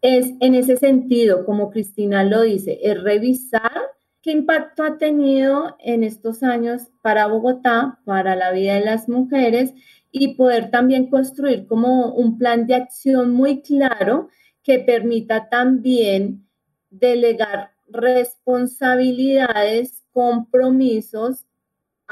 es 0.00 0.32
en 0.40 0.54
ese 0.54 0.76
sentido, 0.76 1.44
como 1.46 1.70
Cristina 1.70 2.24
lo 2.24 2.42
dice, 2.42 2.78
es 2.82 3.02
revisar 3.02 3.80
qué 4.20 4.32
impacto 4.32 4.82
ha 4.82 4.98
tenido 4.98 5.76
en 5.78 6.04
estos 6.04 6.42
años 6.42 6.90
para 7.02 7.26
Bogotá, 7.26 8.00
para 8.04 8.36
la 8.36 8.52
vida 8.52 8.74
de 8.74 8.84
las 8.84 9.08
mujeres 9.08 9.72
y 10.10 10.34
poder 10.34 10.70
también 10.70 11.08
construir 11.08 11.66
como 11.66 12.12
un 12.14 12.36
plan 12.38 12.66
de 12.66 12.74
acción 12.74 13.32
muy 13.32 13.62
claro 13.62 14.28
que 14.62 14.78
permita 14.78 15.48
también 15.48 16.46
delegar 16.90 17.70
responsabilidades, 17.88 20.04
compromisos 20.12 21.46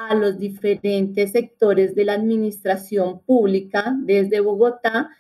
a 0.09 0.15
los 0.15 0.39
diferentes 0.39 1.33
sectores 1.33 1.95
de 1.95 2.05
la 2.05 2.15
administración 2.15 3.21
pública 3.21 3.95
desde 3.99 4.41
Bogotá, 4.41 5.11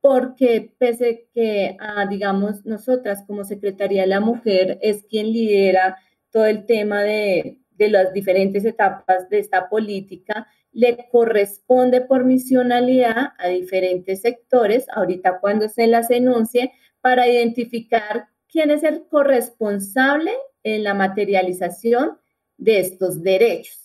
porque 0.00 0.72
pese 0.78 1.28
que, 1.34 1.76
ah, 1.78 2.06
digamos, 2.08 2.64
nosotras 2.64 3.24
como 3.26 3.44
Secretaría 3.44 4.02
de 4.02 4.08
la 4.08 4.20
Mujer 4.20 4.78
es 4.80 5.04
quien 5.04 5.30
lidera 5.32 5.98
todo 6.30 6.46
el 6.46 6.64
tema 6.64 7.02
de, 7.02 7.58
de 7.72 7.90
las 7.90 8.12
diferentes 8.12 8.64
etapas 8.64 9.28
de 9.28 9.40
esta 9.40 9.68
política, 9.68 10.46
le 10.72 11.08
corresponde 11.10 12.00
por 12.00 12.24
misionalidad 12.24 13.32
a 13.38 13.48
diferentes 13.48 14.22
sectores, 14.22 14.86
ahorita 14.94 15.40
cuando 15.40 15.68
se 15.68 15.86
las 15.88 16.10
enuncie, 16.10 16.72
para 17.02 17.28
identificar 17.28 18.28
quién 18.48 18.70
es 18.70 18.82
el 18.82 19.06
corresponsable 19.08 20.32
en 20.62 20.84
la 20.84 20.94
materialización 20.94 22.18
de 22.56 22.80
estos 22.80 23.22
derechos 23.22 23.80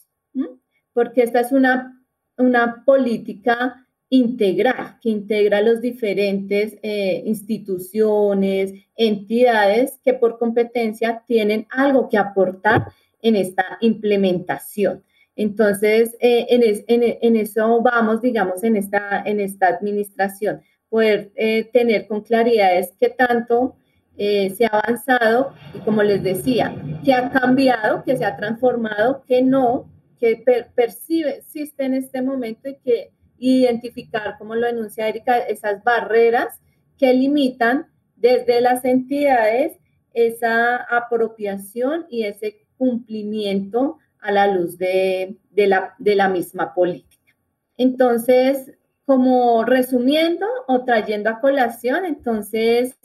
porque 0.94 1.24
esta 1.24 1.42
es 1.42 1.52
una, 1.52 2.02
una 2.38 2.84
política 2.86 3.86
integral 4.10 4.98
que 5.02 5.10
integra 5.10 5.62
los 5.62 5.82
diferentes 5.82 6.78
eh, 6.84 7.24
instituciones, 7.26 8.74
entidades 8.96 10.00
que 10.04 10.14
por 10.14 10.38
competencia 10.38 11.24
tienen 11.28 11.68
algo 11.70 12.10
que 12.10 12.18
aportar 12.18 12.88
en 13.22 13.36
esta 13.36 13.78
implementación. 13.82 15.04
Entonces, 15.36 16.16
eh, 16.22 16.48
en, 16.50 17.36
eso 17.36 17.82
vamos, 17.82 18.22
digamos, 18.22 18.64
en 18.64 18.78
esta, 18.78 19.22
en 19.26 19.42
esta 19.42 19.68
administración, 19.68 20.62
poder 20.88 21.32
eh, 21.36 21.66
tener 21.74 22.08
con 22.08 22.22
claridad 22.22 22.78
es 22.78 22.94
qué 23.00 23.10
tanto 23.10 23.76
se 24.18 24.66
ha 24.66 24.70
avanzado 24.70 25.54
y 25.74 25.80
como 25.80 26.02
les 26.02 26.24
decía, 26.24 26.74
que 27.04 27.14
ha 27.14 27.32
cambiado, 27.32 28.02
que 28.06 28.16
se 28.16 28.24
ha 28.24 28.38
transformado, 28.38 29.26
que 29.28 29.42
no, 29.42 29.90
que 30.20 30.44
percibe, 30.76 31.38
existe 31.38 31.86
en 31.86 31.94
este 31.94 32.22
momento 32.22 32.70
y 32.70 32.76
que 32.78 33.12
identificar, 33.38 34.38
como 34.38 34.56
lo 34.56 34.68
enuncia 34.68 35.08
Erika, 35.08 35.40
esas 35.40 35.84
barreras 35.84 36.60
que 36.98 37.14
limitan 37.14 37.88
desde 38.16 38.62
las 38.62 38.86
entidades 38.86 39.78
esa 40.14 40.78
apropiación 40.78 42.08
y 42.10 42.24
ese 42.24 42.66
cumplimiento 42.78 44.00
a 44.20 44.32
la 44.32 44.48
luz 44.48 44.78
de, 44.78 45.38
la, 45.54 45.94
de 46.00 46.16
la 46.16 46.30
misma 46.30 46.74
política. 46.74 47.36
Entonces, 47.78 48.74
como 49.06 49.66
resumiendo 49.66 50.48
o 50.68 50.84
trayendo 50.84 51.30
a 51.30 51.42
colación, 51.42 52.06
entonces, 52.06 52.98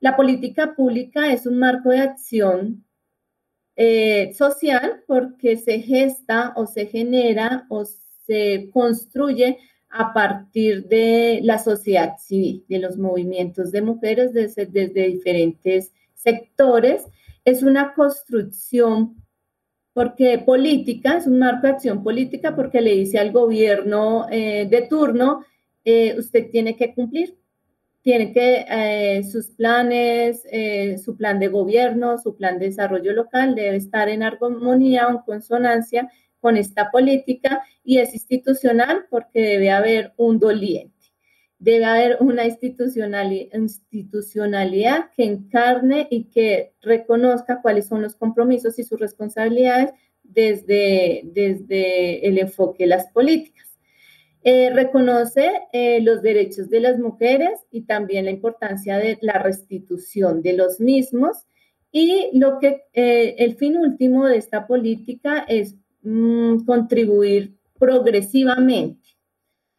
la 0.00 0.16
política 0.16 0.74
pública 0.74 1.32
es 1.32 1.46
un 1.46 1.58
marco 1.58 1.90
de 1.90 2.00
acción 2.00 2.84
eh, 3.76 4.32
social 4.34 5.02
porque 5.06 5.58
se 5.58 5.80
gesta 5.80 6.54
o 6.56 6.66
se 6.66 6.86
genera 6.86 7.66
o 7.68 7.84
se 7.84 8.70
construye 8.72 9.58
a 9.90 10.12
partir 10.12 10.86
de 10.88 11.40
la 11.42 11.58
sociedad 11.58 12.16
civil, 12.18 12.64
de 12.68 12.78
los 12.78 12.96
movimientos 12.96 13.70
de 13.72 13.82
mujeres 13.82 14.32
desde, 14.32 14.88
diferentes 14.88 15.92
sectores. 16.14 17.04
Es 17.44 17.62
una 17.62 17.94
construcción 17.94 19.16
porque 19.92 20.38
política, 20.38 21.16
es 21.16 21.26
un 21.26 21.38
marco 21.38 21.66
de 21.66 21.74
acción 21.74 22.02
política 22.02 22.54
porque 22.54 22.80
le 22.80 22.94
dice 22.94 23.18
al 23.18 23.32
gobierno 23.32 24.26
eh, 24.30 24.66
de 24.68 24.82
turno, 24.82 25.44
eh, 25.84 26.16
usted 26.18 26.50
tiene 26.50 26.76
que 26.76 26.92
cumplir, 26.94 27.38
tienen 28.06 28.32
que 28.32 28.64
eh, 28.70 29.24
sus 29.24 29.48
planes, 29.48 30.46
eh, 30.52 30.96
su 30.96 31.16
plan 31.16 31.40
de 31.40 31.48
gobierno, 31.48 32.18
su 32.18 32.36
plan 32.36 32.60
de 32.60 32.66
desarrollo 32.66 33.12
local 33.12 33.56
debe 33.56 33.74
estar 33.74 34.08
en 34.08 34.22
armonía 34.22 35.08
o 35.08 35.10
en 35.10 35.18
consonancia 35.18 36.08
con 36.38 36.56
esta 36.56 36.92
política 36.92 37.64
y 37.82 37.98
es 37.98 38.14
institucional 38.14 39.06
porque 39.10 39.40
debe 39.40 39.72
haber 39.72 40.12
un 40.18 40.38
doliente. 40.38 40.94
Debe 41.58 41.84
haber 41.84 42.18
una 42.20 42.44
institucionalidad 42.44 45.10
que 45.16 45.24
encarne 45.24 46.06
y 46.08 46.30
que 46.30 46.74
reconozca 46.82 47.60
cuáles 47.60 47.88
son 47.88 48.02
los 48.02 48.14
compromisos 48.14 48.78
y 48.78 48.84
sus 48.84 49.00
responsabilidades 49.00 49.90
desde, 50.22 51.22
desde 51.24 52.24
el 52.24 52.38
enfoque 52.38 52.84
de 52.84 52.90
las 52.90 53.08
políticas. 53.08 53.65
Eh, 54.48 54.70
reconoce 54.72 55.50
eh, 55.72 56.00
los 56.00 56.22
derechos 56.22 56.70
de 56.70 56.78
las 56.78 57.00
mujeres 57.00 57.66
y 57.72 57.80
también 57.82 58.26
la 58.26 58.30
importancia 58.30 58.96
de 58.96 59.18
la 59.20 59.40
restitución 59.40 60.40
de 60.40 60.52
los 60.52 60.78
mismos. 60.78 61.48
Y 61.90 62.30
lo 62.32 62.60
que 62.60 62.84
eh, 62.92 63.34
el 63.38 63.56
fin 63.56 63.76
último 63.76 64.24
de 64.24 64.36
esta 64.36 64.68
política 64.68 65.44
es 65.48 65.74
mm, 66.02 66.58
contribuir 66.64 67.56
progresivamente 67.76 69.16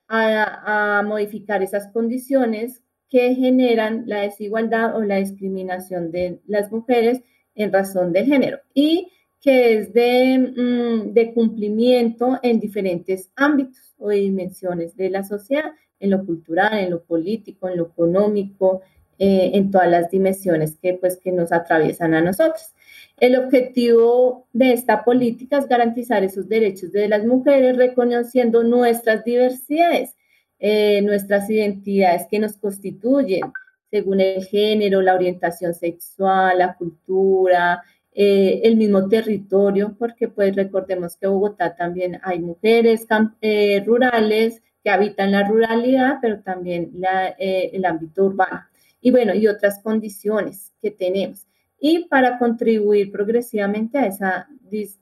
a, 0.09 0.97
a 0.97 1.01
modificar 1.01 1.63
esas 1.63 1.87
condiciones 1.93 2.83
que 3.09 3.35
generan 3.35 4.03
la 4.05 4.19
desigualdad 4.19 4.97
o 4.97 5.01
la 5.01 5.15
discriminación 5.15 6.11
de 6.11 6.41
las 6.45 6.73
mujeres 6.73 7.21
en 7.55 7.71
razón 7.71 8.11
de 8.11 8.25
género 8.25 8.59
y 8.73 9.13
que 9.41 9.73
es 9.73 9.93
de, 9.93 10.37
mm, 10.37 11.13
de 11.13 11.33
cumplimiento 11.33 12.39
en 12.41 12.59
diferentes 12.59 13.29
ámbitos 13.35 13.95
o 13.97 14.09
dimensiones 14.09 14.95
de 14.95 15.09
la 15.09 15.23
sociedad, 15.23 15.71
en 15.99 16.11
lo 16.11 16.25
cultural, 16.25 16.77
en 16.77 16.91
lo 16.91 17.03
político, 17.03 17.67
en 17.69 17.77
lo 17.77 17.87
económico, 17.87 18.81
eh, 19.19 19.51
en 19.53 19.71
todas 19.71 19.89
las 19.89 20.11
dimensiones 20.11 20.77
que, 20.79 20.93
pues, 20.93 21.17
que 21.17 21.31
nos 21.31 21.51
atraviesan 21.51 22.13
a 22.13 22.21
nosotros. 22.21 22.73
El 23.19 23.35
objetivo 23.35 24.47
de 24.53 24.73
esta 24.73 25.03
política 25.03 25.57
es 25.57 25.67
garantizar 25.67 26.23
esos 26.23 26.47
derechos 26.47 26.91
de 26.91 27.07
las 27.07 27.25
mujeres, 27.25 27.77
reconociendo 27.77 28.63
nuestras 28.63 29.23
diversidades, 29.23 30.15
eh, 30.59 31.01
nuestras 31.01 31.49
identidades 31.49 32.27
que 32.29 32.37
nos 32.37 32.57
constituyen, 32.57 33.41
según 33.89 34.21
el 34.21 34.45
género, 34.45 35.01
la 35.01 35.15
orientación 35.15 35.73
sexual, 35.73 36.59
la 36.59 36.75
cultura, 36.75 37.83
eh, 38.19 38.61
el 38.63 38.77
mismo 38.77 39.07
territorio, 39.07 39.95
porque 39.95 40.27
pues 40.27 40.55
recordemos 40.55 41.15
que 41.17 41.27
Bogotá 41.27 41.75
también 41.75 42.19
hay 42.23 42.39
mujeres 42.39 43.05
eh, 43.41 43.83
rurales 43.85 44.63
que 44.83 44.89
habitan 44.89 45.33
la 45.33 45.47
ruralidad, 45.47 46.17
pero 46.19 46.41
también 46.41 46.91
eh, 47.37 47.69
el 47.73 47.85
ámbito 47.85 48.23
urbano. 48.25 48.63
Y 49.01 49.11
bueno, 49.11 49.35
y 49.35 49.45
otras 49.45 49.83
condiciones 49.83 50.73
que 50.81 50.89
tenemos. 50.89 51.45
Y 51.79 52.05
para 52.05 52.39
contribuir 52.39 53.11
progresivamente 53.11 53.99
a 53.99 54.07
esa, 54.07 54.47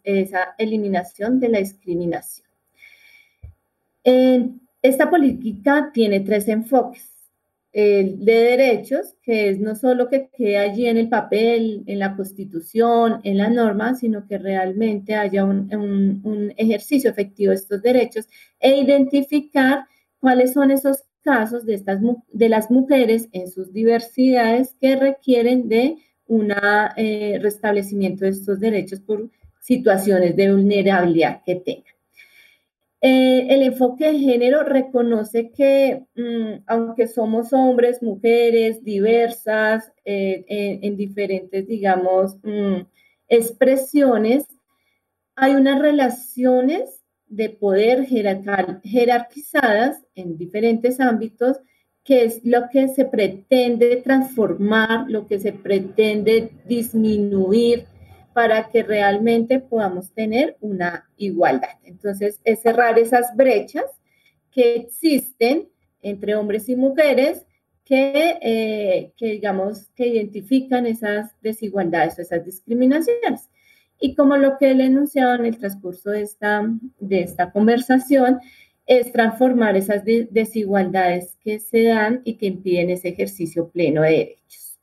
esa 0.03 0.53
eliminación 0.57 1.39
de 1.39 1.47
la 1.47 1.59
discriminación. 1.59 2.45
esta 4.81 5.09
política 5.09 5.89
tiene 5.93 6.19
tres 6.19 6.49
enfoques 6.49 7.14
de 7.81 8.15
derechos, 8.23 9.15
que 9.21 9.49
es 9.49 9.59
no 9.59 9.75
solo 9.75 10.07
que 10.07 10.29
quede 10.29 10.57
allí 10.57 10.87
en 10.87 10.95
el 10.95 11.09
papel, 11.09 11.83
en 11.87 11.99
la 11.99 12.15
constitución, 12.15 13.19
en 13.23 13.37
la 13.37 13.49
norma, 13.49 13.95
sino 13.95 14.25
que 14.27 14.37
realmente 14.37 15.13
haya 15.13 15.43
un, 15.43 16.53
ejercicio 16.55 17.09
efectivo 17.09 17.49
de 17.49 17.57
estos 17.57 17.81
derechos 17.81 18.29
e 18.61 18.77
identificar 18.77 19.87
cuáles 20.19 20.53
son 20.53 20.71
esos 20.71 21.03
casos 21.21 21.65
de, 21.65 21.73
estas, 21.73 21.99
de 22.31 22.47
las 22.47 22.71
mujeres 22.71 23.27
en 23.33 23.51
sus 23.51 23.73
diversidades 23.73 24.73
que 24.79 24.95
requieren 24.95 25.67
de 25.67 25.97
un 26.27 26.53
eh, 26.95 27.39
restablecimiento 27.41 28.23
de 28.23 28.31
estos 28.31 28.57
derechos 28.61 29.01
por 29.01 29.29
situaciones 29.59 30.33
de 30.37 30.49
vulnerabilidad 30.49 31.41
que 31.45 31.55
tengan. 31.55 31.94
Eh, 33.07 33.53
el 33.53 33.61
enfoque 33.61 34.11
de 34.11 34.17
género 34.17 34.63
reconoce 34.63 35.51
que 35.51 36.07
mm, 36.15 36.63
aunque 36.65 37.07
somos 37.07 37.53
hombres, 37.53 38.01
mujeres, 38.01 38.83
diversas, 38.83 39.93
eh, 40.05 40.43
en, 40.81 40.97
diferentes, 40.97 41.67
digamos, 41.67 42.37
mm, 42.41 42.87
expresiones, 43.27 44.47
hay 45.35 45.53
unas 45.53 45.79
relaciones 45.79 47.03
de 47.27 47.49
poder 47.49 48.07
jerarquizadas 48.07 50.01
en 50.15 50.39
diferentes 50.39 50.99
ámbitos, 50.99 51.59
que 52.03 52.23
es 52.23 52.43
lo 52.43 52.69
que 52.71 52.87
se 52.87 53.05
pretende 53.05 53.97
transformar, 53.97 55.05
lo 55.11 55.27
que 55.27 55.37
se 55.39 55.53
pretende 55.53 56.53
disminuir 56.65 57.85
para 58.35 58.67
que 58.67 58.83
realmente 58.83 59.61
podamos 59.61 60.11
tener 60.11 60.57
una 60.59 61.09
igualdad. 61.15 61.69
Entonces, 61.85 62.41
es 62.43 62.61
cerrar 62.61 62.99
esas 62.99 63.33
brechas 63.33 63.85
que 64.51 64.75
existen 64.75 65.69
entre 66.01 66.35
hombres 66.35 66.67
y 66.67 66.75
mujeres 66.75 67.45
que, 67.85 68.37
eh, 68.41 69.13
digamos, 69.17 69.87
que 69.95 70.07
identifican 70.07 70.85
esas 70.85 71.31
desigualdades 71.41 72.19
o 72.19 72.23
esas 72.23 72.43
discriminaciones. 72.43 73.49
Y 74.01 74.15
como 74.15 74.35
lo 74.35 74.57
que 74.57 74.71
él 74.71 74.81
enunciado 74.81 75.35
en 75.35 75.45
el 75.45 75.57
transcurso 75.57 76.09
de 76.09 76.23
esta, 76.23 76.69
de 76.99 77.21
esta 77.21 77.53
conversación, 77.53 78.41
es 78.85 79.13
transformar 79.13 79.77
esas 79.77 80.03
desigualdades 80.03 81.37
que 81.41 81.59
se 81.59 81.83
dan 81.83 82.21
y 82.25 82.33
que 82.33 82.47
impiden 82.47 82.89
ese 82.89 83.07
ejercicio 83.07 83.69
pleno 83.69 84.01
de 84.01 84.09
derechos. 84.09 84.77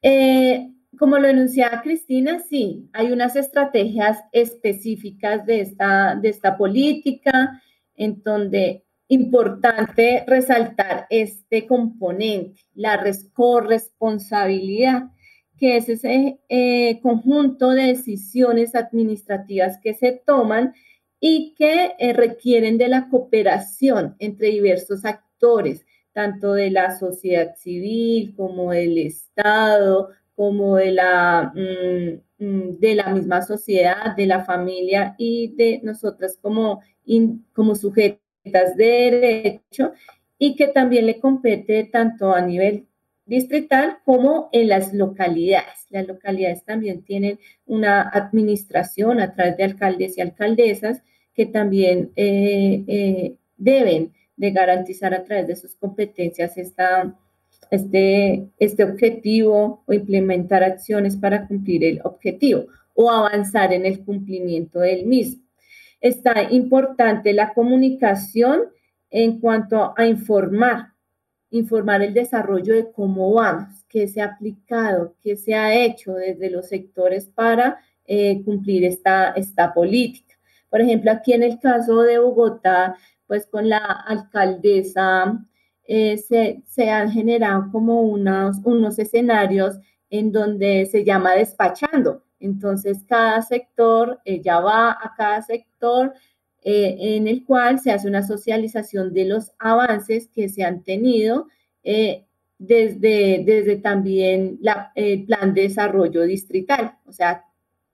Eh, 0.00 0.70
como 0.98 1.18
lo 1.18 1.28
enunciaba 1.28 1.82
Cristina, 1.82 2.40
sí, 2.40 2.88
hay 2.92 3.12
unas 3.12 3.36
estrategias 3.36 4.18
específicas 4.32 5.46
de 5.46 5.60
esta, 5.60 6.14
de 6.16 6.28
esta 6.28 6.56
política, 6.56 7.62
en 7.94 8.22
donde 8.22 8.84
importante 9.08 10.24
resaltar 10.26 11.06
este 11.10 11.66
componente, 11.66 12.60
la 12.74 13.02
corresponsabilidad, 13.32 15.10
que 15.58 15.76
es 15.76 15.88
ese 15.88 16.40
eh, 16.48 17.00
conjunto 17.00 17.70
de 17.70 17.84
decisiones 17.84 18.74
administrativas 18.74 19.78
que 19.82 19.94
se 19.94 20.12
toman 20.12 20.74
y 21.20 21.54
que 21.56 21.94
eh, 21.98 22.12
requieren 22.12 22.76
de 22.76 22.88
la 22.88 23.08
cooperación 23.08 24.16
entre 24.18 24.48
diversos 24.48 25.04
actores, 25.04 25.86
tanto 26.12 26.52
de 26.52 26.70
la 26.70 26.98
sociedad 26.98 27.54
civil 27.56 28.34
como 28.36 28.72
del 28.72 28.98
Estado, 28.98 30.10
como 30.36 30.76
de 30.76 30.92
la, 30.92 31.52
mm, 31.54 32.44
mm, 32.44 32.78
de 32.78 32.94
la 32.94 33.08
misma 33.14 33.42
sociedad, 33.42 34.16
de 34.16 34.26
la 34.26 34.44
familia 34.44 35.14
y 35.18 35.54
de 35.56 35.80
nosotras 35.82 36.38
como, 36.40 36.80
como 37.52 37.74
sujetas 37.74 38.76
de 38.76 39.10
derecho 39.20 39.92
y 40.38 40.56
que 40.56 40.68
también 40.68 41.06
le 41.06 41.20
compete 41.20 41.84
tanto 41.84 42.32
a 42.34 42.40
nivel 42.40 42.86
distrital 43.26 43.98
como 44.04 44.48
en 44.52 44.68
las 44.68 44.92
localidades. 44.92 45.86
Las 45.90 46.06
localidades 46.06 46.64
también 46.64 47.02
tienen 47.04 47.38
una 47.66 48.02
administración 48.02 49.20
a 49.20 49.32
través 49.32 49.56
de 49.56 49.64
alcaldes 49.64 50.18
y 50.18 50.20
alcaldesas 50.20 51.02
que 51.34 51.46
también 51.46 52.12
eh, 52.16 52.84
eh, 52.86 53.36
deben 53.56 54.12
de 54.36 54.50
garantizar 54.50 55.14
a 55.14 55.24
través 55.24 55.46
de 55.46 55.56
sus 55.56 55.74
competencias 55.76 56.56
esta, 56.56 57.16
este, 57.70 58.48
este 58.58 58.84
objetivo 58.84 59.82
o 59.86 59.92
implementar 59.92 60.62
acciones 60.62 61.16
para 61.16 61.46
cumplir 61.46 61.84
el 61.84 62.00
objetivo 62.04 62.66
o 62.94 63.10
avanzar 63.10 63.72
en 63.72 63.86
el 63.86 64.04
cumplimiento 64.04 64.80
del 64.80 65.06
mismo. 65.06 65.42
Está 66.00 66.50
importante 66.50 67.32
la 67.32 67.52
comunicación 67.54 68.62
en 69.10 69.40
cuanto 69.40 69.94
a 69.96 70.06
informar, 70.06 70.92
informar 71.50 72.02
el 72.02 72.14
desarrollo 72.14 72.74
de 72.74 72.90
cómo 72.92 73.32
vamos, 73.32 73.84
qué 73.88 74.08
se 74.08 74.20
ha 74.20 74.26
aplicado, 74.26 75.14
qué 75.22 75.36
se 75.36 75.54
ha 75.54 75.74
hecho 75.74 76.14
desde 76.14 76.50
los 76.50 76.68
sectores 76.68 77.26
para 77.26 77.78
eh, 78.06 78.42
cumplir 78.44 78.84
esta, 78.84 79.30
esta 79.30 79.72
política. 79.72 80.34
Por 80.68 80.80
ejemplo, 80.80 81.12
aquí 81.12 81.32
en 81.32 81.44
el 81.44 81.58
caso 81.60 82.02
de 82.02 82.18
Bogotá, 82.18 82.96
pues 83.26 83.46
con 83.46 83.68
la 83.68 83.78
alcaldesa 83.78 85.44
eh, 85.86 86.16
se, 86.66 86.90
han 86.90 87.10
generado 87.10 87.70
como 87.70 88.02
unos, 88.02 88.56
unos 88.64 88.98
escenarios 88.98 89.78
en 90.08 90.32
donde 90.32 90.86
se 90.86 91.04
llama 91.04 91.34
despachando. 91.34 92.22
Entonces, 92.40 93.04
cada 93.06 93.42
sector, 93.42 94.20
ella 94.24 94.60
va 94.60 94.92
a 94.92 95.14
cada 95.16 95.42
sector 95.42 96.14
eh, 96.62 96.96
en 97.16 97.28
el 97.28 97.44
cual 97.44 97.80
se 97.80 97.92
hace 97.92 98.08
una 98.08 98.26
socialización 98.26 99.12
de 99.12 99.26
los 99.26 99.52
avances 99.58 100.28
que 100.28 100.48
se 100.48 100.64
han 100.64 100.82
tenido 100.82 101.48
eh, 101.82 102.24
desde, 102.58 103.42
desde 103.44 103.76
también 103.76 104.58
el 104.94 105.24
plan 105.24 105.52
de 105.52 105.62
desarrollo 105.62 106.22
distrital. 106.22 106.96
O 107.06 107.12
sea, 107.12 107.44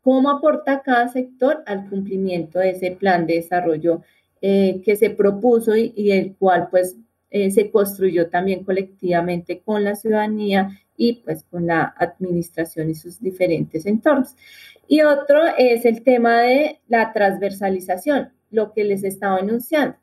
cómo 0.01 0.30
aporta 0.30 0.82
cada 0.82 1.09
sector 1.09 1.64
al 1.66 1.88
cumplimiento 1.88 2.61
de 2.61 2.70
ese 2.70 2.93
plan 2.93 3.26
de 3.26 3.34
desarrollo 3.34 4.03
que 4.41 4.97
se 4.99 5.11
propuso 5.11 5.76
y 5.76 6.12
el 6.12 6.34
cual 6.36 6.68
pues 6.70 6.97
eh, 7.31 7.51
se 7.51 7.70
construyó 7.70 8.28
también 8.28 8.64
colectivamente 8.64 9.61
con 9.61 9.85
la 9.85 9.95
ciudadanía 9.95 10.81
y 10.97 11.14
pues 11.24 11.45
con 11.45 11.66
la 11.66 11.95
administración 11.97 12.91
y 12.91 12.95
sus 12.95 13.20
diferentes 13.20 13.87
entornos. 13.87 14.35
Y 14.87 15.03
otro 15.03 15.41
es 15.57 15.85
el 15.85 16.03
tema 16.03 16.43
de 16.43 16.81
la 16.89 17.12
transversalización, 17.12 18.33
lo 18.51 18.72
que 18.72 18.85
les 18.85 19.05
estaba 19.05 19.39
enunciando, 19.39 19.97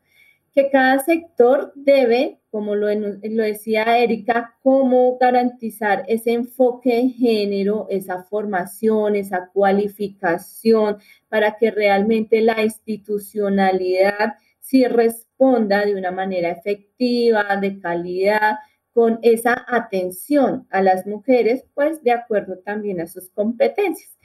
que 0.55 0.69
cada 0.71 0.99
sector 1.03 1.73
debe, 1.75 2.39
como 2.49 2.73
lo, 2.73 2.87
lo 2.87 3.43
decía 3.43 3.99
Erika, 3.99 4.55
cómo 4.63 5.17
garantizar 5.19 6.05
ese 6.07 6.31
enfoque 6.31 6.95
de 6.95 7.09
género, 7.09 7.87
esa 7.89 8.23
formación, 8.23 9.17
esa 9.17 9.49
cualificación, 9.53 10.97
para 11.27 11.57
que 11.57 11.69
realmente 11.69 12.41
la 12.41 12.63
institucionalidad 12.63 14.35
sí 14.67 14.85
responda 14.85 15.85
de 15.85 15.95
una 15.95 16.11
manera 16.11 16.49
efectiva, 16.51 17.55
de 17.57 17.79
calidad, 17.79 18.57
con 18.91 19.19
esa 19.21 19.65
atención 19.67 20.67
a 20.71 20.81
las 20.81 21.05
mujeres, 21.05 21.63
pues 21.73 22.03
de 22.03 22.11
acuerdo 22.11 22.57
también 22.59 22.99
a 22.99 23.07
sus 23.07 23.29
competencias. 23.29 24.17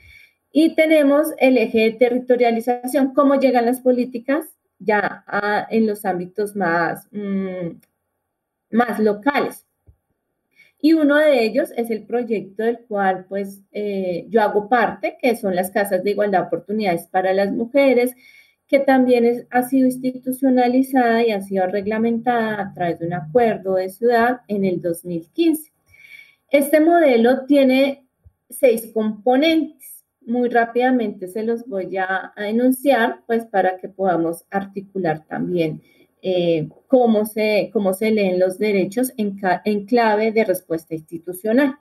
Y 0.51 0.75
tenemos 0.75 1.27
el 1.37 1.57
eje 1.57 1.79
de 1.79 1.91
territorialización, 1.91 3.13
cómo 3.13 3.35
llegan 3.35 3.65
las 3.65 3.79
políticas 3.79 4.45
ya 4.79 5.23
en 5.69 5.87
los 5.87 6.03
ámbitos 6.05 6.55
más, 6.55 7.07
mm, 7.11 7.79
más 8.71 8.99
locales. 8.99 9.65
Y 10.81 10.93
uno 10.93 11.15
de 11.15 11.45
ellos 11.45 11.71
es 11.77 11.89
el 11.89 12.05
proyecto 12.05 12.63
del 12.63 12.79
cual 12.79 13.25
pues 13.29 13.61
eh, 13.71 14.25
yo 14.29 14.41
hago 14.41 14.67
parte, 14.67 15.17
que 15.21 15.37
son 15.37 15.55
las 15.55 15.71
casas 15.71 16.03
de 16.03 16.11
igualdad 16.11 16.41
de 16.41 16.47
oportunidades 16.47 17.07
para 17.07 17.33
las 17.33 17.51
mujeres, 17.53 18.13
que 18.73 18.79
también 18.79 19.45
ha 19.51 19.61
sido 19.61 19.85
institucionalizada 19.85 21.23
y 21.23 21.29
ha 21.29 21.41
sido 21.41 21.67
reglamentada 21.67 22.59
a 22.59 22.73
través 22.73 22.97
de 22.97 23.05
un 23.05 23.13
acuerdo 23.13 23.75
de 23.75 23.89
ciudad 23.89 24.41
en 24.47 24.65
el 24.65 24.81
2015. 24.81 25.71
Este 26.49 26.79
modelo 26.79 27.45
tiene 27.45 28.07
seis 28.49 28.89
componentes 28.91 30.03
muy 30.25 30.49
rápidamente 30.49 31.27
se 31.27 31.43
los 31.43 31.67
voy 31.67 31.97
a, 31.97 32.33
enunciar, 32.35 33.19
pues 33.27 33.45
para 33.45 33.77
que 33.77 33.89
podamos 33.89 34.43
articular 34.49 35.23
también 35.27 35.83
eh, 36.23 36.67
cómo, 36.87 37.25
se, 37.25 37.69
cómo 37.71 37.93
se 37.93 38.09
leen 38.09 38.39
los 38.39 38.57
derechos 38.57 39.13
en, 39.17 39.39
en 39.65 39.85
clave 39.85 40.31
de 40.31 40.45
respuesta 40.45 40.95
institucional. 40.95 41.75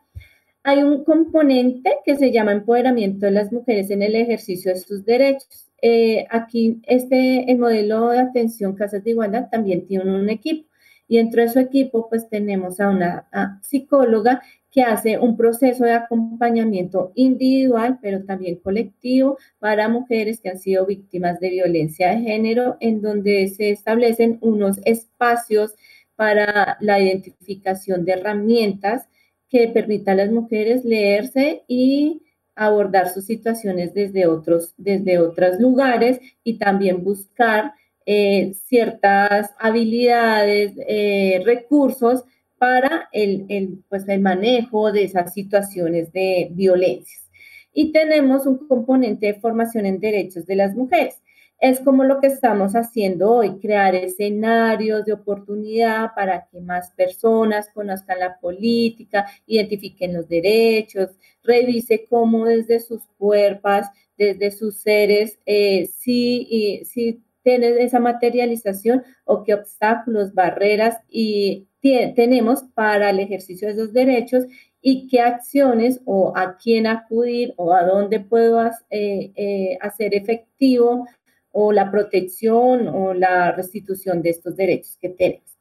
Hay 0.62 0.82
un 0.82 1.04
componente 1.04 1.96
que 2.04 2.16
se 2.16 2.32
llama 2.32 2.52
empoderamiento 2.52 3.24
de 3.24 3.32
las 3.32 3.50
mujeres 3.50 3.90
en 3.90 4.02
el 4.02 4.14
ejercicio 4.14 4.74
de 4.74 4.80
sus 4.80 5.06
derechos. 5.06 5.71
Eh, 5.82 6.26
aquí 6.30 6.80
este, 6.86 7.50
el 7.50 7.58
modelo 7.58 8.10
de 8.10 8.20
atención 8.20 8.74
Casas 8.74 9.02
de 9.02 9.10
Igualdad 9.10 9.48
también 9.50 9.86
tiene 9.86 10.14
un 10.14 10.30
equipo. 10.30 10.68
Y 11.08 11.18
dentro 11.18 11.42
de 11.42 11.48
su 11.48 11.58
equipo 11.58 12.08
pues 12.08 12.28
tenemos 12.30 12.80
a 12.80 12.88
una 12.88 13.28
psicóloga 13.62 14.42
que 14.70 14.82
hace 14.82 15.18
un 15.18 15.36
proceso 15.36 15.84
de 15.84 15.92
acompañamiento 15.92 17.12
individual, 17.14 17.98
pero 18.00 18.24
también 18.24 18.56
colectivo 18.56 19.36
para 19.58 19.88
mujeres 19.88 20.40
que 20.40 20.48
han 20.48 20.58
sido 20.58 20.86
víctimas 20.86 21.38
de 21.40 21.50
violencia 21.50 22.10
de 22.10 22.22
género, 22.22 22.78
en 22.80 23.02
donde 23.02 23.48
se 23.48 23.70
establecen 23.70 24.38
unos 24.40 24.78
espacios 24.86 25.74
para 26.16 26.78
la 26.80 27.00
identificación 27.00 28.06
de 28.06 28.12
herramientas 28.12 29.08
que 29.50 29.68
permitan 29.68 30.18
a 30.18 30.24
las 30.24 30.32
mujeres 30.32 30.84
leerse 30.84 31.64
y 31.68 32.22
abordar 32.54 33.08
sus 33.08 33.24
situaciones 33.26 33.94
desde 33.94 34.26
otros, 34.26 34.74
desde 34.76 35.18
otros 35.18 35.58
lugares 35.60 36.20
y 36.44 36.58
también 36.58 37.02
buscar 37.04 37.72
eh, 38.04 38.52
ciertas 38.66 39.50
habilidades, 39.58 40.72
eh, 40.88 41.42
recursos 41.44 42.24
para 42.58 43.08
el, 43.12 43.82
pues 43.88 44.08
el 44.08 44.20
manejo 44.20 44.92
de 44.92 45.04
esas 45.04 45.32
situaciones 45.32 46.12
de 46.12 46.48
violencias. 46.52 47.30
Y 47.72 47.92
tenemos 47.92 48.46
un 48.46 48.68
componente 48.68 49.26
de 49.26 49.40
formación 49.40 49.86
en 49.86 49.98
derechos 49.98 50.46
de 50.46 50.56
las 50.56 50.74
mujeres. 50.74 51.21
Es 51.62 51.78
como 51.78 52.02
lo 52.02 52.18
que 52.18 52.26
estamos 52.26 52.74
haciendo 52.74 53.36
hoy, 53.36 53.60
crear 53.60 53.94
escenarios 53.94 55.04
de 55.04 55.12
oportunidad 55.12 56.12
para 56.12 56.48
que 56.50 56.60
más 56.60 56.90
personas 56.90 57.70
conozcan 57.72 58.18
la 58.18 58.40
política, 58.40 59.26
identifiquen 59.46 60.12
los 60.12 60.28
derechos, 60.28 61.10
revise 61.44 62.04
cómo 62.10 62.46
desde 62.46 62.80
sus 62.80 63.06
cuerpos, 63.16 63.86
desde 64.18 64.50
sus 64.50 64.78
seres, 64.78 65.38
eh, 65.46 65.88
si, 65.96 66.82
si 66.84 67.22
tienen 67.44 67.78
esa 67.78 68.00
materialización 68.00 69.04
o 69.24 69.44
qué 69.44 69.54
obstáculos, 69.54 70.34
barreras 70.34 70.98
y 71.08 71.68
tenemos 71.80 72.64
para 72.74 73.10
el 73.10 73.20
ejercicio 73.20 73.68
de 73.68 73.74
esos 73.74 73.92
derechos 73.92 74.46
y 74.80 75.06
qué 75.06 75.20
acciones 75.20 76.00
o 76.06 76.32
a 76.34 76.56
quién 76.56 76.88
acudir 76.88 77.54
o 77.56 77.72
a 77.72 77.84
dónde 77.84 78.18
puedo 78.18 78.66
eh, 78.90 79.30
eh, 79.36 79.78
hacer 79.80 80.12
efectivo 80.16 81.06
o 81.52 81.72
la 81.72 81.90
protección 81.90 82.88
o 82.88 83.14
la 83.14 83.52
restitución 83.52 84.22
de 84.22 84.30
estos 84.30 84.56
derechos 84.56 84.96
que 85.00 85.10
tenemos. 85.10 85.58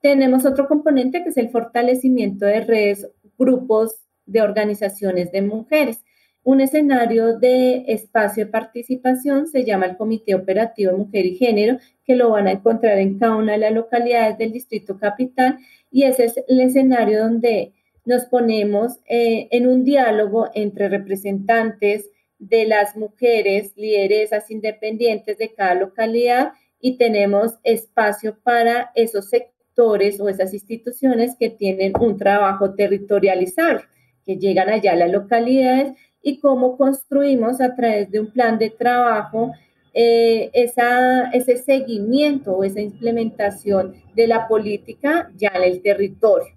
Tenemos 0.00 0.44
otro 0.44 0.68
componente 0.68 1.22
que 1.22 1.30
es 1.30 1.36
el 1.36 1.50
fortalecimiento 1.50 2.44
de 2.44 2.60
redes, 2.60 3.08
grupos 3.38 4.04
de 4.26 4.42
organizaciones 4.42 5.32
de 5.32 5.42
mujeres. 5.42 6.00
Un 6.42 6.60
escenario 6.60 7.38
de 7.38 7.84
espacio 7.88 8.44
de 8.44 8.50
participación 8.50 9.46
se 9.46 9.64
llama 9.64 9.86
el 9.86 9.96
Comité 9.96 10.34
Operativo 10.34 10.96
Mujer 10.96 11.24
y 11.24 11.36
Género, 11.36 11.78
que 12.04 12.16
lo 12.16 12.30
van 12.30 12.46
a 12.46 12.52
encontrar 12.52 12.98
en 12.98 13.18
cada 13.18 13.36
una 13.36 13.52
de 13.52 13.58
las 13.58 13.72
localidades 13.72 14.36
del 14.36 14.52
Distrito 14.52 14.98
Capital 14.98 15.58
y 15.90 16.02
ese 16.02 16.26
es 16.26 16.34
el 16.48 16.60
escenario 16.60 17.22
donde 17.22 17.72
nos 18.04 18.26
ponemos 18.26 18.98
eh, 19.06 19.48
en 19.50 19.66
un 19.66 19.84
diálogo 19.84 20.50
entre 20.54 20.90
representantes 20.90 22.10
de 22.48 22.66
las 22.66 22.96
mujeres, 22.96 23.72
lideresas 23.76 24.50
independientes 24.50 25.38
de 25.38 25.52
cada 25.54 25.74
localidad 25.74 26.52
y 26.80 26.96
tenemos 26.96 27.54
espacio 27.62 28.36
para 28.42 28.90
esos 28.94 29.30
sectores 29.30 30.20
o 30.20 30.28
esas 30.28 30.52
instituciones 30.52 31.36
que 31.38 31.50
tienen 31.50 31.92
un 31.98 32.18
trabajo 32.18 32.74
territorializado, 32.74 33.80
que 34.24 34.36
llegan 34.36 34.68
allá 34.68 34.92
a 34.92 34.96
las 34.96 35.10
localidades 35.10 35.92
y 36.22 36.38
cómo 36.40 36.76
construimos 36.76 37.60
a 37.60 37.74
través 37.74 38.10
de 38.10 38.20
un 38.20 38.30
plan 38.30 38.58
de 38.58 38.70
trabajo 38.70 39.52
eh, 39.94 40.50
ese 40.52 41.56
seguimiento 41.56 42.52
o 42.52 42.64
esa 42.64 42.80
implementación 42.80 43.94
de 44.14 44.26
la 44.26 44.48
política 44.48 45.30
ya 45.36 45.52
en 45.54 45.62
el 45.62 45.82
territorio 45.82 46.54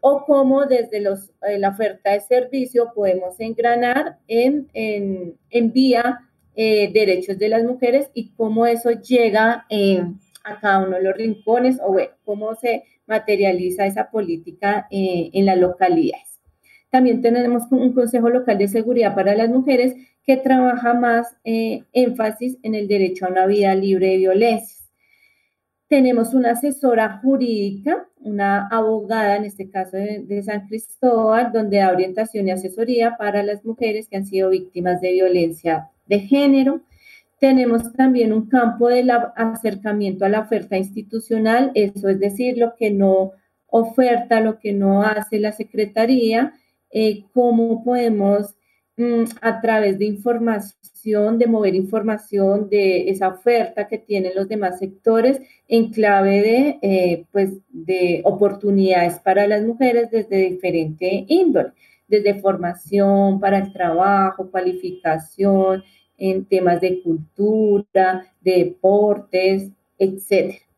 o 0.00 0.24
cómo 0.24 0.66
desde 0.66 0.98
eh, 0.98 1.58
la 1.58 1.68
oferta 1.70 2.12
de 2.12 2.20
servicio 2.20 2.92
podemos 2.94 3.38
engranar 3.38 4.18
en, 4.28 4.68
en, 4.72 5.36
en 5.50 5.72
vía 5.72 6.20
eh, 6.56 6.90
derechos 6.92 7.38
de 7.38 7.48
las 7.48 7.64
mujeres 7.64 8.10
y 8.14 8.30
cómo 8.30 8.66
eso 8.66 8.90
llega 8.90 9.66
a 10.42 10.60
cada 10.60 10.86
uno 10.86 10.96
de 10.96 11.02
los 11.02 11.16
rincones 11.16 11.78
o 11.82 11.92
bueno, 11.92 12.10
cómo 12.24 12.54
se 12.54 12.84
materializa 13.06 13.86
esa 13.86 14.10
política 14.10 14.86
en 14.90 15.46
las 15.46 15.58
localidades. 15.58 16.30
También 16.90 17.22
tenemos 17.22 17.62
un 17.70 17.92
Consejo 17.92 18.28
Local 18.30 18.58
de 18.58 18.68
Seguridad 18.68 19.14
para 19.14 19.34
las 19.34 19.48
Mujeres 19.48 19.94
que 20.26 20.36
trabaja 20.36 20.94
más 20.94 21.36
eh, 21.44 21.84
énfasis 21.92 22.58
en 22.62 22.74
el 22.74 22.88
derecho 22.88 23.26
a 23.26 23.30
una 23.30 23.46
vida 23.46 23.74
libre 23.74 24.08
de 24.08 24.16
violencias. 24.18 24.79
Tenemos 25.90 26.34
una 26.34 26.52
asesora 26.52 27.18
jurídica, 27.20 28.06
una 28.20 28.68
abogada, 28.68 29.34
en 29.34 29.44
este 29.44 29.68
caso 29.68 29.96
de, 29.96 30.40
San 30.44 30.68
Cristóbal, 30.68 31.50
donde 31.52 31.78
da 31.78 31.90
orientación 31.90 32.46
y 32.46 32.52
asesoría 32.52 33.16
para 33.16 33.42
las 33.42 33.64
mujeres 33.64 34.06
que 34.08 34.16
han 34.16 34.24
sido 34.24 34.50
víctimas 34.50 35.00
de 35.00 35.10
violencia 35.10 35.90
de 36.06 36.20
género. 36.20 36.82
Tenemos 37.40 37.92
también 37.94 38.32
un 38.32 38.48
campo 38.48 38.86
del 38.86 39.10
acercamiento 39.10 40.24
a 40.24 40.28
la 40.28 40.42
oferta 40.42 40.76
institucional, 40.76 41.72
eso 41.74 42.08
es 42.08 42.20
decir, 42.20 42.56
lo 42.56 42.76
que 42.76 42.92
no 42.92 43.32
oferta, 43.66 44.40
lo 44.40 44.60
que 44.60 44.72
no 44.72 45.02
hace 45.02 45.40
la 45.40 45.50
Secretaría, 45.50 46.54
eh, 46.92 47.24
cómo 47.32 47.82
podemos 47.82 48.54
a 49.40 49.60
través 49.60 49.98
de 49.98 50.06
información, 50.06 51.38
de 51.38 51.46
mover 51.46 51.74
información 51.74 52.68
de 52.68 53.10
esa 53.10 53.28
oferta 53.28 53.88
que 53.88 53.98
tienen 53.98 54.32
los 54.34 54.48
demás 54.48 54.78
sectores 54.78 55.40
en 55.68 55.90
clave 55.90 56.42
de, 56.42 56.78
eh, 56.82 57.26
pues, 57.32 57.52
de 57.68 58.22
oportunidades 58.24 59.18
para 59.20 59.46
las 59.46 59.62
mujeres 59.62 60.10
desde 60.10 60.50
diferente 60.50 61.24
índole, 61.28 61.72
desde 62.08 62.40
formación 62.40 63.40
para 63.40 63.58
el 63.58 63.72
trabajo, 63.72 64.50
cualificación 64.50 65.82
en 66.18 66.44
temas 66.44 66.80
de 66.80 67.02
cultura, 67.02 68.26
de 68.40 68.64
deportes, 68.64 69.70
etcétera. 69.98 70.69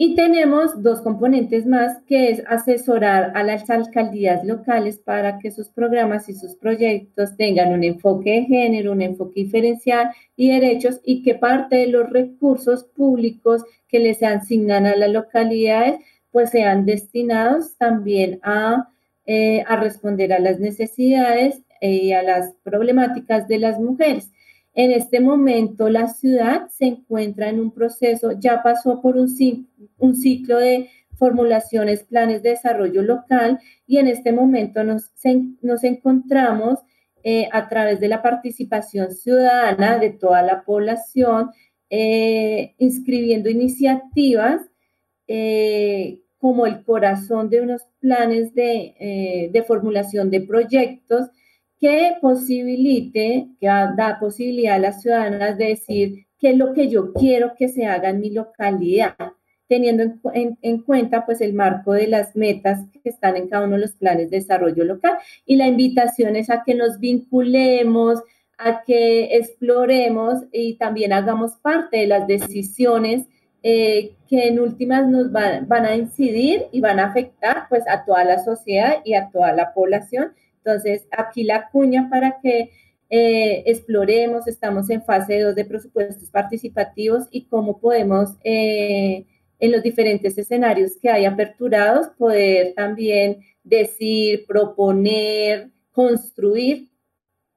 Y 0.00 0.14
tenemos 0.14 0.80
dos 0.80 1.00
componentes 1.00 1.66
más, 1.66 2.00
que 2.06 2.30
es 2.30 2.44
asesorar 2.46 3.32
a 3.34 3.42
las 3.42 3.68
alcaldías 3.68 4.44
locales 4.44 4.98
para 4.98 5.38
que 5.40 5.50
sus 5.50 5.70
programas 5.70 6.28
y 6.28 6.34
sus 6.34 6.54
proyectos 6.54 7.36
tengan 7.36 7.72
un 7.72 7.82
enfoque 7.82 8.30
de 8.30 8.44
género, 8.44 8.92
un 8.92 9.02
enfoque 9.02 9.42
diferencial 9.42 10.10
y 10.36 10.50
derechos 10.52 11.00
y 11.02 11.24
que 11.24 11.34
parte 11.34 11.78
de 11.78 11.88
los 11.88 12.08
recursos 12.10 12.84
públicos 12.84 13.64
que 13.88 13.98
les 13.98 14.22
asignan 14.22 14.86
a 14.86 14.94
las 14.94 15.10
localidades 15.10 15.98
pues 16.30 16.50
sean 16.50 16.86
destinados 16.86 17.76
también 17.76 18.38
a, 18.44 18.90
eh, 19.26 19.64
a 19.66 19.74
responder 19.74 20.32
a 20.32 20.38
las 20.38 20.60
necesidades 20.60 21.62
eh, 21.80 21.90
y 21.90 22.12
a 22.12 22.22
las 22.22 22.54
problemáticas 22.62 23.48
de 23.48 23.58
las 23.58 23.80
mujeres. 23.80 24.30
En 24.78 24.92
este 24.92 25.18
momento 25.18 25.88
la 25.88 26.06
ciudad 26.06 26.68
se 26.68 26.84
encuentra 26.84 27.48
en 27.48 27.58
un 27.58 27.72
proceso, 27.72 28.30
ya 28.38 28.62
pasó 28.62 29.02
por 29.02 29.16
un, 29.16 29.28
ciclo 29.28 30.56
de 30.56 30.88
formulaciones, 31.16 32.04
planes 32.04 32.44
de 32.44 32.50
desarrollo 32.50 33.02
local 33.02 33.58
y 33.88 33.98
en 33.98 34.06
este 34.06 34.30
momento 34.30 34.84
nos, 34.84 35.10
encontramos 35.82 36.78
eh, 37.24 37.48
a 37.50 37.68
través 37.68 37.98
de 37.98 38.06
la 38.06 38.22
participación 38.22 39.10
ciudadana 39.10 39.98
de 39.98 40.10
toda 40.10 40.42
la 40.42 40.62
población, 40.62 41.50
eh, 41.90 42.76
inscribiendo 42.78 43.50
iniciativas 43.50 44.60
eh, 45.26 46.20
como 46.38 46.66
el 46.66 46.84
corazón 46.84 47.50
de 47.50 47.62
unos 47.62 47.82
planes 47.98 48.54
de 48.54 49.64
formulación 49.66 50.30
de 50.30 50.42
proyectos 50.42 51.30
que 51.80 52.16
posibilite, 52.20 53.48
que 53.60 53.66
da 53.66 54.18
posibilidad 54.20 54.76
a 54.76 54.80
las 54.80 55.02
ciudadanas 55.02 55.56
de 55.58 55.66
decir 55.66 56.26
qué 56.38 56.50
es 56.50 56.56
lo 56.56 56.72
que 56.72 56.88
yo 56.88 57.12
quiero 57.12 57.54
que 57.56 57.68
se 57.68 57.86
haga 57.86 58.10
en 58.10 58.20
mi 58.20 58.30
localidad, 58.30 59.16
teniendo 59.68 60.04
en, 60.32 60.82
cuenta 60.82 61.26
pues 61.26 61.40
el 61.40 61.52
marco 61.52 61.92
de 61.92 62.06
las 62.06 62.34
metas 62.34 62.80
que 63.02 63.10
están 63.10 63.36
en 63.36 63.48
cada 63.48 63.66
uno 63.66 63.76
de 63.76 63.82
los 63.82 63.92
planes 63.92 64.30
de 64.30 64.38
desarrollo 64.38 64.84
local. 64.84 65.18
Y 65.44 65.56
la 65.56 65.68
invitación 65.68 66.36
es 66.36 66.50
a 66.50 66.62
que 66.64 66.74
nos 66.74 66.98
vinculemos, 66.98 68.22
a 68.56 68.82
que 68.82 69.36
exploremos 69.36 70.44
y 70.52 70.74
también 70.74 71.12
hagamos 71.12 71.56
parte 71.56 71.98
de 71.98 72.06
las 72.06 72.26
decisiones 72.26 73.26
eh, 73.62 74.16
que 74.28 74.48
en 74.48 74.60
últimas 74.60 75.06
nos 75.08 75.30
van, 75.30 75.68
van 75.68 75.84
a 75.84 75.96
incidir 75.96 76.66
y 76.72 76.80
van 76.80 76.98
a 76.98 77.06
afectar 77.06 77.66
pues 77.68 77.84
a 77.88 78.04
toda 78.04 78.24
la 78.24 78.42
sociedad 78.42 78.98
y 79.04 79.14
a 79.14 79.30
toda 79.30 79.52
la 79.52 79.74
población 79.74 80.32
entonces, 80.58 81.06
aquí 81.10 81.44
la 81.44 81.70
cuña 81.70 82.08
para 82.10 82.40
que 82.42 82.70
eh, 83.10 83.62
exploremos, 83.66 84.46
estamos 84.46 84.90
en 84.90 85.02
fase 85.02 85.40
2 85.40 85.54
de 85.54 85.64
presupuestos 85.64 86.30
participativos 86.30 87.24
y 87.30 87.46
cómo 87.46 87.80
podemos 87.80 88.36
eh, 88.44 89.24
en 89.60 89.72
los 89.72 89.82
diferentes 89.82 90.36
escenarios 90.36 90.92
que 91.00 91.08
hay 91.08 91.24
aperturados 91.24 92.08
poder 92.18 92.74
también 92.74 93.38
decir, 93.64 94.44
proponer, 94.46 95.70
construir 95.90 96.90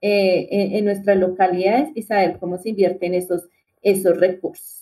eh, 0.02 0.48
en, 0.78 0.86
nuestras 0.86 1.18
localidades 1.18 1.90
y 1.96 2.02
saber 2.04 2.38
cómo 2.40 2.58
se 2.58 2.70
invierten 2.70 3.14
esos, 3.14 3.50
esos 3.82 4.18
recursos. 4.18 4.81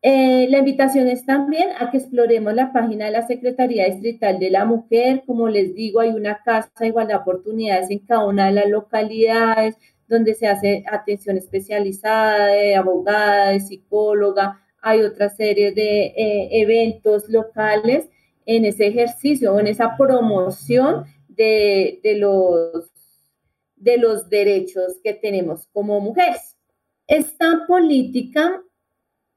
Eh, 0.00 0.46
la 0.48 0.58
invitación 0.58 1.08
es 1.08 1.26
también 1.26 1.70
a 1.78 1.90
que 1.90 1.98
exploremos 1.98 2.54
la 2.54 2.72
página 2.72 3.06
de 3.06 3.10
la 3.10 3.26
Secretaría 3.26 3.86
Distrital 3.86 4.38
de 4.38 4.50
la 4.50 4.64
Mujer. 4.64 5.24
Como 5.26 5.48
les 5.48 5.74
digo, 5.74 6.00
hay 6.00 6.10
una 6.10 6.40
casa 6.44 6.70
de 6.78 6.88
igualdad 6.88 7.16
de 7.16 7.20
oportunidades 7.22 7.90
en 7.90 7.98
cada 8.00 8.26
una 8.26 8.46
de 8.46 8.52
las 8.52 8.68
localidades 8.68 9.76
donde 10.06 10.34
se 10.34 10.46
hace 10.46 10.84
atención 10.90 11.36
especializada 11.36 12.46
de 12.46 12.76
abogada, 12.76 13.50
de 13.50 13.60
psicóloga. 13.60 14.60
Hay 14.80 15.02
otra 15.02 15.28
serie 15.28 15.72
de 15.72 16.06
eh, 16.06 16.48
eventos 16.62 17.28
locales 17.28 18.08
en 18.46 18.64
ese 18.64 18.86
ejercicio, 18.86 19.58
en 19.58 19.66
esa 19.66 19.96
promoción 19.96 21.04
de, 21.28 22.00
los, 22.16 22.90
de 23.76 23.98
los 23.98 24.30
derechos 24.30 25.00
que 25.02 25.12
tenemos 25.12 25.68
como 25.72 26.00
mujeres. 26.00 26.56
Esta 27.06 27.64
política 27.66 28.62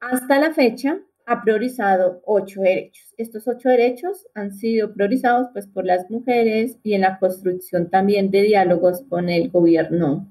hasta 0.01 0.39
la 0.39 0.51
fecha 0.51 0.99
ha 1.25 1.41
priorizado 1.43 2.21
ocho 2.25 2.61
derechos. 2.61 3.13
Estos 3.17 3.47
ocho 3.47 3.69
derechos 3.69 4.27
han 4.33 4.51
sido 4.51 4.93
priorizados 4.93 5.47
pues, 5.53 5.67
por 5.67 5.85
las 5.85 6.09
mujeres 6.09 6.77
y 6.83 6.93
en 6.93 7.01
la 7.01 7.19
construcción 7.19 7.89
también 7.89 8.31
de 8.31 8.41
diálogos 8.41 9.03
con 9.07 9.29
el 9.29 9.49
gobierno 9.49 10.27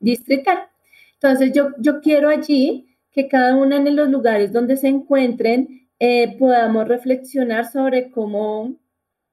distrital. 0.00 0.58
Entonces, 1.14 1.52
yo, 1.52 1.68
yo 1.78 2.00
quiero 2.00 2.30
allí 2.30 2.96
que 3.12 3.28
cada 3.28 3.54
una 3.56 3.78
de 3.80 3.90
los 3.90 4.08
lugares 4.08 4.52
donde 4.52 4.76
se 4.76 4.88
encuentren 4.88 5.88
eh, 5.98 6.36
podamos 6.38 6.88
reflexionar 6.88 7.70
sobre 7.70 8.10
cómo, 8.10 8.74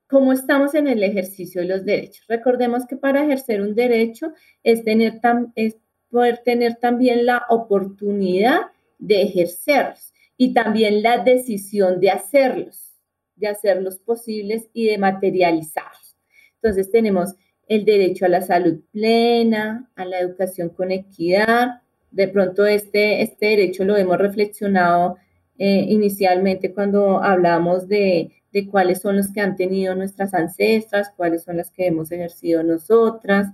cómo 0.09 0.33
estamos 0.33 0.75
en 0.75 0.88
el 0.88 1.01
ejercicio 1.01 1.61
de 1.61 1.67
los 1.67 1.85
derechos. 1.85 2.25
Recordemos 2.27 2.85
que 2.85 2.97
para 2.97 3.23
ejercer 3.23 3.61
un 3.61 3.73
derecho 3.73 4.33
es, 4.63 4.83
tener 4.83 5.21
es 5.55 5.77
poder 6.09 6.39
tener 6.43 6.75
también 6.75 7.25
la 7.25 7.45
oportunidad 7.49 8.67
de 8.97 9.21
ejercerlos 9.23 10.13
y 10.37 10.53
también 10.53 11.01
la 11.01 11.23
decisión 11.23 11.99
de 11.99 12.11
hacerlos, 12.11 12.93
de 13.35 13.47
hacerlos 13.47 13.97
posibles 13.97 14.69
y 14.73 14.87
de 14.87 14.97
materializarlos. 14.97 16.15
Entonces 16.55 16.91
tenemos 16.91 17.35
el 17.67 17.85
derecho 17.85 18.25
a 18.25 18.29
la 18.29 18.41
salud 18.41 18.79
plena, 18.91 19.89
a 19.95 20.05
la 20.05 20.19
educación 20.19 20.69
con 20.69 20.91
equidad. 20.91 21.81
De 22.11 22.27
pronto 22.27 22.65
este, 22.65 23.21
este 23.21 23.47
derecho 23.47 23.83
lo 23.83 23.97
hemos 23.97 24.17
reflexionado 24.17 25.17
eh, 25.57 25.85
inicialmente 25.89 26.73
cuando 26.73 27.21
hablamos 27.21 27.87
de, 27.87 28.31
de 28.51 28.67
cuáles 28.67 29.01
son 29.01 29.17
los 29.17 29.31
que 29.31 29.41
han 29.41 29.55
tenido 29.55 29.95
nuestras 29.95 30.33
ancestras, 30.33 31.11
cuáles 31.15 31.43
son 31.43 31.57
las 31.57 31.71
que 31.71 31.87
hemos 31.87 32.11
ejercido 32.11 32.63
nosotras, 32.63 33.49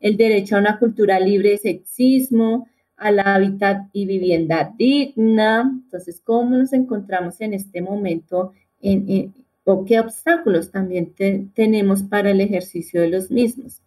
el 0.00 0.16
derecho 0.16 0.56
a 0.56 0.60
una 0.60 0.78
cultura 0.78 1.18
libre 1.18 1.50
de 1.50 1.58
sexismo, 1.58 2.68
al 2.98 3.20
hábitat 3.20 3.88
y 3.92 4.06
vivienda 4.06 4.74
digna. 4.76 5.70
Entonces, 5.84 6.20
¿cómo 6.22 6.56
nos 6.56 6.72
encontramos 6.72 7.40
en 7.40 7.54
este 7.54 7.80
momento 7.80 8.52
en, 8.80 9.32
o 9.64 9.84
qué 9.84 10.00
obstáculos 10.00 10.70
también 10.70 11.14
tenemos 11.54 12.02
para 12.02 12.30
el 12.30 12.40
ejercicio 12.40 13.00
de 13.00 13.08
los 13.08 13.30
mismos? 13.30 13.80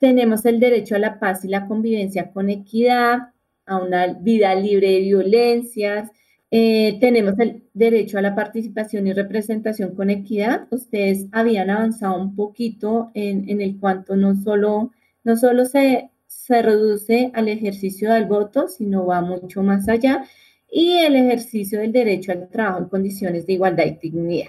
Tenemos 0.00 0.44
el 0.44 0.60
derecho 0.60 0.96
a 0.96 0.98
la 0.98 1.18
paz 1.18 1.44
y 1.44 1.48
la 1.48 1.66
convivencia 1.66 2.30
con 2.32 2.50
equidad, 2.50 3.30
a 3.66 3.78
una 3.78 4.12
vida 4.12 4.54
libre 4.54 4.90
de 4.90 5.00
violencias. 5.00 6.10
Eh, 6.50 6.98
tenemos 7.00 7.38
el 7.38 7.62
derecho 7.72 8.18
a 8.18 8.22
la 8.22 8.34
participación 8.34 9.06
y 9.06 9.12
representación 9.12 9.94
con 9.94 10.10
equidad. 10.10 10.66
Ustedes 10.70 11.26
habían 11.32 11.70
avanzado 11.70 12.20
un 12.20 12.36
poquito 12.36 13.10
en, 13.14 13.48
en 13.48 13.60
el 13.60 13.78
cuanto 13.80 14.16
no 14.16 14.34
solo, 14.34 14.92
no 15.22 15.36
solo 15.36 15.64
se 15.64 16.10
se 16.46 16.62
reduce 16.62 17.30
al 17.34 17.48
ejercicio 17.48 18.12
del 18.12 18.26
voto, 18.26 18.68
sino 18.68 19.06
va 19.06 19.20
mucho 19.20 19.62
más 19.62 19.88
allá, 19.88 20.24
y 20.70 20.92
el 20.98 21.16
ejercicio 21.16 21.80
del 21.80 21.92
derecho 21.92 22.32
al 22.32 22.48
trabajo 22.48 22.80
en 22.80 22.88
condiciones 22.88 23.46
de 23.46 23.52
igualdad 23.54 23.84
y 23.86 23.98
dignidad. 24.08 24.48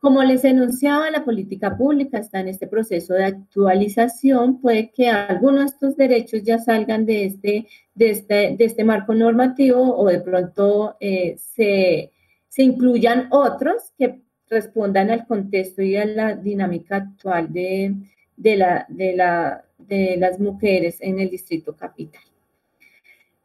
Como 0.00 0.22
les 0.22 0.44
enunciaba, 0.44 1.10
la 1.10 1.24
política 1.24 1.76
pública 1.76 2.18
está 2.18 2.38
en 2.38 2.48
este 2.48 2.68
proceso 2.68 3.14
de 3.14 3.24
actualización. 3.24 4.60
Puede 4.60 4.92
que 4.92 5.08
algunos 5.08 5.62
de 5.62 5.66
estos 5.66 5.96
derechos 5.96 6.44
ya 6.44 6.58
salgan 6.58 7.04
de 7.04 7.24
este, 7.24 7.66
de 7.96 8.10
este, 8.10 8.56
de 8.56 8.64
este 8.64 8.84
marco 8.84 9.12
normativo 9.12 9.96
o 9.96 10.06
de 10.06 10.20
pronto 10.20 10.96
eh, 11.00 11.36
se, 11.38 12.12
se 12.48 12.62
incluyan 12.62 13.26
otros 13.32 13.92
que 13.98 14.22
respondan 14.48 15.10
al 15.10 15.26
contexto 15.26 15.82
y 15.82 15.96
a 15.96 16.04
la 16.06 16.36
dinámica 16.36 16.96
actual 16.96 17.52
de, 17.52 17.96
de, 18.36 18.56
la, 18.56 18.86
de, 18.88 19.16
la, 19.16 19.64
de 19.78 20.16
las 20.18 20.38
mujeres 20.38 20.98
en 21.00 21.20
el 21.20 21.30
distrito 21.30 21.74
capital. 21.76 22.22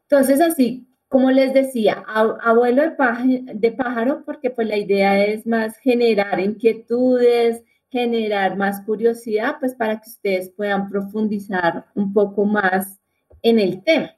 Entonces, 0.04 0.42
así 0.42 0.88
como 1.14 1.30
les 1.30 1.54
decía, 1.54 2.04
abuelo 2.08 2.82
de 2.82 3.72
pájaro, 3.72 4.24
porque 4.26 4.50
pues 4.50 4.68
la 4.68 4.78
idea 4.78 5.24
es 5.24 5.46
más 5.46 5.78
generar 5.78 6.40
inquietudes, 6.40 7.64
generar 7.92 8.58
más 8.58 8.82
curiosidad, 8.82 9.58
pues 9.60 9.76
para 9.76 10.02
que 10.02 10.10
ustedes 10.10 10.50
puedan 10.50 10.90
profundizar 10.90 11.86
un 11.94 12.12
poco 12.14 12.46
más 12.46 13.00
en 13.44 13.60
el 13.60 13.84
tema. 13.84 14.16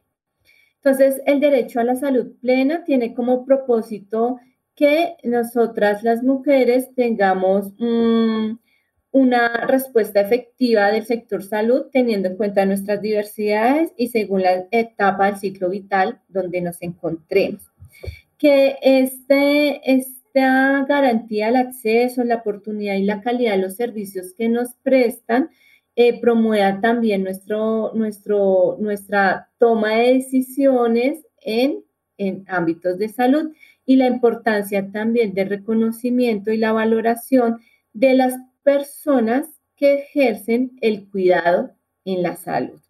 Entonces, 0.77 1.21
el 1.25 1.41
derecho 1.41 1.81
a 1.81 1.83
la 1.83 1.97
salud 1.97 2.31
plena 2.39 2.85
tiene 2.85 3.13
como 3.13 3.45
propósito 3.45 4.39
que 4.73 5.17
nosotras 5.23 6.01
las 6.01 6.23
mujeres 6.23 6.95
tengamos 6.95 7.73
un 7.77 8.61
una 9.15 9.47
respuesta 9.65 10.19
efectiva 10.19 10.91
del 10.91 11.05
sector 11.05 11.41
salud 11.41 11.85
teniendo 11.89 12.27
en 12.27 12.35
cuenta 12.35 12.65
nuestras 12.65 13.01
diversidades 13.01 13.93
y 13.95 14.09
según 14.09 14.41
la 14.41 14.65
etapa 14.71 15.27
del 15.27 15.37
ciclo 15.37 15.69
vital 15.69 16.19
donde 16.27 16.59
nos 16.59 16.81
encontremos. 16.81 17.61
Que 18.37 18.75
este, 18.81 19.89
esta 19.89 20.83
garantía 20.83 21.47
al 21.47 21.55
acceso, 21.55 22.25
la 22.25 22.35
oportunidad 22.35 22.95
y 22.95 23.05
la 23.05 23.21
calidad 23.21 23.53
de 23.53 23.61
los 23.61 23.77
servicios 23.77 24.33
que 24.37 24.49
nos 24.49 24.73
prestan 24.83 25.49
eh, 25.95 26.19
promueva 26.19 26.81
también 26.81 27.23
nuestro, 27.23 27.93
nuestro, 27.93 28.75
nuestra 28.81 29.49
toma 29.59 29.95
de 29.95 30.15
decisiones 30.15 31.25
en, 31.39 31.85
en 32.17 32.43
ámbitos 32.49 32.97
de 32.97 33.07
salud 33.07 33.53
y 33.85 33.95
la 33.95 34.07
importancia 34.07 34.91
también 34.91 35.33
del 35.33 35.47
reconocimiento 35.47 36.51
y 36.51 36.57
la 36.57 36.73
valoración 36.73 37.61
de 37.93 38.13
las 38.13 38.33
personas 38.65 39.47
que 39.77 39.99
ejercen 39.99 40.71
el 40.81 41.07
cuidado 41.07 41.71
en 42.03 42.23
la 42.23 42.35
salud. 42.35 42.81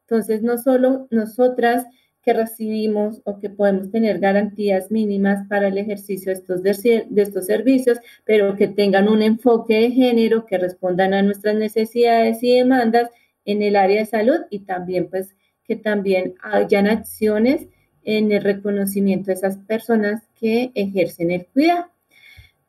Entonces, 0.00 0.42
no 0.42 0.56
solo 0.58 1.06
nosotras 1.10 1.86
que 2.22 2.32
recibimos 2.32 3.20
o 3.24 3.38
que 3.38 3.50
podemos 3.50 3.90
tener 3.90 4.18
garantías 4.18 4.90
mínimas 4.90 5.46
para 5.46 5.68
el 5.68 5.76
ejercicio 5.76 6.32
de 6.32 6.38
estos, 6.38 6.62
de, 6.62 7.22
estos 7.22 7.46
servicios, 7.46 7.98
pero 8.24 8.56
que 8.56 8.66
tengan 8.66 9.08
un 9.08 9.20
enfoque 9.20 9.74
de 9.74 9.90
género, 9.90 10.46
que 10.46 10.56
respondan 10.56 11.12
a 11.12 11.22
nuestras 11.22 11.54
necesidades 11.54 12.42
y 12.42 12.56
demandas 12.56 13.10
en 13.44 13.60
el 13.60 13.76
área 13.76 14.00
de 14.00 14.06
salud 14.06 14.40
y 14.48 14.60
también 14.60 15.10
pues 15.10 15.36
que 15.64 15.76
también 15.76 16.34
hayan 16.42 16.86
acciones 16.86 17.68
en 18.04 18.32
el 18.32 18.42
reconocimiento 18.42 19.26
de 19.26 19.34
esas 19.34 19.58
personas 19.58 20.22
que 20.34 20.72
ejercen 20.74 21.30
el 21.30 21.46
cuidado. 21.46 21.93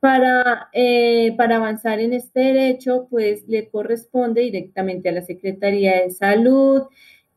Para, 0.06 0.70
eh, 0.72 1.34
para 1.36 1.56
avanzar 1.56 2.00
en 2.00 2.14
este 2.14 2.40
derecho, 2.42 3.08
pues 3.10 3.48
le 3.48 3.70
corresponde 3.70 4.42
directamente 4.42 5.10
a 5.10 5.12
la 5.12 5.24
Secretaría 5.24 6.04
de 6.04 6.12
Salud, 6.12 6.84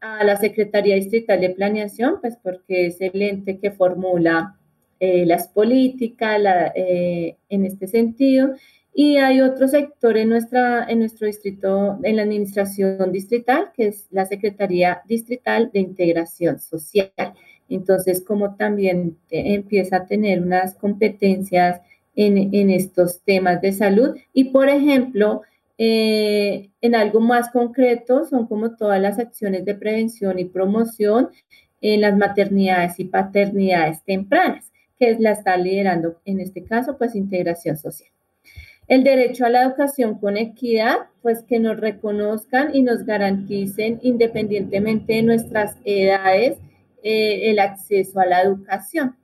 a 0.03 0.23
la 0.23 0.37
Secretaría 0.37 0.97
Distrital 0.97 1.41
de 1.41 1.49
Planeación, 1.49 2.21
pues 2.21 2.37
porque 2.37 2.89
es 2.89 3.01
el 3.01 3.23
ente 3.23 3.59
que 3.59 3.71
formula 3.71 4.59
eh, 5.01 5.25
las 5.25 5.49
políticas 5.49 6.43
eh, 6.75 7.39
en 7.49 7.65
este 7.65 7.87
sentido. 7.87 8.53
Y 8.93 9.17
hay 9.17 9.41
otro 9.41 9.67
sector 9.67 10.19
en, 10.19 10.29
nuestra, 10.29 10.85
en 10.91 10.99
nuestro 10.99 11.27
distrito, 11.27 11.99
en 12.03 12.17
la 12.17 12.25
administración 12.25 13.11
distrital, 13.13 13.71
que 13.75 13.87
es 13.87 14.09
la 14.11 14.27
Secretaría 14.27 15.01
Distrital 15.09 15.71
de 15.73 15.81
Integración 15.81 16.61
Social. 16.61 17.33
Entonces, 17.71 18.23
como 18.23 18.57
también 18.57 19.17
empieza 19.31 19.97
a 19.97 20.07
tener 20.07 20.43
unas 20.43 20.75
competencias 20.75 21.81
en, 22.19 22.71
estos 22.71 23.21
temas 23.23 23.61
de 23.61 23.73
salud. 23.73 24.17
Y, 24.33 24.45
por 24.45 24.69
ejemplo, 24.69 25.43
eh, 25.79 26.71
en 26.81 26.97
algo 26.97 27.21
más 27.21 27.51
concreto, 27.51 28.25
son 28.25 28.47
como 28.49 28.75
todas 28.75 29.01
las 29.01 29.21
acciones 29.21 29.65
de 29.65 29.77
prevención 29.77 30.39
y 30.41 30.45
promoción 30.45 31.29
en 31.81 32.01
las 32.01 32.17
maternidades 32.17 32.99
y 32.99 33.05
paternidades 33.05 34.03
tempranas, 34.03 34.73
que 34.99 35.17
la 35.21 35.31
está 35.31 35.57
liderando 35.57 36.21
en 36.25 36.41
este 36.41 36.65
caso, 36.65 36.99
pues 36.99 37.15
integración 37.15 37.77
social. 37.77 38.11
El 38.89 39.05
derecho 39.05 39.47
a 39.47 39.51
la 39.51 39.63
educación 39.63 40.19
con 40.19 40.37
equidad, 40.37 40.97
pues 41.23 41.43
que 41.43 41.61
nos 41.61 41.79
reconozcan 41.79 42.75
y 42.75 42.83
nos 42.83 43.05
garanticen 43.05 44.01
independientemente 44.03 45.13
de 45.13 45.23
nuestras 45.23 45.77
edades 45.85 46.57
eh, 47.05 47.51
el 47.51 47.61
acceso 47.61 48.19
a 48.19 48.27
la 48.27 48.43
educación. 48.43 49.15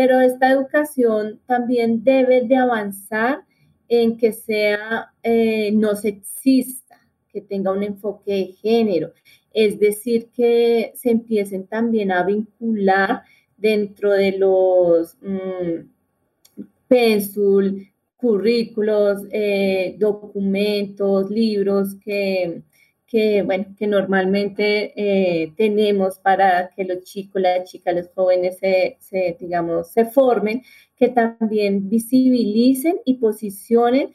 Pero 0.00 0.18
esta 0.18 0.50
educación 0.50 1.40
también 1.44 2.02
debe 2.02 2.40
de 2.40 2.56
avanzar 2.56 3.44
en 3.86 4.16
que 4.16 4.32
sea 4.32 5.12
eh, 5.22 5.72
no 5.72 5.94
sexista, 5.94 6.98
que 7.28 7.42
tenga 7.42 7.70
un 7.70 7.82
enfoque 7.82 8.32
de 8.32 8.44
género, 8.46 9.12
es 9.52 9.78
decir, 9.78 10.30
que 10.34 10.92
se 10.94 11.10
empiecen 11.10 11.66
también 11.66 12.12
a 12.12 12.22
vincular 12.22 13.24
dentro 13.58 14.12
de 14.12 14.38
los 14.38 15.18
mm, 15.20 16.64
pensul, 16.88 17.86
currículos, 18.16 19.26
eh, 19.30 19.96
documentos, 19.98 21.30
libros 21.30 21.94
que, 21.96 22.62
que, 23.10 23.42
bueno, 23.42 23.74
que 23.76 23.88
normalmente 23.88 24.92
eh, 24.94 25.52
tenemos 25.56 26.20
para 26.20 26.70
que 26.70 26.84
los 26.84 27.02
chicos, 27.02 27.42
las 27.42 27.68
chicas, 27.68 27.92
los 27.92 28.08
jóvenes 28.14 28.58
se, 28.58 29.36
digamos, 29.40 29.90
se 29.90 30.04
formen, 30.04 30.62
que 30.96 31.08
también 31.08 31.90
visibilicen 31.90 33.00
y 33.04 33.14
posicionen 33.14 34.14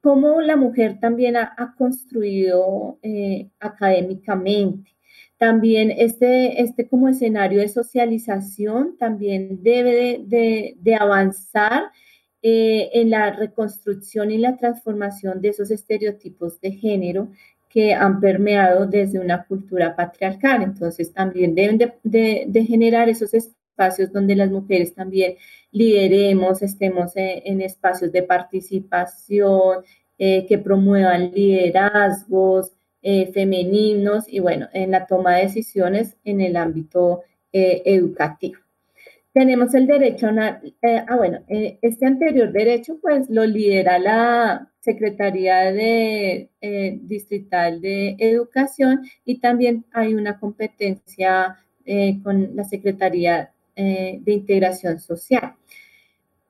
cómo 0.00 0.40
la 0.40 0.54
mujer 0.56 1.00
también 1.00 1.36
ha, 1.36 1.74
construido 1.76 3.00
eh, 3.02 3.50
académicamente. 3.58 4.92
También 5.36 5.90
este, 5.90 6.62
este 6.62 6.88
como 6.88 7.08
escenario 7.08 7.58
de 7.60 7.68
socialización 7.68 8.96
también 8.98 9.64
debe 9.64 10.22
de, 10.28 10.76
de, 10.80 10.94
avanzar 10.94 11.90
eh, 12.42 12.90
en 12.92 13.10
la 13.10 13.32
reconstrucción 13.32 14.30
y 14.30 14.38
la 14.38 14.56
transformación 14.56 15.40
de 15.40 15.48
esos 15.48 15.72
estereotipos 15.72 16.60
de 16.60 16.72
género 16.72 17.30
que 17.68 17.94
han 17.94 18.20
permeado 18.20 18.86
desde 18.86 19.18
una 19.18 19.44
cultura 19.44 19.94
patriarcal. 19.94 20.62
Entonces 20.62 21.12
también 21.12 21.54
deben 21.54 21.78
de, 22.02 22.64
generar 22.66 23.08
esos 23.08 23.34
espacios 23.34 24.12
donde 24.12 24.36
las 24.36 24.50
mujeres 24.50 24.94
también 24.94 25.36
lideremos, 25.70 26.62
estemos 26.62 27.12
en, 27.14 27.60
espacios 27.60 28.10
de 28.12 28.22
participación, 28.22 29.84
eh, 30.18 30.46
que 30.46 30.58
promuevan 30.58 31.30
liderazgos 31.32 32.72
eh, 33.02 33.30
femeninos 33.32 34.24
y 34.26 34.40
bueno, 34.40 34.68
en 34.72 34.90
la 34.90 35.06
toma 35.06 35.36
de 35.36 35.44
decisiones 35.44 36.16
en 36.24 36.40
el 36.40 36.56
ámbito 36.56 37.22
eh, 37.52 37.82
educativo. 37.84 38.58
Tenemos 39.38 39.72
el 39.74 39.86
derecho 39.86 40.26
a, 40.26 40.60
ah, 41.06 41.16
bueno, 41.16 41.44
este 41.46 42.06
anterior 42.06 42.50
derecho 42.50 42.98
pues 43.00 43.30
lo 43.30 43.46
lidera 43.46 44.00
la 44.00 44.68
Secretaría 44.80 45.70
de, 45.72 46.50
eh, 46.60 46.98
Distrital 47.02 47.80
de 47.80 48.16
Educación 48.18 49.02
y 49.24 49.38
también 49.38 49.84
hay 49.92 50.16
una 50.16 50.40
competencia 50.40 51.56
eh, 51.84 52.18
con 52.24 52.56
la 52.56 52.64
Secretaría 52.64 53.52
eh, 53.76 54.18
de 54.22 54.32
Integración 54.32 54.98
Social. 54.98 55.54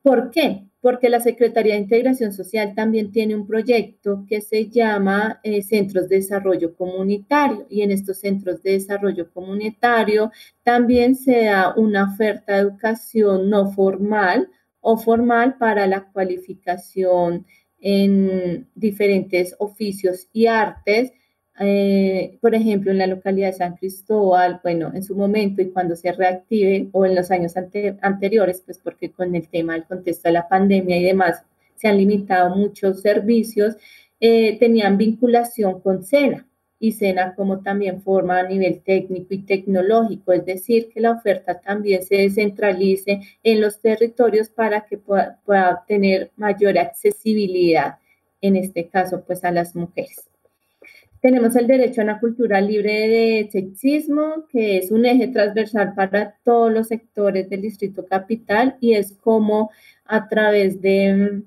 ¿Por 0.03 0.31
qué? 0.31 0.68
Porque 0.81 1.09
la 1.09 1.21
Secretaría 1.21 1.75
de 1.75 1.81
Integración 1.81 2.33
Social 2.33 2.75
también 2.75 3.11
tiene 3.11 3.35
un 3.35 3.47
proyecto 3.47 4.25
que 4.29 4.41
se 4.41 4.69
llama 4.69 5.41
Centros 5.69 6.09
de 6.09 6.17
Desarrollo 6.17 6.77
Comunitario 6.77 7.67
y 7.69 7.83
en 7.83 7.91
estos 7.91 8.19
centros 8.19 8.63
de 8.63 8.73
desarrollo 8.73 9.31
comunitario 9.33 10.31
también 10.63 11.17
se 11.17 11.47
da 11.47 11.75
una 11.75 12.13
oferta 12.13 12.55
de 12.55 12.61
educación 12.61 13.51
no 13.51 13.73
formal 13.73 14.49
o 14.81 14.97
formal 14.97 15.57
para 15.59 15.87
la 15.87 16.05
cualificación 16.13 17.45
en 17.81 18.69
diferentes 18.75 19.55
oficios 19.59 20.29
y 20.33 20.47
artes. 20.47 21.13
Eh, 21.61 22.39
por 22.41 22.55
ejemplo, 22.55 22.93
en 22.93 22.99
la 22.99 23.07
localidad 23.07 23.49
de 23.49 23.55
San 23.55 23.77
Cristóbal, 23.77 24.61
bueno, 24.63 24.93
en 24.95 25.03
su 25.03 25.17
momento 25.17 25.61
y 25.61 25.71
cuando 25.71 25.97
se 25.97 26.13
reactive 26.13 26.89
o 26.93 27.05
en 27.05 27.17
los 27.17 27.31
años 27.31 27.55
anteriores, 27.57 28.63
pues 28.65 28.79
porque 28.79 29.11
con 29.11 29.35
el 29.35 29.49
tema 29.49 29.73
del 29.75 29.85
contexto 29.85 30.29
de 30.29 30.35
la 30.35 30.49
pandemia 30.49 30.99
y 30.99 31.05
demás 31.05 31.43
se 31.75 31.89
han 31.89 31.99
limitado 31.99 32.55
muchos 32.55 33.01
servicios, 33.01 33.77
eh, 34.21 34.59
tenían 34.59 34.99
vinculación 34.99 35.81
con 35.81 36.05
SENA 36.05 36.47
y 36.81 36.93
SENA 36.93 37.35
como 37.35 37.61
también 37.61 38.03
forma 38.03 38.39
a 38.39 38.49
nivel 38.49 38.81
técnico 38.83 39.35
y 39.35 39.39
tecnológico, 39.43 40.33
es 40.33 40.45
decir, 40.47 40.91
que 40.93 41.01
la 41.01 41.13
oferta 41.13 41.61
también 41.61 42.05
se 42.05 42.17
descentralice 42.17 43.21
en 43.43 43.61
los 43.61 43.81
territorios 43.81 44.49
para 44.49 44.83
que 44.87 44.99
pueda, 44.99 45.41
pueda 45.45 45.85
tener 45.89 46.31
mayor 46.37 46.79
accesibilidad, 46.79 47.99
en 48.41 48.57
este 48.57 48.89
caso, 48.89 49.25
pues 49.27 49.45
a 49.45 49.51
las 49.51 49.75
mujeres. 49.75 50.28
Tenemos 51.21 51.57
el 51.57 51.67
derecho 51.67 52.01
a 52.01 52.05
una 52.05 52.21
cultura 52.21 52.61
libre 52.61 52.93
de 53.09 53.49
sexismo, 53.51 54.47
que 54.49 54.79
es 54.79 54.91
un 54.91 55.05
eje 55.07 55.29
transversal 55.29 55.95
para 55.95 56.37
todos 56.45 56.73
los 56.73 56.89
sectores 56.89 57.49
del 57.51 57.63
Distrito 57.63 58.07
Capital 58.07 58.77
y 58.81 58.95
es 58.95 59.13
como 59.13 59.71
a 60.05 60.29
través 60.29 60.81
de 60.81 61.43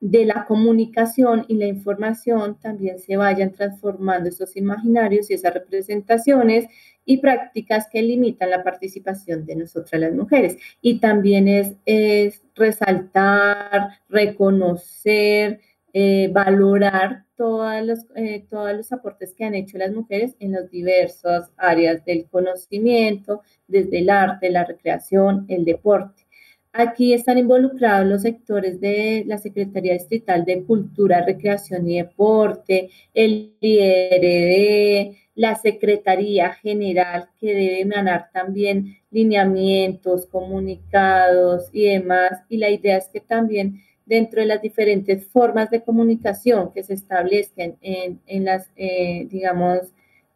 de 0.00 0.26
la 0.26 0.44
comunicación 0.44 1.44
y 1.48 1.56
la 1.56 1.66
información 1.66 2.58
también 2.60 2.98
se 2.98 3.16
vayan 3.16 3.52
transformando 3.52 4.28
esos 4.28 4.56
imaginarios 4.56 5.30
y 5.30 5.34
esas 5.34 5.54
representaciones 5.54 6.66
y 7.04 7.18
prácticas 7.18 7.88
que 7.90 8.02
limitan 8.02 8.50
la 8.50 8.62
participación 8.62 9.46
de 9.46 9.56
nosotras 9.56 10.00
las 10.00 10.12
mujeres. 10.12 10.58
Y 10.82 10.98
también 10.98 11.48
es, 11.48 12.42
resaltar, 12.54 14.00
reconocer, 14.08 15.60
eh, 15.98 16.28
valorar 16.30 17.24
todos 17.36 17.82
los, 17.82 18.00
eh, 18.16 18.44
todos 18.50 18.70
los 18.74 18.92
aportes 18.92 19.32
que 19.32 19.46
han 19.46 19.54
hecho 19.54 19.78
las 19.78 19.92
mujeres 19.92 20.36
en 20.40 20.52
las 20.52 20.70
diversas 20.70 21.50
áreas 21.56 22.04
del 22.04 22.26
conocimiento, 22.26 23.40
desde 23.66 24.00
el 24.00 24.10
arte, 24.10 24.50
la 24.50 24.66
recreación, 24.66 25.46
el 25.48 25.64
deporte. 25.64 26.26
Aquí 26.74 27.14
están 27.14 27.38
involucrados 27.38 28.06
los 28.06 28.20
sectores 28.20 28.78
de 28.78 29.24
la 29.26 29.38
Secretaría 29.38 29.94
Distrital 29.94 30.44
de 30.44 30.64
Cultura, 30.64 31.24
Recreación 31.24 31.88
y 31.88 31.96
Deporte, 31.96 32.90
el 33.14 33.54
IRD, 33.58 35.16
la 35.34 35.54
Secretaría 35.54 36.52
General, 36.52 37.30
que 37.40 37.54
debe 37.54 37.80
emanar 37.80 38.28
también 38.34 38.98
lineamientos, 39.10 40.26
comunicados 40.26 41.70
y 41.72 41.86
demás. 41.86 42.42
Y 42.50 42.58
la 42.58 42.68
idea 42.68 42.98
es 42.98 43.08
que 43.08 43.20
también 43.20 43.80
dentro 44.06 44.40
de 44.40 44.46
las 44.46 44.62
diferentes 44.62 45.26
formas 45.26 45.68
de 45.70 45.82
comunicación 45.82 46.72
que 46.72 46.84
se 46.84 46.94
establezcan 46.94 47.76
en, 47.82 48.44
las, 48.44 48.70
eh, 48.76 49.26
digamos, 49.28 49.80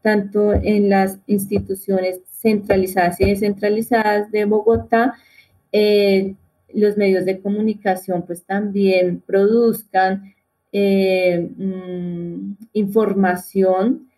tanto 0.02 0.52
en 0.52 0.90
las 0.90 1.18
instituciones 1.26 2.20
centralizadas 2.32 3.20
y 3.20 3.26
descentralizadas 3.26 4.30
de 4.32 4.44
Bogotá, 4.44 5.14
eh, 5.72 6.34
los 6.74 6.96
medios 6.96 7.24
de 7.24 7.40
comunicación 7.40 8.24
pues 8.26 8.44
también 8.44 9.22
produzcan 9.24 10.34
eh, 10.72 11.48
mm, 11.56 12.54
información 12.72 14.08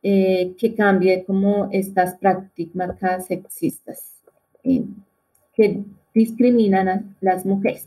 que 0.00 0.74
cambie 0.74 1.24
como 1.24 1.68
estas 1.70 2.14
prácticas 2.14 3.26
sexistas 3.26 4.14
que 4.62 5.84
discriminan 6.14 6.88
a 6.88 7.02
las 7.20 7.44
mujeres. 7.44 7.86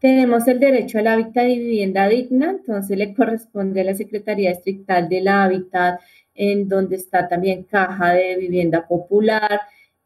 Tenemos 0.00 0.46
el 0.46 0.60
derecho 0.60 0.98
al 0.98 1.08
hábitat 1.08 1.48
y 1.48 1.58
vivienda 1.58 2.08
digna, 2.08 2.50
entonces 2.50 2.96
le 2.96 3.14
corresponde 3.14 3.80
a 3.80 3.84
la 3.84 3.94
Secretaría 3.94 4.50
Distrital 4.50 5.08
del 5.08 5.26
Hábitat, 5.26 6.00
en 6.34 6.68
donde 6.68 6.96
está 6.96 7.28
también 7.28 7.64
Caja 7.64 8.12
de 8.12 8.36
Vivienda 8.36 8.86
Popular, 8.86 9.60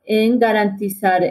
en 0.05 0.39
garantizar 0.39 1.23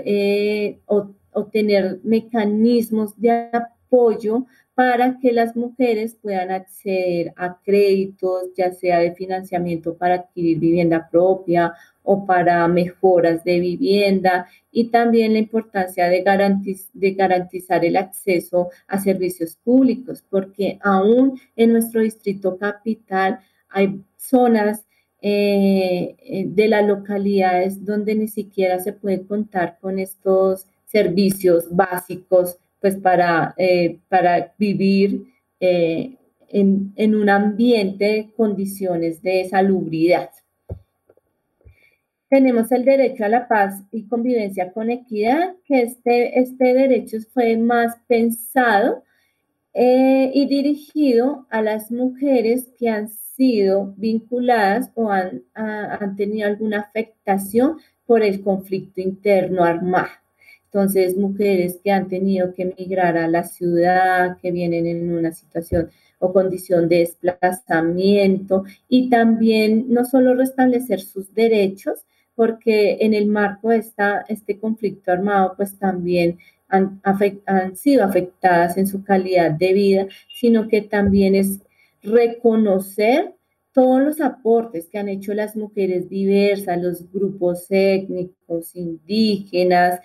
o, 0.85 1.11
o 1.31 1.45
tener 1.45 1.99
mecanismos 2.03 3.19
de 3.19 3.31
apoyo 3.31 4.45
para 4.81 5.19
que 5.19 5.31
las 5.31 5.55
mujeres 5.55 6.15
puedan 6.19 6.49
acceder 6.49 7.35
a 7.37 7.59
créditos, 7.63 8.45
ya 8.57 8.71
sea 8.71 8.97
de 8.97 9.13
financiamiento 9.13 9.95
para 9.95 10.15
adquirir 10.15 10.57
vivienda 10.57 11.07
propia 11.07 11.75
o 12.01 12.25
para 12.25 12.67
mejoras 12.67 13.43
de 13.43 13.59
vivienda 13.59 14.47
y 14.71 14.85
también 14.85 15.33
la 15.33 15.37
importancia 15.37 16.07
de, 16.07 16.23
garantizar 17.13 17.85
el 17.85 17.95
acceso 17.95 18.69
a 18.87 18.99
servicios 18.99 19.55
públicos, 19.55 20.25
porque 20.27 20.79
aún 20.81 21.39
en 21.55 21.73
nuestro 21.73 22.01
distrito 22.01 22.57
capital 22.57 23.39
hay 23.69 24.01
zonas 24.17 24.83
eh, 25.21 26.15
eh, 26.23 26.45
de 26.47 26.67
las 26.69 26.87
localidades 26.87 27.85
donde 27.85 28.15
ni 28.15 28.27
siquiera 28.27 28.79
se 28.79 28.93
puede 28.93 29.27
contar 29.27 29.77
con 29.79 29.99
estos 29.99 30.65
servicios 30.87 31.67
básicos 31.69 32.57
pues 32.81 32.97
para, 32.97 33.53
eh, 33.57 33.99
para 34.09 34.53
vivir 34.57 35.27
eh, 35.59 36.17
en, 36.49 36.91
en, 36.95 37.15
un 37.15 37.29
ambiente 37.29 38.31
condiciones 38.35 39.21
de 39.21 39.47
salubridad. 39.47 40.31
Tenemos 42.27 42.71
el 42.71 42.83
derecho 42.83 43.25
a 43.25 43.29
la 43.29 43.47
paz 43.47 43.83
y 43.91 44.07
convivencia 44.07 44.71
con 44.73 44.89
equidad, 44.89 45.53
que 45.65 45.83
este, 45.83 46.39
este 46.39 46.73
derecho 46.73 47.17
fue 47.33 47.55
más 47.57 47.95
pensado 48.07 49.03
eh, 49.73 50.31
y 50.33 50.47
dirigido 50.47 51.45
a 51.49 51.61
las 51.61 51.91
mujeres 51.91 52.69
que 52.79 52.89
han 52.89 53.09
sido 53.09 53.93
vinculadas 53.97 54.91
o 54.95 55.11
han, 55.11 55.43
han 55.53 56.15
tenido 56.15 56.47
alguna 56.47 56.79
afectación 56.81 57.77
por 58.05 58.23
el 58.23 58.41
conflicto 58.41 59.01
interno 59.01 59.63
armado. 59.63 60.20
Entonces, 60.73 61.17
mujeres 61.17 61.81
que 61.83 61.91
han 61.91 62.07
tenido 62.07 62.53
que 62.53 62.63
emigrar 62.63 63.17
a 63.17 63.27
la 63.27 63.43
ciudad, 63.43 64.37
que 64.41 64.51
vienen 64.51 64.87
en 64.87 65.11
una 65.11 65.33
situación 65.33 65.89
o 66.17 66.31
condición 66.31 66.87
de 66.87 66.99
desplazamiento 66.99 68.63
y 68.87 69.09
también 69.09 69.87
no 69.89 70.05
solo 70.05 70.33
restablecer 70.33 71.01
sus 71.01 71.33
derechos, 71.33 72.05
porque 72.35 72.99
en 73.01 73.13
el 73.13 73.27
marco 73.27 73.69
de 73.69 73.77
esta, 73.77 74.23
este 74.29 74.59
conflicto 74.59 75.11
armado, 75.11 75.55
pues 75.57 75.77
también 75.77 76.37
han, 76.69 77.01
han 77.03 77.75
sido 77.75 78.05
afectadas 78.05 78.77
en 78.77 78.87
su 78.87 79.03
calidad 79.03 79.51
de 79.51 79.73
vida, 79.73 80.07
sino 80.33 80.69
que 80.69 80.81
también 80.83 81.35
es 81.35 81.59
reconocer 82.01 83.35
todos 83.73 84.01
los 84.01 84.21
aportes 84.21 84.87
que 84.87 84.99
han 84.99 85.09
hecho 85.09 85.33
las 85.33 85.57
mujeres 85.57 86.07
diversas, 86.07 86.81
los 86.81 87.11
grupos 87.11 87.65
étnicos, 87.69 88.73
indígenas, 88.75 89.99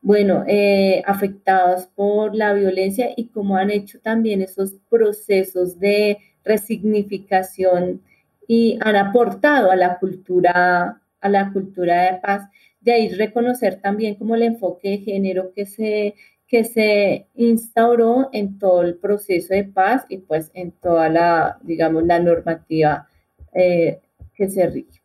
bueno, 0.00 0.44
eh, 0.46 1.02
afectados 1.06 1.86
por 1.88 2.34
la 2.34 2.52
violencia 2.54 3.10
y 3.16 3.28
cómo 3.28 3.56
han 3.56 3.70
hecho 3.70 4.00
también 4.00 4.42
esos 4.42 4.74
procesos 4.88 5.78
de 5.80 6.18
resignificación 6.44 8.02
y 8.46 8.78
han 8.80 8.96
aportado 8.96 9.70
a 9.70 9.76
la 9.76 9.98
cultura, 9.98 11.02
a 11.20 11.28
la 11.28 11.52
cultura 11.52 12.12
de 12.12 12.18
paz. 12.20 12.48
De 12.80 12.92
ahí 12.92 13.08
reconocer 13.10 13.80
también 13.80 14.14
como 14.14 14.34
el 14.34 14.42
enfoque 14.42 14.90
de 14.90 14.98
género 14.98 15.52
que 15.54 15.66
se, 15.66 16.14
que 16.46 16.64
se 16.64 17.28
instauró 17.34 18.30
en 18.32 18.58
todo 18.58 18.82
el 18.82 18.96
proceso 18.96 19.52
de 19.54 19.64
paz 19.64 20.06
y 20.08 20.18
pues 20.18 20.50
en 20.54 20.72
toda 20.72 21.08
la, 21.08 21.58
digamos, 21.62 22.04
la 22.06 22.20
normativa 22.20 23.08
eh, 23.52 24.00
que 24.34 24.48
se 24.48 24.66
rige. 24.68 24.97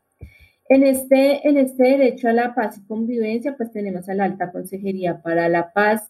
En 0.70 0.84
este, 0.84 1.48
en 1.48 1.58
este 1.58 1.84
derecho 1.84 2.30
a 2.30 2.34
la 2.34 2.56
paz 2.56 2.78
y 2.78 2.88
convivencia, 2.88 3.56
pues 3.58 3.72
tenemos 3.72 4.08
a 4.08 4.14
la 4.14 4.26
Alta 4.26 4.52
Consejería 4.52 5.22
para 5.22 5.50
la 5.50 5.74
Paz, 5.74 6.10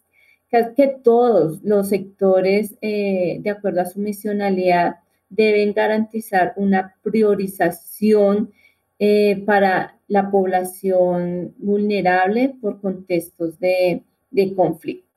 que, 0.50 0.74
que 0.76 0.88
todos 0.88 1.64
los 1.64 1.90
sectores, 1.90 2.76
eh, 2.82 3.40
de 3.42 3.50
acuerdo 3.50 3.82
a 3.82 3.86
su 3.86 4.00
misionalidad, 4.00 4.98
deben 5.30 5.74
garantizar 5.74 6.54
una 6.56 6.96
priorización 7.02 8.52
eh, 9.00 9.44
para 9.46 9.98
la 10.08 10.30
población 10.30 11.56
vulnerable 11.58 12.56
por 12.62 12.80
contextos 12.80 13.60
de, 13.60 14.04
de 14.30 14.54
conflicto. 14.54 15.13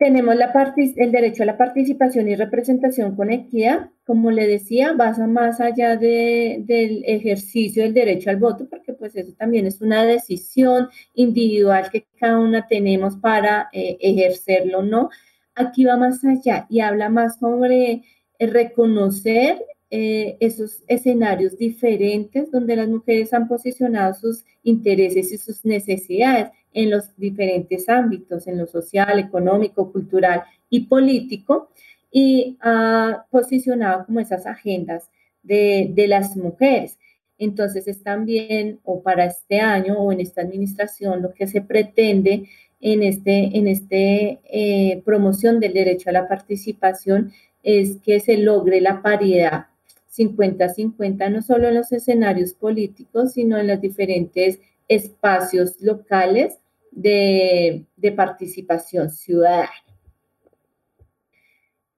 Tenemos 0.00 0.34
la 0.34 0.50
el 0.96 1.12
derecho 1.12 1.42
a 1.42 1.46
la 1.46 1.58
participación 1.58 2.26
y 2.26 2.34
representación 2.34 3.14
con 3.14 3.30
equidad. 3.30 3.90
Como 4.06 4.30
le 4.30 4.46
decía, 4.46 4.94
va 4.94 5.12
más 5.26 5.60
allá 5.60 5.98
del 5.98 7.04
ejercicio 7.04 7.82
del 7.82 7.92
derecho 7.92 8.30
al 8.30 8.38
voto, 8.38 8.66
porque 8.66 8.94
pues 8.94 9.14
eso 9.14 9.34
también 9.36 9.66
es 9.66 9.82
una 9.82 10.06
decisión 10.06 10.88
individual 11.12 11.90
que 11.90 12.06
cada 12.18 12.38
una 12.38 12.66
tenemos 12.66 13.16
para 13.16 13.68
eh, 13.74 13.98
ejercerlo, 14.00 14.82
¿no? 14.82 15.10
Aquí 15.54 15.84
va 15.84 15.98
más 15.98 16.24
allá 16.24 16.66
y 16.70 16.80
habla 16.80 17.10
más 17.10 17.38
sobre 17.38 18.02
eh, 18.38 18.46
reconocer 18.46 19.62
eh, 19.92 20.36
esos 20.38 20.84
escenarios 20.86 21.58
diferentes 21.58 22.52
donde 22.52 22.76
las 22.76 22.88
mujeres 22.88 23.34
han 23.34 23.48
posicionado 23.48 24.14
sus 24.14 24.44
intereses 24.62 25.32
y 25.32 25.38
sus 25.38 25.64
necesidades 25.64 26.50
en 26.72 26.90
los 26.90 27.16
diferentes 27.16 27.88
ámbitos, 27.88 28.46
en 28.46 28.58
lo 28.58 28.68
social, 28.68 29.18
económico, 29.18 29.90
cultural 29.90 30.44
y 30.68 30.86
político, 30.86 31.70
y 32.12 32.56
ha 32.60 33.26
posicionado 33.30 34.06
como 34.06 34.20
esas 34.20 34.46
agendas 34.46 35.10
de, 35.42 35.92
las 36.06 36.36
mujeres. 36.36 36.96
Entonces 37.38 37.88
es 37.88 38.02
también, 38.04 38.78
o 38.84 39.02
para 39.02 39.24
este 39.24 39.58
año 39.60 39.98
o 39.98 40.12
en 40.12 40.20
esta 40.20 40.42
administración, 40.42 41.20
lo 41.22 41.34
que 41.34 41.48
se 41.48 41.62
pretende 41.62 42.48
en 42.80 43.02
este, 43.02 43.58
en 43.58 43.66
este 43.66 44.38
eh, 44.44 45.02
promoción 45.04 45.58
del 45.58 45.72
derecho 45.72 46.10
a 46.10 46.12
la 46.12 46.28
participación 46.28 47.32
es 47.64 47.96
que 48.04 48.20
se 48.20 48.38
logre 48.38 48.80
la 48.80 49.02
paridad 49.02 49.66
50-50, 50.16 51.30
no 51.30 51.42
solo 51.42 51.68
en 51.68 51.74
los 51.74 51.92
escenarios 51.92 52.54
políticos, 52.54 53.32
sino 53.32 53.58
en 53.58 53.68
los 53.68 53.80
diferentes 53.80 54.60
espacios 54.88 55.80
locales 55.80 56.58
de, 56.90 57.86
participación 58.16 59.10
ciudadana. 59.10 59.70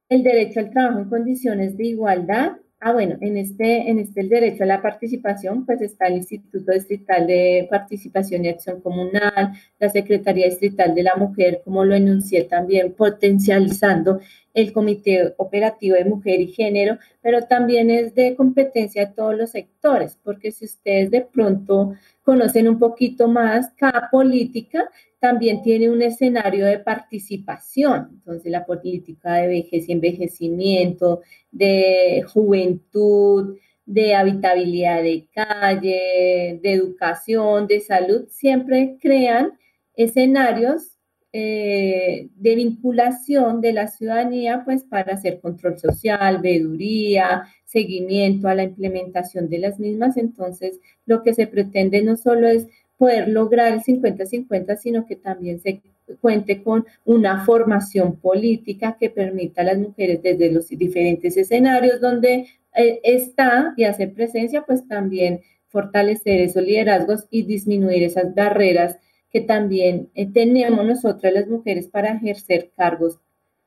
El 0.09 0.23
derecho 0.23 0.61
al 0.61 0.71
trabajo 0.71 0.99
en 0.99 1.09
condiciones 1.09 1.77
de 1.77 1.87
igualdad 1.87 2.57
Ah, 2.85 2.93
bueno, 2.93 3.17
en 3.21 3.37
este, 3.37 3.89
en 3.89 4.01
este 4.01 4.23
el 4.23 4.29
derecho 4.29 4.65
a 4.65 4.67
la 4.67 4.83
participación, 4.83 5.65
pues 5.65 5.81
está 5.83 6.09
el 6.09 6.15
Instituto 6.15 6.73
Distrital 6.73 7.29
de 7.29 7.69
Participación 7.71 8.45
y 8.45 8.49
Acción 8.49 8.81
Comunal, 8.81 9.53
la 9.79 9.89
Secretaría 9.89 10.47
Distrital 10.47 10.93
de 10.93 11.05
la 11.05 11.15
Mujer, 11.15 11.63
como 11.65 11.85
lo 11.85 11.95
enuncié 11.95 12.43
también, 12.43 12.93
potencializando 12.95 14.19
el 14.55 14.73
Comité 14.73 15.35
Operativo 15.39 15.97
de 15.97 16.05
Mujer 16.05 16.41
y 16.41 16.49
Género, 16.49 16.99
pero 17.21 17.43
también 17.43 17.91
es 17.91 18.15
de 18.15 18.35
competencia 18.37 19.07
de 19.07 19.15
todos 19.15 19.37
los 19.37 19.51
sectores, 19.51 20.19
porque 20.23 20.53
si 20.53 20.67
ustedes 20.67 21.11
de 21.11 21.23
pronto 21.23 21.95
conocen 22.23 22.69
un 22.69 22.79
poquito 22.79 23.29
más, 23.29 23.71
cada 23.77 24.11
política 24.11 24.89
también 25.21 25.63
tiene 25.63 25.89
un 25.89 26.03
escenario 26.03 26.67
de 26.67 26.81
participación. 26.81 28.09
Entonces, 28.13 28.51
la 28.51 28.67
política 28.67 29.35
de 29.35 29.47
vejez 29.47 29.89
y 29.89 29.93
envejecimiento, 29.93 31.23
de 31.51 32.25
juventud, 32.33 33.57
de 33.87 34.15
habitabilidad 34.15 35.03
de 35.03 35.29
calle, 35.33 36.59
de 36.63 36.73
educación, 36.73 37.67
de 37.67 37.81
salud, 37.81 38.27
siempre 38.29 38.97
crean 39.01 39.59
escenarios 39.95 40.99
eh, 41.35 42.29
de 42.37 42.55
vinculación 42.55 43.63
de 43.63 43.73
la 43.73 43.89
ciudadanía, 43.89 44.63
pues 44.65 44.85
para 44.85 45.15
hacer 45.15 45.41
control 45.41 45.79
social, 45.79 46.43
veeduría, 46.43 47.45
seguimiento 47.65 48.49
a 48.49 48.55
la 48.55 48.65
implementación 48.65 49.49
de 49.49 49.59
las 49.59 49.81
mismas. 49.81 50.19
Entonces, 50.19 50.79
lo 51.07 51.23
que 51.23 51.33
se 51.33 51.47
pretende 51.47 52.03
no 52.03 52.17
solo 52.17 52.49
es 52.49 52.67
poder 52.99 53.29
lograr 53.29 53.73
el 53.73 53.81
50-50, 53.81 54.77
sino 54.77 55.07
que 55.07 55.17
también 55.17 55.59
se 55.61 55.81
cuente 56.21 56.63
con 56.63 56.85
una 57.05 57.45
formación 57.45 58.17
política 58.17 58.97
que 59.01 59.11
permita 59.11 59.63
a 59.63 59.65
las 59.65 59.79
mujeres 59.79 60.23
desde 60.23 60.53
los 60.53 60.69
diferentes 60.69 61.37
escenarios 61.37 62.01
donde 62.01 62.47
eh, 62.75 63.01
está 63.03 63.75
y 63.77 63.85
hacer 63.85 64.13
presencia, 64.13 64.63
pues 64.63 64.87
también 64.87 65.41
fortalecer 65.69 66.41
esos 66.41 66.63
liderazgos 66.63 67.27
y 67.31 67.45
disminuir 67.45 68.03
esas 68.03 68.35
barreras 68.35 68.99
que 69.33 69.41
también 69.41 70.11
eh, 70.15 70.31
tenemos 70.31 70.85
nosotras 70.85 71.33
las 71.33 71.49
mujeres 71.49 71.89
para 71.89 72.15
ejercer 72.15 72.71
cargos 72.77 73.19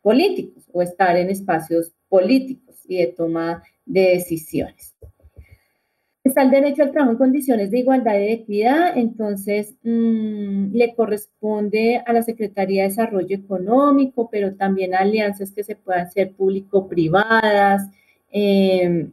políticos 0.02 0.70
o 0.72 0.82
estar 0.82 1.18
en 1.18 1.30
espacios 1.30 1.94
políticos 2.08 2.76
y 2.88 2.98
de 2.98 3.08
toma 3.08 3.64
de 3.86 4.02
decisiones. 4.02 4.96
Está 6.24 6.42
el 6.42 6.50
derecho 6.50 6.82
al 6.82 6.92
trabajo 6.92 7.12
en 7.12 7.18
condiciones 7.18 7.70
de 7.70 7.80
igualdad 7.80 8.16
y 8.16 8.20
de 8.20 8.34
equidad, 8.34 8.98
entonces 8.98 9.76
mm, 9.84 10.74
le 10.74 10.96
corresponde 10.96 12.02
a 12.04 12.14
la 12.14 12.24
Secretaría 12.24 12.84
de 12.84 12.90
Desarrollo 12.90 13.36
Económico, 13.36 14.28
pero 14.32 14.56
también 14.56 14.96
a 14.96 15.00
alianzas 15.00 15.52
que 15.52 15.64
se 15.64 15.76
puedan 15.76 16.10
ser 16.10 16.34
público-privadas, 16.34 17.90
em, 18.32 19.12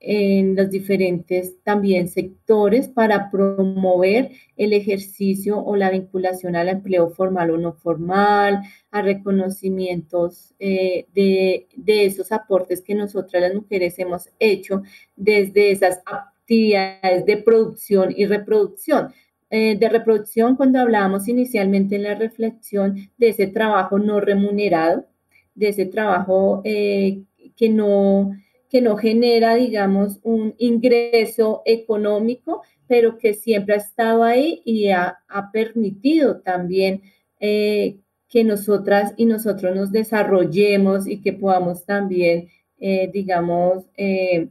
en 0.00 0.54
los 0.54 0.70
diferentes 0.70 1.60
también 1.62 2.08
sectores 2.08 2.88
para 2.88 3.30
promover 3.30 4.30
el 4.56 4.72
ejercicio 4.72 5.58
o 5.58 5.76
la 5.76 5.90
vinculación 5.90 6.54
al 6.56 6.68
empleo 6.68 7.10
formal 7.10 7.50
o 7.50 7.58
no 7.58 7.72
formal, 7.72 8.62
a 8.90 9.02
reconocimientos 9.02 10.54
eh, 10.58 11.06
de, 11.14 11.66
de, 11.76 12.04
esos 12.06 12.30
aportes 12.32 12.82
que 12.82 12.94
nosotras 12.94 13.42
las 13.42 13.54
mujeres 13.54 13.98
hemos 13.98 14.28
hecho 14.38 14.82
desde 15.16 15.72
esas 15.72 16.00
actividades 16.06 17.26
de 17.26 17.36
producción 17.38 18.14
y 18.16 18.26
reproducción. 18.26 19.12
Eh, 19.50 19.78
de 19.78 19.88
reproducción 19.88 20.56
cuando 20.56 20.78
hablábamos 20.78 21.26
inicialmente 21.26 21.96
en 21.96 22.02
la 22.02 22.14
reflexión 22.14 23.10
de 23.16 23.30
ese 23.30 23.46
trabajo 23.46 23.98
no 23.98 24.20
remunerado, 24.20 25.06
de 25.54 25.68
ese 25.68 25.86
trabajo 25.86 26.60
eh, 26.64 27.22
que 27.56 27.70
no 27.70 28.32
que 28.70 28.82
no 28.82 28.96
genera, 28.96 29.54
digamos, 29.54 30.20
un 30.22 30.54
ingreso 30.58 31.62
económico, 31.64 32.62
pero 32.86 33.18
que 33.18 33.34
siempre 33.34 33.74
ha 33.74 33.78
estado 33.78 34.24
ahí 34.24 34.62
y 34.64 34.90
ha, 34.90 35.18
permitido 35.52 36.40
también 36.40 37.02
eh, 37.40 37.96
que 38.28 38.44
nosotras 38.44 39.14
y 39.16 39.26
nosotros 39.26 39.74
nos 39.74 39.92
desarrollemos 39.92 41.06
y 41.06 41.20
que 41.20 41.32
podamos 41.32 41.84
también, 41.84 42.48
eh, 42.78 43.10
digamos, 43.12 43.84
eh, 43.96 44.48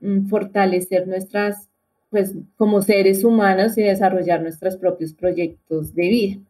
mm, 0.00 0.26
fortalecer 0.28 1.06
nuestras, 1.06 1.68
pues 2.10 2.34
como 2.56 2.82
seres 2.82 3.24
humanos 3.24 3.78
y 3.78 3.82
desarrollar 3.82 4.42
nuestros 4.42 4.76
propios 4.76 5.14
proyectos 5.14 5.94
de 5.94 6.08
vida. 6.08 6.49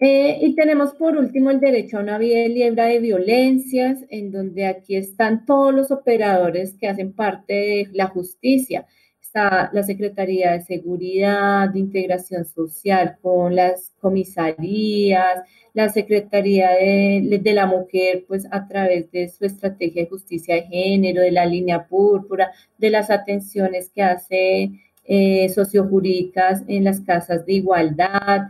Eh, 0.00 0.38
y 0.42 0.54
tenemos 0.54 0.94
por 0.94 1.16
último 1.16 1.50
el 1.50 1.58
derecho 1.58 1.98
a 1.98 2.02
una 2.02 2.18
vida 2.18 2.46
libre 2.46 2.84
de 2.84 3.00
violencias, 3.00 4.04
en 4.10 4.30
donde 4.30 4.66
aquí 4.66 4.94
están 4.94 5.44
todos 5.44 5.74
los 5.74 5.90
operadores 5.90 6.76
que 6.78 6.86
hacen 6.88 7.12
parte 7.12 7.54
de 7.54 7.88
la 7.92 8.06
justicia. 8.06 8.86
Está 9.20 9.70
la 9.72 9.82
Secretaría 9.82 10.52
de 10.52 10.62
Seguridad, 10.62 11.70
de 11.70 11.80
Integración 11.80 12.44
Social 12.44 13.18
con 13.20 13.56
las 13.56 13.92
comisarías, 14.00 15.42
la 15.74 15.88
Secretaría 15.88 16.70
de, 16.70 17.52
la 17.52 17.66
Mujer, 17.66 18.24
pues 18.28 18.46
a 18.52 18.68
través 18.68 19.10
de 19.10 19.28
su 19.28 19.44
estrategia 19.44 20.02
de 20.04 20.08
justicia 20.08 20.54
de 20.54 20.62
género, 20.62 21.22
de 21.22 21.32
la 21.32 21.44
línea 21.44 21.88
púrpura, 21.88 22.52
de 22.78 22.90
las 22.90 23.10
atenciones 23.10 23.90
que 23.90 24.02
hace 24.02 24.70
eh, 25.04 25.48
sociojurídicas 25.48 26.62
en 26.68 26.84
las 26.84 27.00
casas 27.00 27.44
de 27.44 27.54
igualdad. 27.54 28.48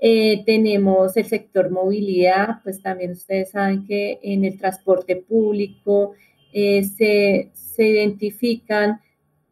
Eh, 0.00 0.44
tenemos 0.46 1.16
el 1.16 1.26
sector 1.26 1.70
movilidad, 1.70 2.60
pues 2.62 2.80
también 2.80 3.12
ustedes 3.12 3.50
saben 3.50 3.84
que 3.84 4.20
en 4.22 4.44
el 4.44 4.56
transporte 4.56 5.16
público 5.16 6.12
eh, 6.52 6.84
se, 6.84 7.50
identifican 7.78 9.00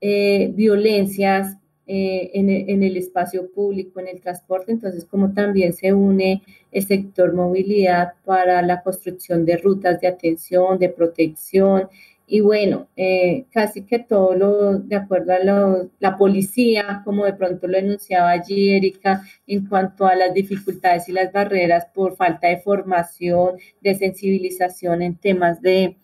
eh, 0.01 0.51
violencias 0.55 1.57
en, 1.89 2.51
en, 2.51 2.83
el 2.83 2.97
espacio 2.97 3.49
público, 3.53 4.01
en 4.01 4.09
el 4.09 4.21
transporte, 4.21 4.73
entonces 4.73 5.05
como 5.05 5.33
también 5.33 5.73
se 5.73 5.93
une 5.93 6.43
el 6.73 6.85
sector 6.85 7.33
movilidad 7.33 8.15
para 8.25 8.61
la 8.63 8.83
construcción 8.83 9.45
de 9.45 9.57
rutas 9.57 10.01
de 10.01 10.09
atención, 10.09 10.81
de 10.81 10.89
protección, 10.89 11.89
y 12.27 12.41
bueno, 12.41 12.89
eh, 12.97 13.47
casi 13.53 13.87
que 13.87 14.01
todo 14.01 14.35
lo, 14.35 14.79
de 14.81 14.97
acuerdo 14.97 15.33
a 15.33 15.89
la 16.01 16.17
policía, 16.17 17.03
como 17.05 17.25
de 17.25 17.35
pronto 17.35 17.69
lo 17.69 17.79
enunciaba 17.79 18.31
allí 18.31 18.71
Erika, 18.71 19.23
en 19.47 19.67
cuanto 19.69 20.07
a 20.07 20.17
las 20.17 20.35
dificultades 20.35 21.09
y 21.09 21.13
las 21.13 21.33
barreras 21.33 21.87
por 21.95 22.17
falta 22.17 22.49
de 22.49 22.59
formación, 22.59 23.57
de 23.81 23.95
sensibilización 23.95 25.03
en 25.03 25.17
temas 25.17 25.63
de, 25.63 25.97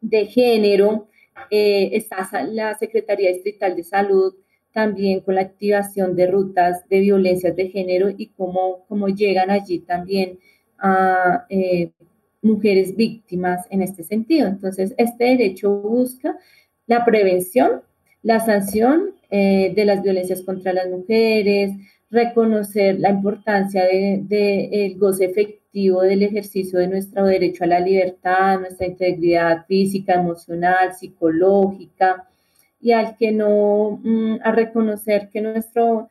de 0.00 0.26
género, 0.26 1.08
eh, 1.50 1.90
está 1.92 2.28
la 2.44 2.76
Secretaría 2.78 3.30
Distrital 3.32 3.76
de 3.76 3.84
Salud 3.84 4.34
también 4.72 5.20
con 5.20 5.36
la 5.36 5.40
activación 5.40 6.14
de 6.16 6.26
rutas 6.26 6.86
de 6.88 7.00
violencias 7.00 7.56
de 7.56 7.68
género 7.70 8.10
y 8.10 8.28
cómo, 8.28 8.84
cómo 8.88 9.08
llegan 9.08 9.50
allí 9.50 9.78
también 9.80 10.38
a 10.78 11.46
eh, 11.48 11.92
mujeres 12.42 12.96
víctimas 12.96 13.66
en 13.70 13.82
este 13.82 14.04
sentido. 14.04 14.48
Entonces, 14.48 14.94
este 14.98 15.24
derecho 15.24 15.70
busca 15.70 16.36
la 16.86 17.04
prevención, 17.04 17.82
la 18.22 18.40
sanción 18.40 19.10
eh, 19.30 19.72
de 19.74 19.84
las 19.84 20.02
violencias 20.02 20.42
contra 20.42 20.72
las 20.72 20.88
mujeres, 20.88 21.72
reconocer 22.10 23.00
la 23.00 23.10
importancia 23.10 23.84
del 23.84 24.28
de, 24.28 24.94
goce 24.96 25.26
efectivo 25.26 26.02
del 26.02 26.22
ejercicio 26.22 26.78
de 26.78 26.88
nuestro 26.88 27.26
derecho 27.26 27.64
a 27.64 27.68
la 27.68 27.80
libertad, 27.80 28.60
nuestra 28.60 28.86
integridad 28.86 29.66
física, 29.66 30.14
emocional, 30.14 30.94
psicológica, 30.94 32.28
y 32.80 32.92
al 32.92 33.16
que 33.16 33.32
no, 33.32 34.00
mm, 34.02 34.36
a 34.42 34.52
reconocer 34.52 35.28
que 35.30 35.40
nuestro 35.40 36.08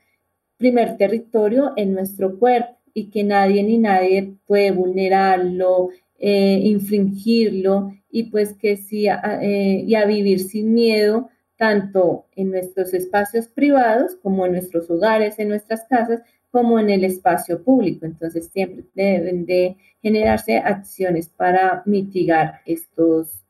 primer 0.58 0.98
territorio 0.98 1.74
es 1.76 1.88
nuestro 1.88 2.38
cuerpo 2.38 2.78
y 2.94 3.10
que 3.10 3.24
nadie 3.24 3.64
ni 3.64 3.78
nadie 3.78 4.36
puede 4.46 4.72
vulnerarlo, 4.72 5.90
eh, 6.20 6.60
infringirlo 6.64 7.94
y 8.10 8.24
pues 8.24 8.54
que 8.54 8.78
sí, 8.78 9.08
eh, 9.08 9.84
y 9.86 9.96
a 9.96 10.06
vivir 10.06 10.40
sin 10.40 10.74
miedo, 10.74 11.30
tanto 11.58 12.26
en 12.36 12.52
nuestros 12.52 12.94
espacios 12.94 13.48
privados 13.48 14.16
como 14.22 14.46
en 14.46 14.54
nuestros 14.54 14.90
hogares, 14.90 15.40
en 15.40 15.50
nuestras 15.50 15.86
casas, 15.90 16.22
como 16.52 16.80
en 16.80 16.90
el 16.90 17.04
espacio 17.04 17.62
público. 17.64 18.06
Entonces 18.06 18.50
siempre 18.54 18.86
deben 18.94 19.46
de 19.46 19.76
generarse 20.02 20.58
acciones 20.58 21.28
para 21.28 21.84
mitigar 21.86 22.62
estos, 22.66 23.44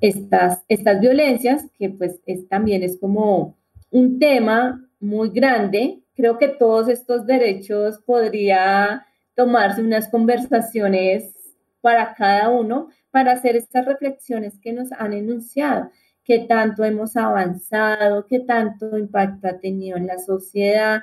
estas, 0.00 0.62
estas 0.68 1.00
violencias, 1.00 1.66
que 1.76 1.90
pues 1.90 2.20
es, 2.26 2.48
también 2.48 2.84
es 2.84 2.98
como 2.98 3.56
un 3.90 4.20
tema 4.20 4.88
muy 5.00 5.30
grande. 5.30 6.02
Creo 6.14 6.38
que 6.38 6.48
todos 6.48 6.88
estos 6.88 7.26
derechos 7.26 7.98
podría 8.06 9.06
tomarse 9.34 9.82
unas 9.82 10.08
conversaciones 10.08 11.34
para 11.80 12.14
cada 12.14 12.48
uno 12.48 12.88
para 13.10 13.32
hacer 13.32 13.56
estas 13.56 13.86
reflexiones 13.86 14.58
que 14.60 14.72
nos 14.72 14.92
han 14.92 15.12
enunciado, 15.12 15.90
qué 16.24 16.40
tanto 16.40 16.84
hemos 16.84 17.16
avanzado, 17.16 18.26
qué 18.26 18.40
tanto 18.40 18.96
impacto 18.96 19.48
ha 19.48 19.58
tenido 19.58 19.96
en 19.96 20.06
la 20.06 20.18
sociedad, 20.18 21.02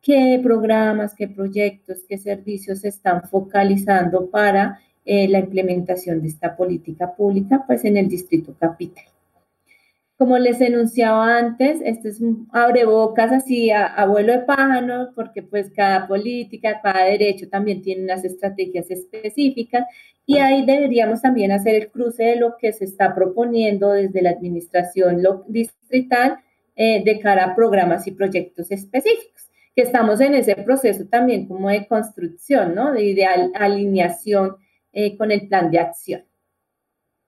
qué 0.00 0.40
programas, 0.42 1.14
qué 1.14 1.28
proyectos, 1.28 2.04
qué 2.08 2.18
servicios 2.18 2.80
se 2.80 2.88
están 2.88 3.22
focalizando 3.24 4.30
para 4.30 4.80
eh, 5.04 5.28
la 5.28 5.40
implementación 5.40 6.22
de 6.22 6.28
esta 6.28 6.56
política 6.56 7.14
pública 7.14 7.64
pues 7.66 7.84
en 7.84 7.96
el 7.96 8.08
distrito 8.08 8.54
capital. 8.58 9.04
Como 10.16 10.38
les 10.38 10.60
enunciaba 10.60 11.36
antes, 11.36 11.80
este 11.84 12.10
es 12.10 12.20
un 12.20 12.48
abrebocas 12.52 13.32
así 13.32 13.72
a 13.72 13.86
abuelo 13.86 14.32
de 14.32 14.38
pájaro, 14.40 15.10
porque 15.16 15.42
pues 15.42 15.72
cada 15.74 16.06
política, 16.06 16.80
cada 16.80 17.06
derecho 17.06 17.48
también 17.48 17.82
tiene 17.82 18.04
unas 18.04 18.24
estrategias 18.24 18.88
específicas 18.88 19.84
y 20.24 20.38
ahí 20.38 20.64
deberíamos 20.64 21.20
también 21.20 21.52
hacer 21.52 21.74
el 21.74 21.90
cruce 21.90 22.24
de 22.24 22.36
lo 22.36 22.56
que 22.56 22.72
se 22.72 22.84
está 22.84 23.14
proponiendo 23.14 23.90
desde 23.90 24.22
la 24.22 24.30
administración 24.30 25.22
distrital 25.48 26.38
eh, 26.76 27.02
de 27.04 27.20
cara 27.20 27.44
a 27.44 27.54
programas 27.54 28.06
y 28.06 28.12
proyectos 28.12 28.70
específicos, 28.70 29.50
que 29.74 29.82
estamos 29.82 30.20
en 30.20 30.34
ese 30.34 30.54
proceso 30.56 31.04
también 31.10 31.46
como 31.46 31.68
de 31.68 31.86
construcción, 31.86 32.74
¿no? 32.74 32.92
De, 32.92 33.26
alineación 33.54 34.56
eh, 34.92 35.16
con 35.16 35.32
el 35.32 35.48
plan 35.48 35.70
de 35.70 35.80
acción. 35.80 36.24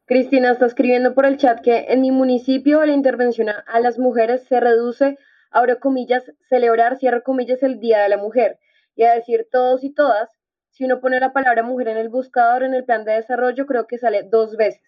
Cristina 0.06 0.52
está 0.52 0.66
escribiendo 0.66 1.14
por 1.14 1.24
el 1.26 1.38
chat 1.38 1.62
que 1.62 1.86
en 1.88 2.02
mi 2.02 2.10
municipio 2.10 2.84
la 2.84 2.92
intervención 2.92 3.48
a 3.48 3.80
las 3.80 3.98
mujeres 3.98 4.44
se 4.44 4.60
reduce, 4.60 5.18
abro 5.50 5.80
comillas, 5.80 6.22
celebrar, 6.48 6.98
cierro 6.98 7.22
comillas, 7.22 7.62
el 7.62 7.80
Día 7.80 8.02
de 8.02 8.10
la 8.10 8.18
Mujer. 8.18 8.58
Y 8.96 9.04
a 9.04 9.14
decir 9.14 9.48
todos 9.50 9.82
y 9.82 9.90
todas, 9.90 10.30
si 10.74 10.84
uno 10.84 11.01
pone 11.01 11.18
la 11.18 11.32
palabra 11.32 11.62
mujer 11.62 11.88
en 11.88 11.96
el 11.96 12.10
buscador, 12.10 12.62
en 12.62 12.74
el 12.74 12.84
plan 12.84 13.05
de 13.05 13.12
desarrollo, 13.12 13.66
creo 13.66 13.86
que 13.86 13.98
sale 13.98 14.22
dos 14.22 14.56
veces. 14.56 14.82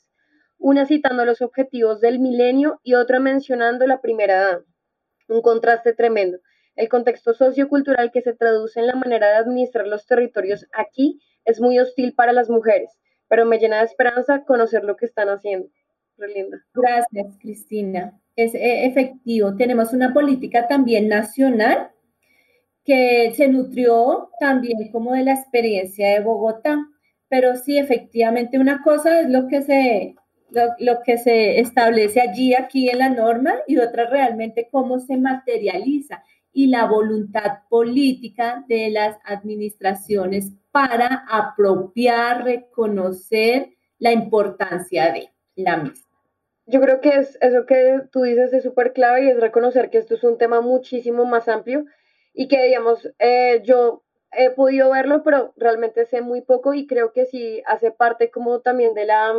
Una 0.59 0.85
citando 0.87 1.25
los 1.25 1.41
objetivos 1.41 2.01
del 2.01 2.19
milenio 2.19 2.81
y 2.83 2.95
otra 2.95 3.19
mencionando 3.19 3.87
la 3.87 4.01
primera 4.01 4.35
edad. 4.35 4.61
Un 5.29 5.43
contraste 5.43 5.95
tremendo. 5.95 6.39
El 6.75 6.89
contexto 6.89 7.33
sociocultural 7.33 8.11
que 8.13 8.21
se 8.21 8.35
traduce 8.35 8.81
en 8.81 8.87
la 8.87 8.95
manera 8.95 9.29
de 9.29 9.37
administrar 9.37 9.87
los 9.87 10.07
territorios 10.07 10.67
aquí 10.73 11.21
es 11.45 11.61
muy 11.61 11.79
hostil 11.79 12.15
para 12.15 12.33
las 12.33 12.51
mujeres 12.51 12.99
pero 13.29 13.47
me 13.47 13.59
llena 13.59 13.79
de 13.79 13.85
esperanza 13.85 14.45
conocer 14.45 14.85
lo 14.85 14.97
que 14.97 15.07
están 15.07 15.29
haciendo. 15.29 15.69
linda. 16.19 16.59
Gracias, 16.75 17.37
Cristina. 17.41 18.19
Es 18.37 18.55
eh, 18.55 18.87
efectivo. 18.87 19.57
Tenemos 19.57 19.93
una 19.93 20.13
política 20.13 20.69
también 20.69 21.09
nacional 21.09 21.91
que 22.87 23.33
se 23.35 23.49
nutrió 23.49 24.31
también 24.39 24.91
como 24.93 25.13
de 25.13 25.25
la 25.25 25.35
experiencia 25.35 26.09
de 26.11 26.21
Bogotá. 26.21 26.79
Pero 27.29 27.57
sí, 27.57 27.77
efectivamente, 27.77 28.59
una 28.59 28.83
cosa 28.83 29.21
es 29.21 29.29
lo 29.29 29.49
que 29.49 29.63
se, 29.63 30.15
lo, 30.79 31.03
que 31.05 31.19
se 31.19 31.59
establece 31.59 32.21
allí, 32.21 32.55
aquí 32.55 32.89
en 32.89 33.01
la 33.01 33.09
norma, 33.09 33.55
y 33.67 33.79
otra 33.79 34.09
realmente 34.09 34.69
cómo 34.71 35.01
se 35.01 35.17
materializa 35.17 36.23
y 36.53 36.69
la 36.69 36.87
voluntad 36.87 37.59
política 37.69 38.65
de 38.69 38.89
las 38.91 39.19
administraciones 39.25 40.53
para 40.71 41.27
apropiar, 41.29 42.45
reconocer 42.45 43.71
la 43.99 44.13
importancia 44.13 45.13
de 45.13 45.31
la 45.57 45.79
misma. 45.79 46.07
Yo 46.67 46.81
creo 46.81 47.01
que 47.01 47.11
es 47.11 47.37
eso 47.41 47.67
que 47.67 48.01
tú 48.11 48.23
dices 48.23 48.53
es 48.53 48.63
súper 48.63 48.93
clave 48.93 49.25
y 49.25 49.29
es 49.31 49.41
reconocer 49.41 49.91
que 49.91 49.99
esto 49.99 50.15
es 50.15 50.25
un 50.25 50.39
tema 50.39 50.61
muchísimo 50.61 51.25
más 51.25 51.49
amplio 51.49 51.85
y 52.39 52.49
que, 52.49 52.63
digamos, 52.65 53.11
eh, 53.19 53.63
yo 53.65 54.05
he 54.31 54.51
podido 54.51 54.91
verlo, 54.91 55.23
pero 55.25 55.55
realmente 55.57 56.05
sé 56.05 56.21
muy 56.21 56.43
poco 56.43 56.75
y 56.75 56.87
creo 56.87 57.13
que 57.13 57.25
sí 57.25 57.63
hace 57.67 57.91
parte 57.91 58.31
como 58.31 58.61
también 58.61 58.93
de 58.95 59.07
la 59.07 59.33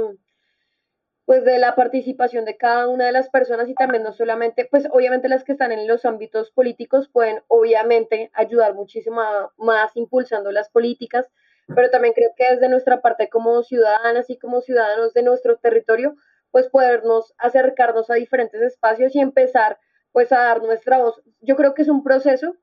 pues 1.26 1.44
de 1.44 1.60
la 1.60 1.76
participación 1.76 2.46
de 2.46 2.56
cada 2.56 2.88
una 2.88 3.06
de 3.06 3.12
las 3.12 3.30
personas 3.30 3.68
y 3.68 3.76
también 3.76 4.02
no 4.02 4.14
solamente, 4.14 4.66
pues 4.72 4.88
obviamente 4.92 5.28
las 5.28 5.44
que 5.44 5.52
están 5.52 5.74
en 5.74 5.86
los 5.86 6.06
ámbitos 6.06 6.52
políticos 6.52 7.10
pueden 7.10 7.44
obviamente 7.50 8.32
ayudar 8.34 8.74
muchísimo 8.76 9.22
más 9.58 9.92
impulsando 9.96 10.52
las 10.52 10.70
políticas, 10.70 11.30
pero 11.76 11.92
también 11.92 12.14
creo 12.14 12.32
que 12.36 12.50
desde 12.50 12.70
nuestra 12.70 13.02
parte 13.02 13.30
como 13.30 13.62
ciudadanas 13.62 14.30
y 14.30 14.40
como 14.40 14.62
ciudadanos 14.62 15.14
de 15.14 15.22
nuestro 15.22 15.58
territorio, 15.58 16.16
pues 16.50 16.70
podernos 16.70 17.34
acercarnos 17.38 18.10
a 18.10 18.16
diferentes 18.16 18.62
espacios 18.62 19.14
y 19.14 19.20
empezar 19.20 19.78
pues 20.14 20.32
a 20.32 20.38
dar 20.38 20.64
nuestra 20.64 20.98
voz. 20.98 21.22
Yo 21.42 21.58
creo 21.58 21.74
que 21.74 21.82
es 21.82 21.90
un 21.90 22.06
proceso 22.06 22.56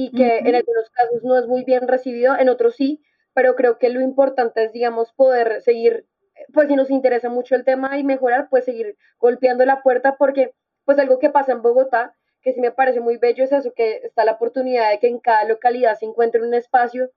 y 0.00 0.12
que 0.12 0.38
en 0.38 0.54
algunos 0.54 0.90
casos 0.90 1.24
no 1.24 1.36
es 1.36 1.48
muy 1.48 1.64
bien 1.64 1.88
recibido, 1.88 2.38
en 2.38 2.48
otros 2.48 2.76
sí, 2.76 3.02
pero 3.34 3.56
creo 3.56 3.78
que 3.78 3.88
lo 3.88 4.00
importante 4.00 4.62
es, 4.62 4.72
digamos, 4.72 5.12
poder 5.12 5.60
seguir, 5.60 6.06
pues 6.54 6.68
si 6.68 6.76
nos 6.76 6.88
interesa 6.88 7.30
mucho 7.30 7.56
el 7.56 7.64
tema 7.64 7.98
y 7.98 8.04
mejorar, 8.04 8.46
pues 8.48 8.64
seguir 8.64 8.96
golpeando 9.18 9.64
la 9.64 9.82
puerta 9.82 10.14
porque 10.16 10.54
pues 10.84 11.00
algo 11.00 11.18
que 11.18 11.30
pasa 11.30 11.50
en 11.50 11.62
Bogotá, 11.62 12.14
que 12.42 12.52
sí 12.52 12.60
me 12.60 12.70
parece 12.70 13.00
muy 13.00 13.16
bello, 13.16 13.42
es 13.42 13.50
eso, 13.50 13.72
que 13.74 13.96
está 14.04 14.24
la 14.24 14.34
oportunidad 14.34 14.88
de 14.88 15.00
que 15.00 15.08
en 15.08 15.18
cada 15.18 15.42
localidad 15.42 15.98
se 15.98 16.06
encuentre 16.06 16.42
un 16.42 16.54
espacio 16.54 17.10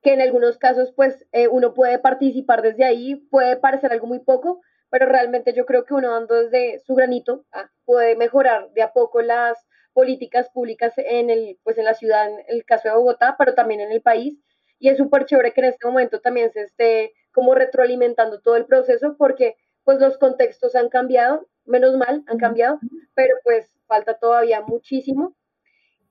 que 0.00 0.14
en 0.14 0.22
algunos 0.22 0.56
casos 0.56 0.94
pues 0.96 1.26
eh, 1.32 1.46
uno 1.48 1.74
puede 1.74 1.98
participar 1.98 2.62
desde 2.62 2.86
ahí, 2.86 3.16
puede 3.30 3.58
parecer 3.58 3.92
algo 3.92 4.06
muy 4.06 4.20
poco, 4.20 4.62
pero 4.88 5.04
realmente 5.04 5.52
yo 5.52 5.66
creo 5.66 5.84
que 5.84 5.92
uno 5.92 6.10
dando 6.12 6.36
desde 6.36 6.78
su 6.86 6.94
granito 6.94 7.44
ah, 7.52 7.70
puede 7.84 8.16
mejorar 8.16 8.70
de 8.72 8.80
a 8.80 8.94
poco 8.94 9.20
las 9.20 9.62
políticas 9.92 10.48
públicas 10.50 10.92
en, 10.96 11.30
el, 11.30 11.58
pues 11.62 11.78
en 11.78 11.84
la 11.84 11.94
ciudad, 11.94 12.30
en 12.30 12.44
el 12.48 12.64
caso 12.64 12.88
de 12.88 12.94
Bogotá, 12.94 13.36
pero 13.38 13.54
también 13.54 13.80
en 13.80 13.92
el 13.92 14.02
país. 14.02 14.38
Y 14.78 14.88
es 14.88 14.98
súper 14.98 15.26
chévere 15.26 15.52
que 15.52 15.60
en 15.60 15.68
este 15.68 15.86
momento 15.86 16.20
también 16.20 16.50
se 16.52 16.62
esté 16.62 17.12
como 17.32 17.54
retroalimentando 17.54 18.40
todo 18.40 18.56
el 18.56 18.66
proceso 18.66 19.16
porque 19.16 19.56
pues 19.84 19.98
los 19.98 20.18
contextos 20.18 20.74
han 20.74 20.88
cambiado, 20.88 21.46
menos 21.64 21.96
mal 21.96 22.24
han 22.26 22.38
cambiado, 22.38 22.78
pero 23.14 23.34
pues 23.44 23.72
falta 23.86 24.14
todavía 24.14 24.60
muchísimo. 24.60 25.34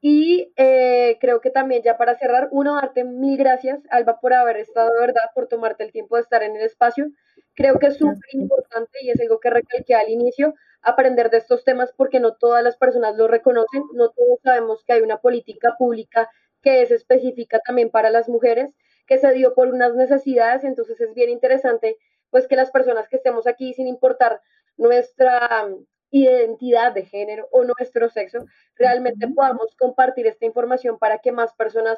Y 0.04 0.52
eh, 0.56 1.18
creo 1.22 1.42
que 1.42 1.52
también 1.52 1.84
ya 1.84 1.96
para 1.96 2.18
cerrar, 2.18 2.50
uno, 2.52 2.76
darte 2.76 3.04
mil 3.04 3.38
gracias, 3.38 3.80
Alba, 3.92 4.20
por 4.20 4.34
haber 4.34 4.58
estado 4.58 4.90
de 4.92 5.00
verdad, 5.00 5.22
por 5.36 5.48
tomarte 5.48 5.84
el 5.84 5.92
tiempo 5.92 6.16
de 6.16 6.24
estar 6.24 6.42
en 6.42 6.56
el 6.56 6.64
espacio. 6.64 7.12
Creo 7.54 7.78
que 7.78 7.88
es 7.88 7.98
súper 7.98 8.34
importante 8.34 8.98
y 9.04 9.12
es 9.12 9.22
algo 9.22 9.40
que 9.40 9.52
recalqué 9.52 9.94
al 9.94 10.10
inicio, 10.10 10.56
aprender 10.82 11.30
de 11.30 11.38
estos 11.38 11.64
temas 11.64 11.94
porque 11.96 12.20
no 12.20 12.34
todas 12.34 12.64
las 12.64 12.78
personas 12.78 13.16
lo 13.18 13.28
reconocen, 13.28 13.84
no 13.94 14.10
todos 14.10 14.40
sabemos 14.44 14.84
que 14.84 14.94
hay 14.94 15.02
una 15.02 15.20
política 15.20 15.76
pública 15.78 16.30
que 16.62 16.82
es 16.82 16.92
específica 16.92 17.60
también 17.60 17.90
para 17.90 18.10
las 18.10 18.30
mujeres, 18.30 18.70
que 19.08 19.18
se 19.18 19.32
dio 19.34 19.54
por 19.54 19.68
unas 19.68 19.96
necesidades, 19.96 20.64
entonces 20.64 21.00
es 21.02 21.14
bien 21.14 21.30
interesante 21.30 21.98
pues 22.30 22.48
que 22.48 22.56
las 22.56 22.72
personas 22.72 23.10
que 23.10 23.18
estemos 23.18 23.46
aquí 23.46 23.74
sin 23.74 23.88
importar 23.88 24.42
nuestra 24.78 25.68
identidad 26.12 26.94
de 26.94 27.06
género 27.06 27.48
o 27.52 27.64
nuestro 27.64 28.10
sexo, 28.10 28.46
realmente 28.76 29.28
podamos 29.28 29.76
compartir 29.78 30.28
esta 30.28 30.46
información 30.46 30.98
para 30.98 31.20
que 31.20 31.32
más 31.32 31.54
personas 31.54 31.98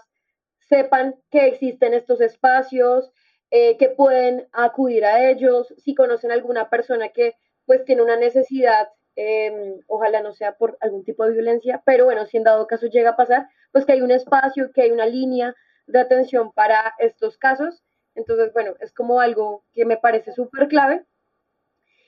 sepan 0.60 1.16
que 1.30 1.48
existen 1.48 1.94
estos 1.94 2.22
espacios, 2.22 3.12
eh, 3.52 3.78
que 3.78 3.90
pueden 3.90 4.48
acudir 4.52 5.06
a 5.06 5.30
ellos, 5.30 5.74
si 5.78 5.94
conocen 5.94 6.32
alguna 6.32 6.70
persona 6.70 7.10
que 7.10 7.36
pues 7.66 7.86
tiene 7.86 8.02
una 8.02 8.18
necesidad, 8.18 8.90
em, 9.16 9.80
ojalá 9.88 10.22
no 10.22 10.34
sea 10.34 10.58
por 10.58 10.78
algún 10.82 11.04
tipo 11.04 11.26
de 11.26 11.34
violencia, 11.34 11.82
pero 11.86 12.06
bueno, 12.06 12.26
si 12.26 12.38
en 12.38 12.44
dado 12.44 12.68
caso 12.68 12.88
llega 12.88 13.12
a 13.12 13.16
pasar, 13.16 13.48
pues 13.72 13.86
que 13.86 13.94
hay 13.94 14.02
un 14.02 14.12
espacio, 14.12 14.72
que 14.74 14.84
hay 14.84 14.92
una 14.92 15.06
línea 15.06 15.56
de 15.88 16.00
atención 16.00 16.52
para 16.54 16.94
estos 17.00 17.38
casos. 17.38 17.84
Entonces, 18.16 18.54
bueno, 18.54 18.76
es 18.80 18.94
como 18.94 19.20
algo 19.20 19.64
que 19.74 19.86
me 19.86 19.98
parece 19.98 20.34
súper 20.34 20.68
clave 20.68 21.06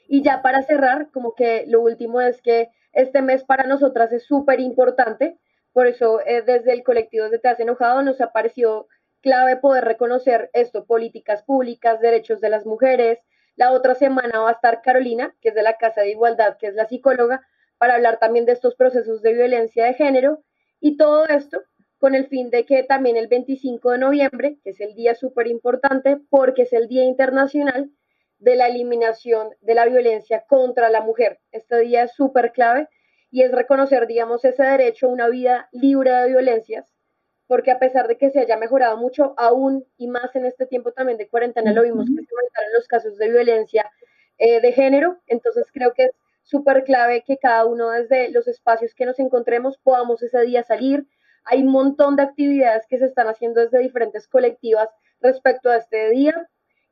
y 0.08 0.24
ya 0.24 0.42
para 0.42 0.64
cerrar, 0.64 1.10
como 1.12 1.34
que 1.36 1.66
lo 1.68 1.82
último 1.82 2.22
es 2.22 2.42
que 2.42 2.70
este 2.94 3.22
mes 3.22 3.44
para 3.44 3.66
nosotras 3.66 4.12
es 4.12 4.24
súper 4.24 4.60
importante, 4.60 5.38
por 5.74 5.88
eso 5.88 6.22
eh, 6.26 6.42
desde 6.42 6.74
el 6.74 6.84
colectivo 6.84 7.30
de 7.30 7.40
Te 7.40 7.50
Has 7.50 7.60
Enojado 7.60 8.02
nos 8.02 8.22
ha 8.22 8.32
parecido 8.32 8.88
clave 9.22 9.58
poder 9.58 9.84
reconocer 9.84 10.50
esto, 10.54 10.86
políticas 10.86 11.44
públicas, 11.44 12.00
derechos 12.00 12.40
de 12.42 12.50
las 12.50 12.66
mujeres. 12.66 13.20
La 13.56 13.72
otra 13.72 13.96
semana 13.96 14.40
va 14.40 14.50
a 14.50 14.54
estar 14.54 14.82
Carolina, 14.82 15.36
que 15.42 15.50
es 15.50 15.56
de 15.56 15.64
la 15.64 15.78
Casa 15.78 16.02
de 16.02 16.12
Igualdad, 16.12 16.58
que 16.58 16.68
es 16.68 16.76
la 16.76 16.88
psicóloga, 16.88 17.42
para 17.78 17.96
hablar 17.96 18.20
también 18.20 18.46
de 18.46 18.54
estos 18.54 18.76
procesos 18.76 19.22
de 19.22 19.34
violencia 19.34 19.86
de 19.86 19.94
género 19.94 20.44
y 20.80 20.98
todo 20.98 21.26
esto 21.28 21.64
con 21.98 22.16
el 22.16 22.28
fin 22.28 22.50
de 22.50 22.66
que 22.66 22.84
también 22.84 23.18
el 23.18 23.28
25 23.28 23.92
de 23.92 23.98
noviembre, 23.98 24.60
que 24.64 24.72
es 24.72 24.82
el 24.82 24.94
día 24.94 25.16
súper 25.16 25.48
importante 25.48 26.18
porque 26.30 26.64
es 26.64 26.74
el 26.74 26.88
Día 26.88 27.04
Internacional 27.04 27.92
de 28.38 28.56
la 28.56 28.68
eliminación 28.68 29.50
de 29.62 29.76
la 29.76 29.86
violencia 29.86 30.46
contra 30.48 30.90
la 30.90 31.02
mujer. 31.02 31.40
Este 31.52 31.80
día 31.80 32.04
es 32.04 32.14
súper 32.14 32.52
clave 32.52 32.90
y 33.32 33.42
es 33.42 33.52
reconocer, 33.52 34.08
digamos, 34.08 34.46
ese 34.46 34.64
derecho 34.64 35.08
a 35.08 35.12
una 35.12 35.30
vida 35.30 35.70
libre 35.72 36.12
de 36.12 36.28
violencias, 36.28 36.95
porque 37.48 37.72
a 37.72 37.80
pesar 37.80 38.08
de 38.08 38.18
que 38.18 38.32
se 38.32 38.40
haya 38.40 38.58
mejorado 38.58 38.98
mucho, 38.98 39.34
aún 39.38 39.86
y 39.98 40.08
más 40.08 40.36
en 40.36 40.46
este 40.46 40.66
tiempo 40.66 40.92
también 40.92 41.18
de 41.18 41.28
cuarentena, 41.28 41.74
lo 41.74 41.84
vimos 41.84 42.06
que 42.06 42.24
se 42.24 42.34
aumentaron 42.34 42.74
los 42.74 42.88
casos 42.88 43.18
de 43.18 43.30
violencia 43.30 43.90
eh, 44.38 44.60
de 44.62 44.72
género, 44.72 45.20
entonces 45.28 45.68
creo 45.72 45.94
que 45.94 46.06
es 46.06 46.12
súper 46.46 46.84
clave 46.84 47.24
que 47.26 47.38
cada 47.38 47.66
uno 47.66 47.90
desde 47.90 48.30
los 48.32 48.48
espacios 48.48 48.94
que 48.94 49.06
nos 49.06 49.20
encontremos 49.20 49.78
podamos 49.80 50.22
ese 50.22 50.42
día 50.42 50.64
salir. 50.64 51.08
Hay 51.44 51.64
un 51.64 51.72
montón 51.72 52.16
de 52.16 52.24
actividades 52.24 52.86
que 52.88 52.98
se 52.98 53.06
están 53.06 53.28
haciendo 53.28 53.62
desde 53.62 53.80
diferentes 53.80 54.28
colectivas 54.28 54.90
respecto 55.22 55.70
a 55.70 55.78
este 55.78 56.10
día. 56.10 56.50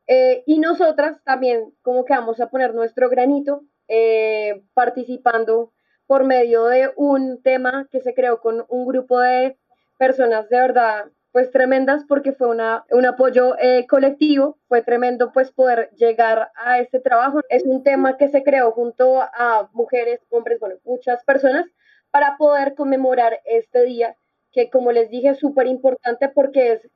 Eh, 0.08 0.44
y 0.46 0.60
nosotras 0.60 1.24
también 1.24 1.74
como 1.82 2.04
que 2.04 2.14
vamos 2.14 2.42
a 2.42 2.50
poner 2.50 2.74
nuestro 2.74 3.10
granito 3.10 3.64
eh, 3.88 4.64
participando 4.74 5.72
por 6.08 6.26
medio 6.26 6.66
de 6.66 6.92
un 6.96 7.42
tema 7.42 7.88
que 7.90 8.02
se 8.02 8.14
creó 8.14 8.42
con 8.42 8.66
un 8.68 8.86
grupo 8.86 9.20
de 9.20 9.58
personas 10.04 10.50
de 10.50 10.60
verdad 10.60 11.06
pues 11.32 11.50
tremendas 11.50 12.04
porque 12.08 12.34
fue 12.34 12.48
una, 12.48 12.86
un 12.92 13.06
apoyo 13.06 13.58
eh, 13.58 13.88
colectivo, 13.88 14.60
fue 14.68 14.82
tremendo 14.82 15.32
pues 15.32 15.52
poder 15.52 15.90
llegar 15.96 16.52
a 16.56 16.80
este 16.80 17.00
trabajo. 17.00 17.40
Es 17.50 17.64
un 17.64 17.84
tema 17.84 18.18
que 18.18 18.28
se 18.28 18.44
creó 18.44 18.72
junto 18.72 19.22
a 19.22 19.70
mujeres, 19.72 20.20
hombres, 20.30 20.60
bueno, 20.60 20.76
muchas 20.84 21.24
personas 21.24 21.66
para 22.12 22.36
poder 22.38 22.76
conmemorar 22.76 23.40
este 23.46 23.84
día 23.86 24.16
que 24.52 24.70
como 24.70 24.92
les 24.92 25.10
dije 25.10 25.30
es 25.30 25.40
súper 25.40 25.68
importante 25.68 26.28
porque 26.28 26.74
es 26.74 26.90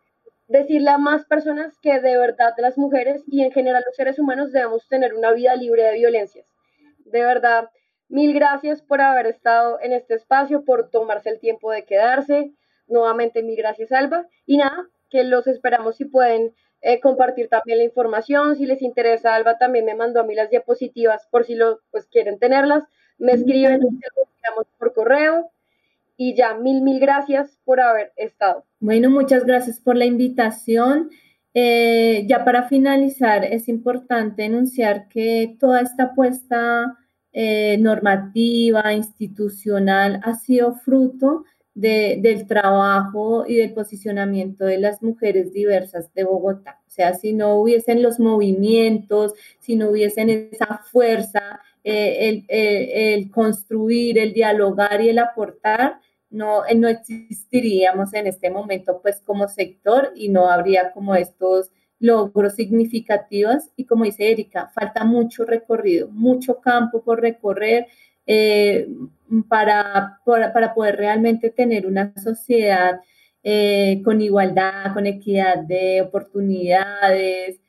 decirle 0.47 0.89
a 0.91 0.97
más 0.97 1.25
personas 1.25 1.77
que 1.81 1.99
de 1.99 2.17
verdad 2.17 2.53
las 2.57 2.77
mujeres 2.77 3.23
y 3.25 3.41
en 3.43 3.51
general 3.51 3.83
los 3.85 3.95
seres 3.95 4.19
humanos 4.19 4.51
debemos 4.51 4.87
tener 4.89 5.15
una 5.15 5.31
vida 5.31 5.55
libre 5.55 5.83
de 5.83 5.93
violencias. 5.93 6.45
De 7.05 7.21
verdad, 7.21 7.69
mil 8.09 8.33
gracias 8.33 8.81
por 8.81 9.01
haber 9.01 9.27
estado 9.27 9.79
en 9.81 9.93
este 9.93 10.13
espacio, 10.13 10.63
por 10.65 10.89
tomarse 10.91 11.29
el 11.29 11.39
tiempo 11.39 11.71
de 11.71 11.85
quedarse. 11.85 12.51
Nuevamente, 12.87 13.43
mil 13.43 13.55
gracias, 13.55 13.91
Alba. 13.91 14.27
Y 14.45 14.57
nada, 14.57 14.87
que 15.09 15.23
los 15.23 15.47
esperamos 15.47 15.97
si 15.97 16.05
pueden 16.05 16.53
eh, 16.81 16.99
compartir 16.99 17.49
también 17.49 17.79
la 17.79 17.83
información. 17.83 18.55
Si 18.55 18.65
les 18.65 18.81
interesa, 18.81 19.35
Alba 19.35 19.57
también 19.57 19.85
me 19.85 19.95
mandó 19.95 20.21
a 20.21 20.23
mí 20.23 20.35
las 20.35 20.49
diapositivas 20.49 21.27
por 21.29 21.45
si 21.45 21.55
lo 21.55 21.81
pues, 21.91 22.05
quieren 22.07 22.39
tenerlas. 22.39 22.83
Me 23.17 23.33
escriben 23.33 23.81
por 24.77 24.93
correo 24.93 25.49
y 26.17 26.35
ya 26.35 26.55
mil, 26.55 26.81
mil 26.81 26.99
gracias 26.99 27.57
por 27.65 27.79
haber 27.79 28.11
estado. 28.15 28.63
Bueno, 28.79 29.09
muchas 29.09 29.45
gracias 29.45 29.79
por 29.79 29.95
la 29.95 30.05
invitación. 30.05 31.09
Eh, 31.53 32.25
ya 32.27 32.45
para 32.45 32.63
finalizar, 32.63 33.43
es 33.43 33.67
importante 33.67 34.43
enunciar 34.45 35.07
que 35.07 35.55
toda 35.59 35.81
esta 35.81 36.03
apuesta 36.03 36.95
eh, 37.33 37.77
normativa, 37.79 38.93
institucional, 38.93 40.19
ha 40.23 40.35
sido 40.35 40.75
fruto 40.75 41.45
del 41.77 42.47
trabajo 42.47 43.45
y 43.47 43.55
del 43.55 43.73
posicionamiento 43.73 44.65
de 44.65 44.79
las 44.79 45.03
mujeres 45.03 45.53
diversas 45.53 46.11
de 46.15 46.23
Bogotá. 46.23 46.81
O 46.87 46.89
sea, 46.89 47.13
si 47.13 47.33
no 47.33 47.55
hubiesen 47.55 48.01
los 48.01 48.19
movimientos, 48.19 49.33
si 49.59 49.75
no 49.75 49.91
hubiesen 49.91 50.49
esa 50.51 50.81
fuerza, 50.91 51.61
eh, 51.83 52.43
el 52.49 53.29
construir, 53.29 54.17
el 54.17 54.33
dialogar 54.33 55.01
y 55.01 55.09
el 55.09 55.19
aportar, 55.19 55.99
no, 56.29 56.65
eh, 56.65 56.75
no 56.75 56.87
existiríamos 56.87 58.13
en 58.13 58.27
este 58.27 58.49
momento 58.49 58.99
pues 59.01 59.21
como 59.21 59.47
sector 59.47 60.11
y 60.15 60.29
no 60.29 60.49
habría 60.49 60.91
como 60.91 61.15
estos 61.15 61.71
logros 61.99 62.55
significativos 62.55 63.69
y 63.75 63.85
como 63.85 64.03
dice 64.03 64.31
Erika, 64.31 64.67
falta 64.67 65.03
mucho 65.03 65.45
recorrido, 65.45 66.09
mucho 66.09 66.59
campo 66.59 67.03
por 67.03 67.21
recorrer 67.21 67.87
eh, 68.27 68.87
para, 69.49 70.19
para, 70.25 70.73
poder 70.73 70.97
realmente 70.97 71.49
tener 71.49 71.87
una 71.87 72.13
sociedad 72.21 73.01
eh, 73.43 74.01
con 74.03 74.21
igualdad, 74.21 74.93
con 74.93 75.07
equidad 75.07 75.57
de 75.59 76.01
oportunidades, 76.01 77.59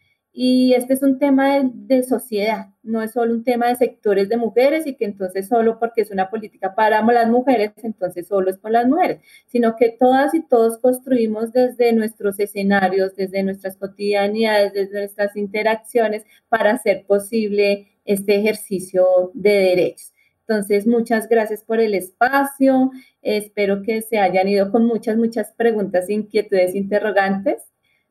y 0.40 0.74
este 0.74 0.94
es 0.94 1.02
un 1.02 1.18
tema 1.18 1.58
de, 1.64 2.04
sociedad, 2.04 2.68
no 2.84 3.02
es 3.02 3.10
solo 3.10 3.34
un 3.34 3.42
tema 3.42 3.66
de 3.66 3.74
sectores 3.74 4.28
de 4.28 4.36
mujeres 4.36 4.86
y 4.86 4.94
que 4.94 5.04
entonces 5.04 5.48
solo 5.48 5.80
porque 5.80 6.02
es 6.02 6.12
una 6.12 6.30
política 6.30 6.76
para 6.76 7.02
las 7.02 7.28
mujeres, 7.28 7.72
entonces 7.82 8.28
solo 8.28 8.48
es 8.48 8.56
por 8.56 8.70
las 8.70 8.86
mujeres, 8.86 9.20
sino 9.48 9.74
que 9.74 9.96
todas 9.98 10.34
y 10.34 10.46
todos 10.46 10.78
construimos 10.78 11.50
desde 11.52 11.92
nuestros 11.92 12.38
escenarios, 12.38 13.16
desde 13.16 13.42
nuestras 13.42 13.76
cotidianidades, 13.78 14.72
desde 14.74 14.98
nuestras 15.00 15.34
interacciones 15.36 16.24
para 16.48 16.70
hacer 16.70 17.04
posible 17.04 17.88
este 18.04 18.36
ejercicio 18.36 19.32
de 19.34 19.50
derechos. 19.50 20.12
Entonces, 20.48 20.86
muchas 20.86 21.28
gracias 21.28 21.62
por 21.62 21.78
el 21.78 21.94
espacio. 21.94 22.90
Espero 23.20 23.82
que 23.82 24.00
se 24.00 24.18
hayan 24.18 24.48
ido 24.48 24.72
con 24.72 24.86
muchas, 24.86 25.18
muchas 25.18 25.52
preguntas, 25.52 26.08
inquietudes, 26.08 26.74
interrogantes 26.74 27.68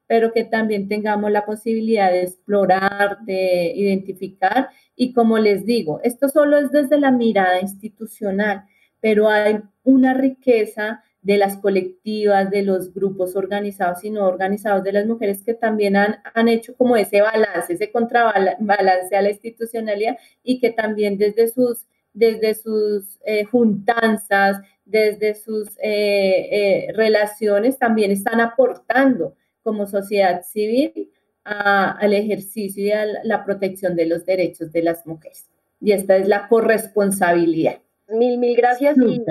pero 0.08 0.32
que 0.32 0.46
también 0.46 0.88
tengamos 0.88 1.32
la 1.32 1.46
posibilidad 1.46 2.10
de 2.10 2.24
explorar, 2.24 3.20
de 3.26 3.74
identificar. 3.76 4.70
Y 4.96 5.14
como 5.14 5.38
les 5.38 5.66
digo, 5.66 6.00
esto 6.04 6.30
solo 6.30 6.58
es 6.58 6.72
desde 6.72 6.98
la 6.98 7.12
mirada 7.12 7.60
institucional, 7.60 8.64
pero 9.02 9.30
hay 9.30 9.60
una 9.84 10.14
riqueza 10.14 11.04
de 11.22 11.38
las 11.38 11.58
colectivas, 11.58 12.50
de 12.50 12.62
los 12.62 12.94
grupos 12.94 13.36
organizados 13.36 14.04
y 14.06 14.10
no 14.12 14.26
organizados, 14.26 14.84
de 14.84 14.94
las 14.94 15.06
mujeres 15.06 15.44
que 15.44 15.54
también 15.54 15.98
han, 15.98 16.20
han 16.34 16.48
hecho 16.48 16.74
como 16.78 16.96
ese 16.96 17.22
balance, 17.22 17.74
ese 17.74 17.92
contrabalance 17.92 19.14
a 19.14 19.22
la 19.22 19.32
institucionalidad 19.32 20.18
y 20.42 20.62
que 20.62 20.72
también 20.72 21.18
desde 21.18 21.50
sus, 21.50 21.86
desde 22.18 22.56
sus 22.56 23.20
eh, 23.26 23.46
juntanzas, 23.46 24.58
desde 24.86 25.36
sus 25.36 25.70
eh, 25.78 26.48
eh, 26.52 26.88
relaciones 26.94 27.78
también 27.78 28.10
están 28.10 28.42
aportando 28.42 29.36
como 29.62 29.86
sociedad 29.86 30.42
civil 30.44 31.12
al 31.44 32.14
ejercicio 32.14 32.84
y 32.84 32.92
a 32.92 33.06
la 33.24 33.46
protección 33.46 33.96
de 33.96 34.06
los 34.06 34.26
derechos 34.26 34.72
de 34.74 34.82
las 34.82 35.06
mujeres. 35.06 35.46
Y 35.80 35.92
esta 35.92 36.18
es 36.18 36.28
la 36.28 36.48
corresponsabilidad. 36.50 37.78
Mil, 38.10 38.38
mil 38.38 38.58
gracias 38.58 38.98
y 38.98 39.24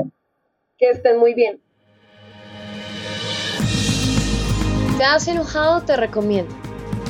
que 0.78 0.90
estén 0.90 1.18
muy 1.18 1.34
bien. 1.34 1.60
¿Te 4.96 5.04
has 5.04 5.28
enojado? 5.28 5.82
Te 5.82 5.96
recomiendo. 5.96 6.54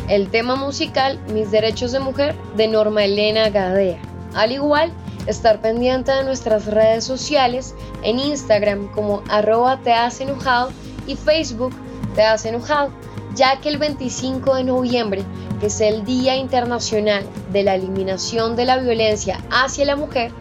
El 0.09 0.28
tema 0.31 0.57
musical 0.57 1.20
Mis 1.32 1.51
Derechos 1.53 1.93
de 1.93 2.01
Mujer 2.01 2.35
de 2.57 2.66
Norma 2.66 3.05
Elena 3.05 3.51
Gadea. 3.51 4.01
Al 4.35 4.51
igual, 4.51 4.93
estar 5.27 5.61
pendiente 5.61 6.12
de 6.12 6.24
nuestras 6.24 6.66
redes 6.66 7.05
sociales 7.05 7.74
en 8.03 8.19
Instagram 8.19 8.89
como 8.93 9.23
arroba 9.28 9.78
te 9.78 9.93
has 9.93 10.20
enojado 10.20 10.70
y 11.07 11.16
Facebook 11.16 11.74
te 12.15 12.23
has 12.23 12.44
enojado 12.44 12.90
ya 13.36 13.61
que 13.61 13.69
el 13.69 13.78
25 13.78 14.55
de 14.57 14.65
noviembre, 14.65 15.23
que 15.61 15.66
es 15.66 15.81
el 15.81 16.05
Día 16.05 16.36
Internacional 16.36 17.24
de 17.53 17.62
la 17.62 17.74
Eliminación 17.74 18.57
de 18.57 18.65
la 18.65 18.78
Violencia 18.78 19.44
hacia 19.51 19.85
la 19.85 19.94
Mujer, 19.94 20.32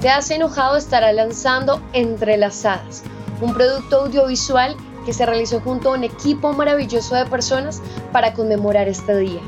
Te 0.00 0.08
has 0.08 0.32
enojado 0.32 0.76
estará 0.76 1.12
lanzando 1.12 1.80
Entrelazadas, 1.92 3.04
un 3.40 3.54
producto 3.54 4.02
audiovisual 4.02 4.76
que 5.06 5.12
se 5.12 5.24
realizó 5.24 5.60
junto 5.60 5.90
a 5.90 5.94
un 5.94 6.02
equipo 6.02 6.52
maravilloso 6.52 7.14
de 7.14 7.24
personas 7.26 7.80
para 8.10 8.32
conmemorar 8.32 8.88
este 8.88 9.16
día. 9.16 9.40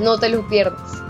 No 0.00 0.18
te 0.18 0.30
lo 0.30 0.48
pierdas. 0.48 1.01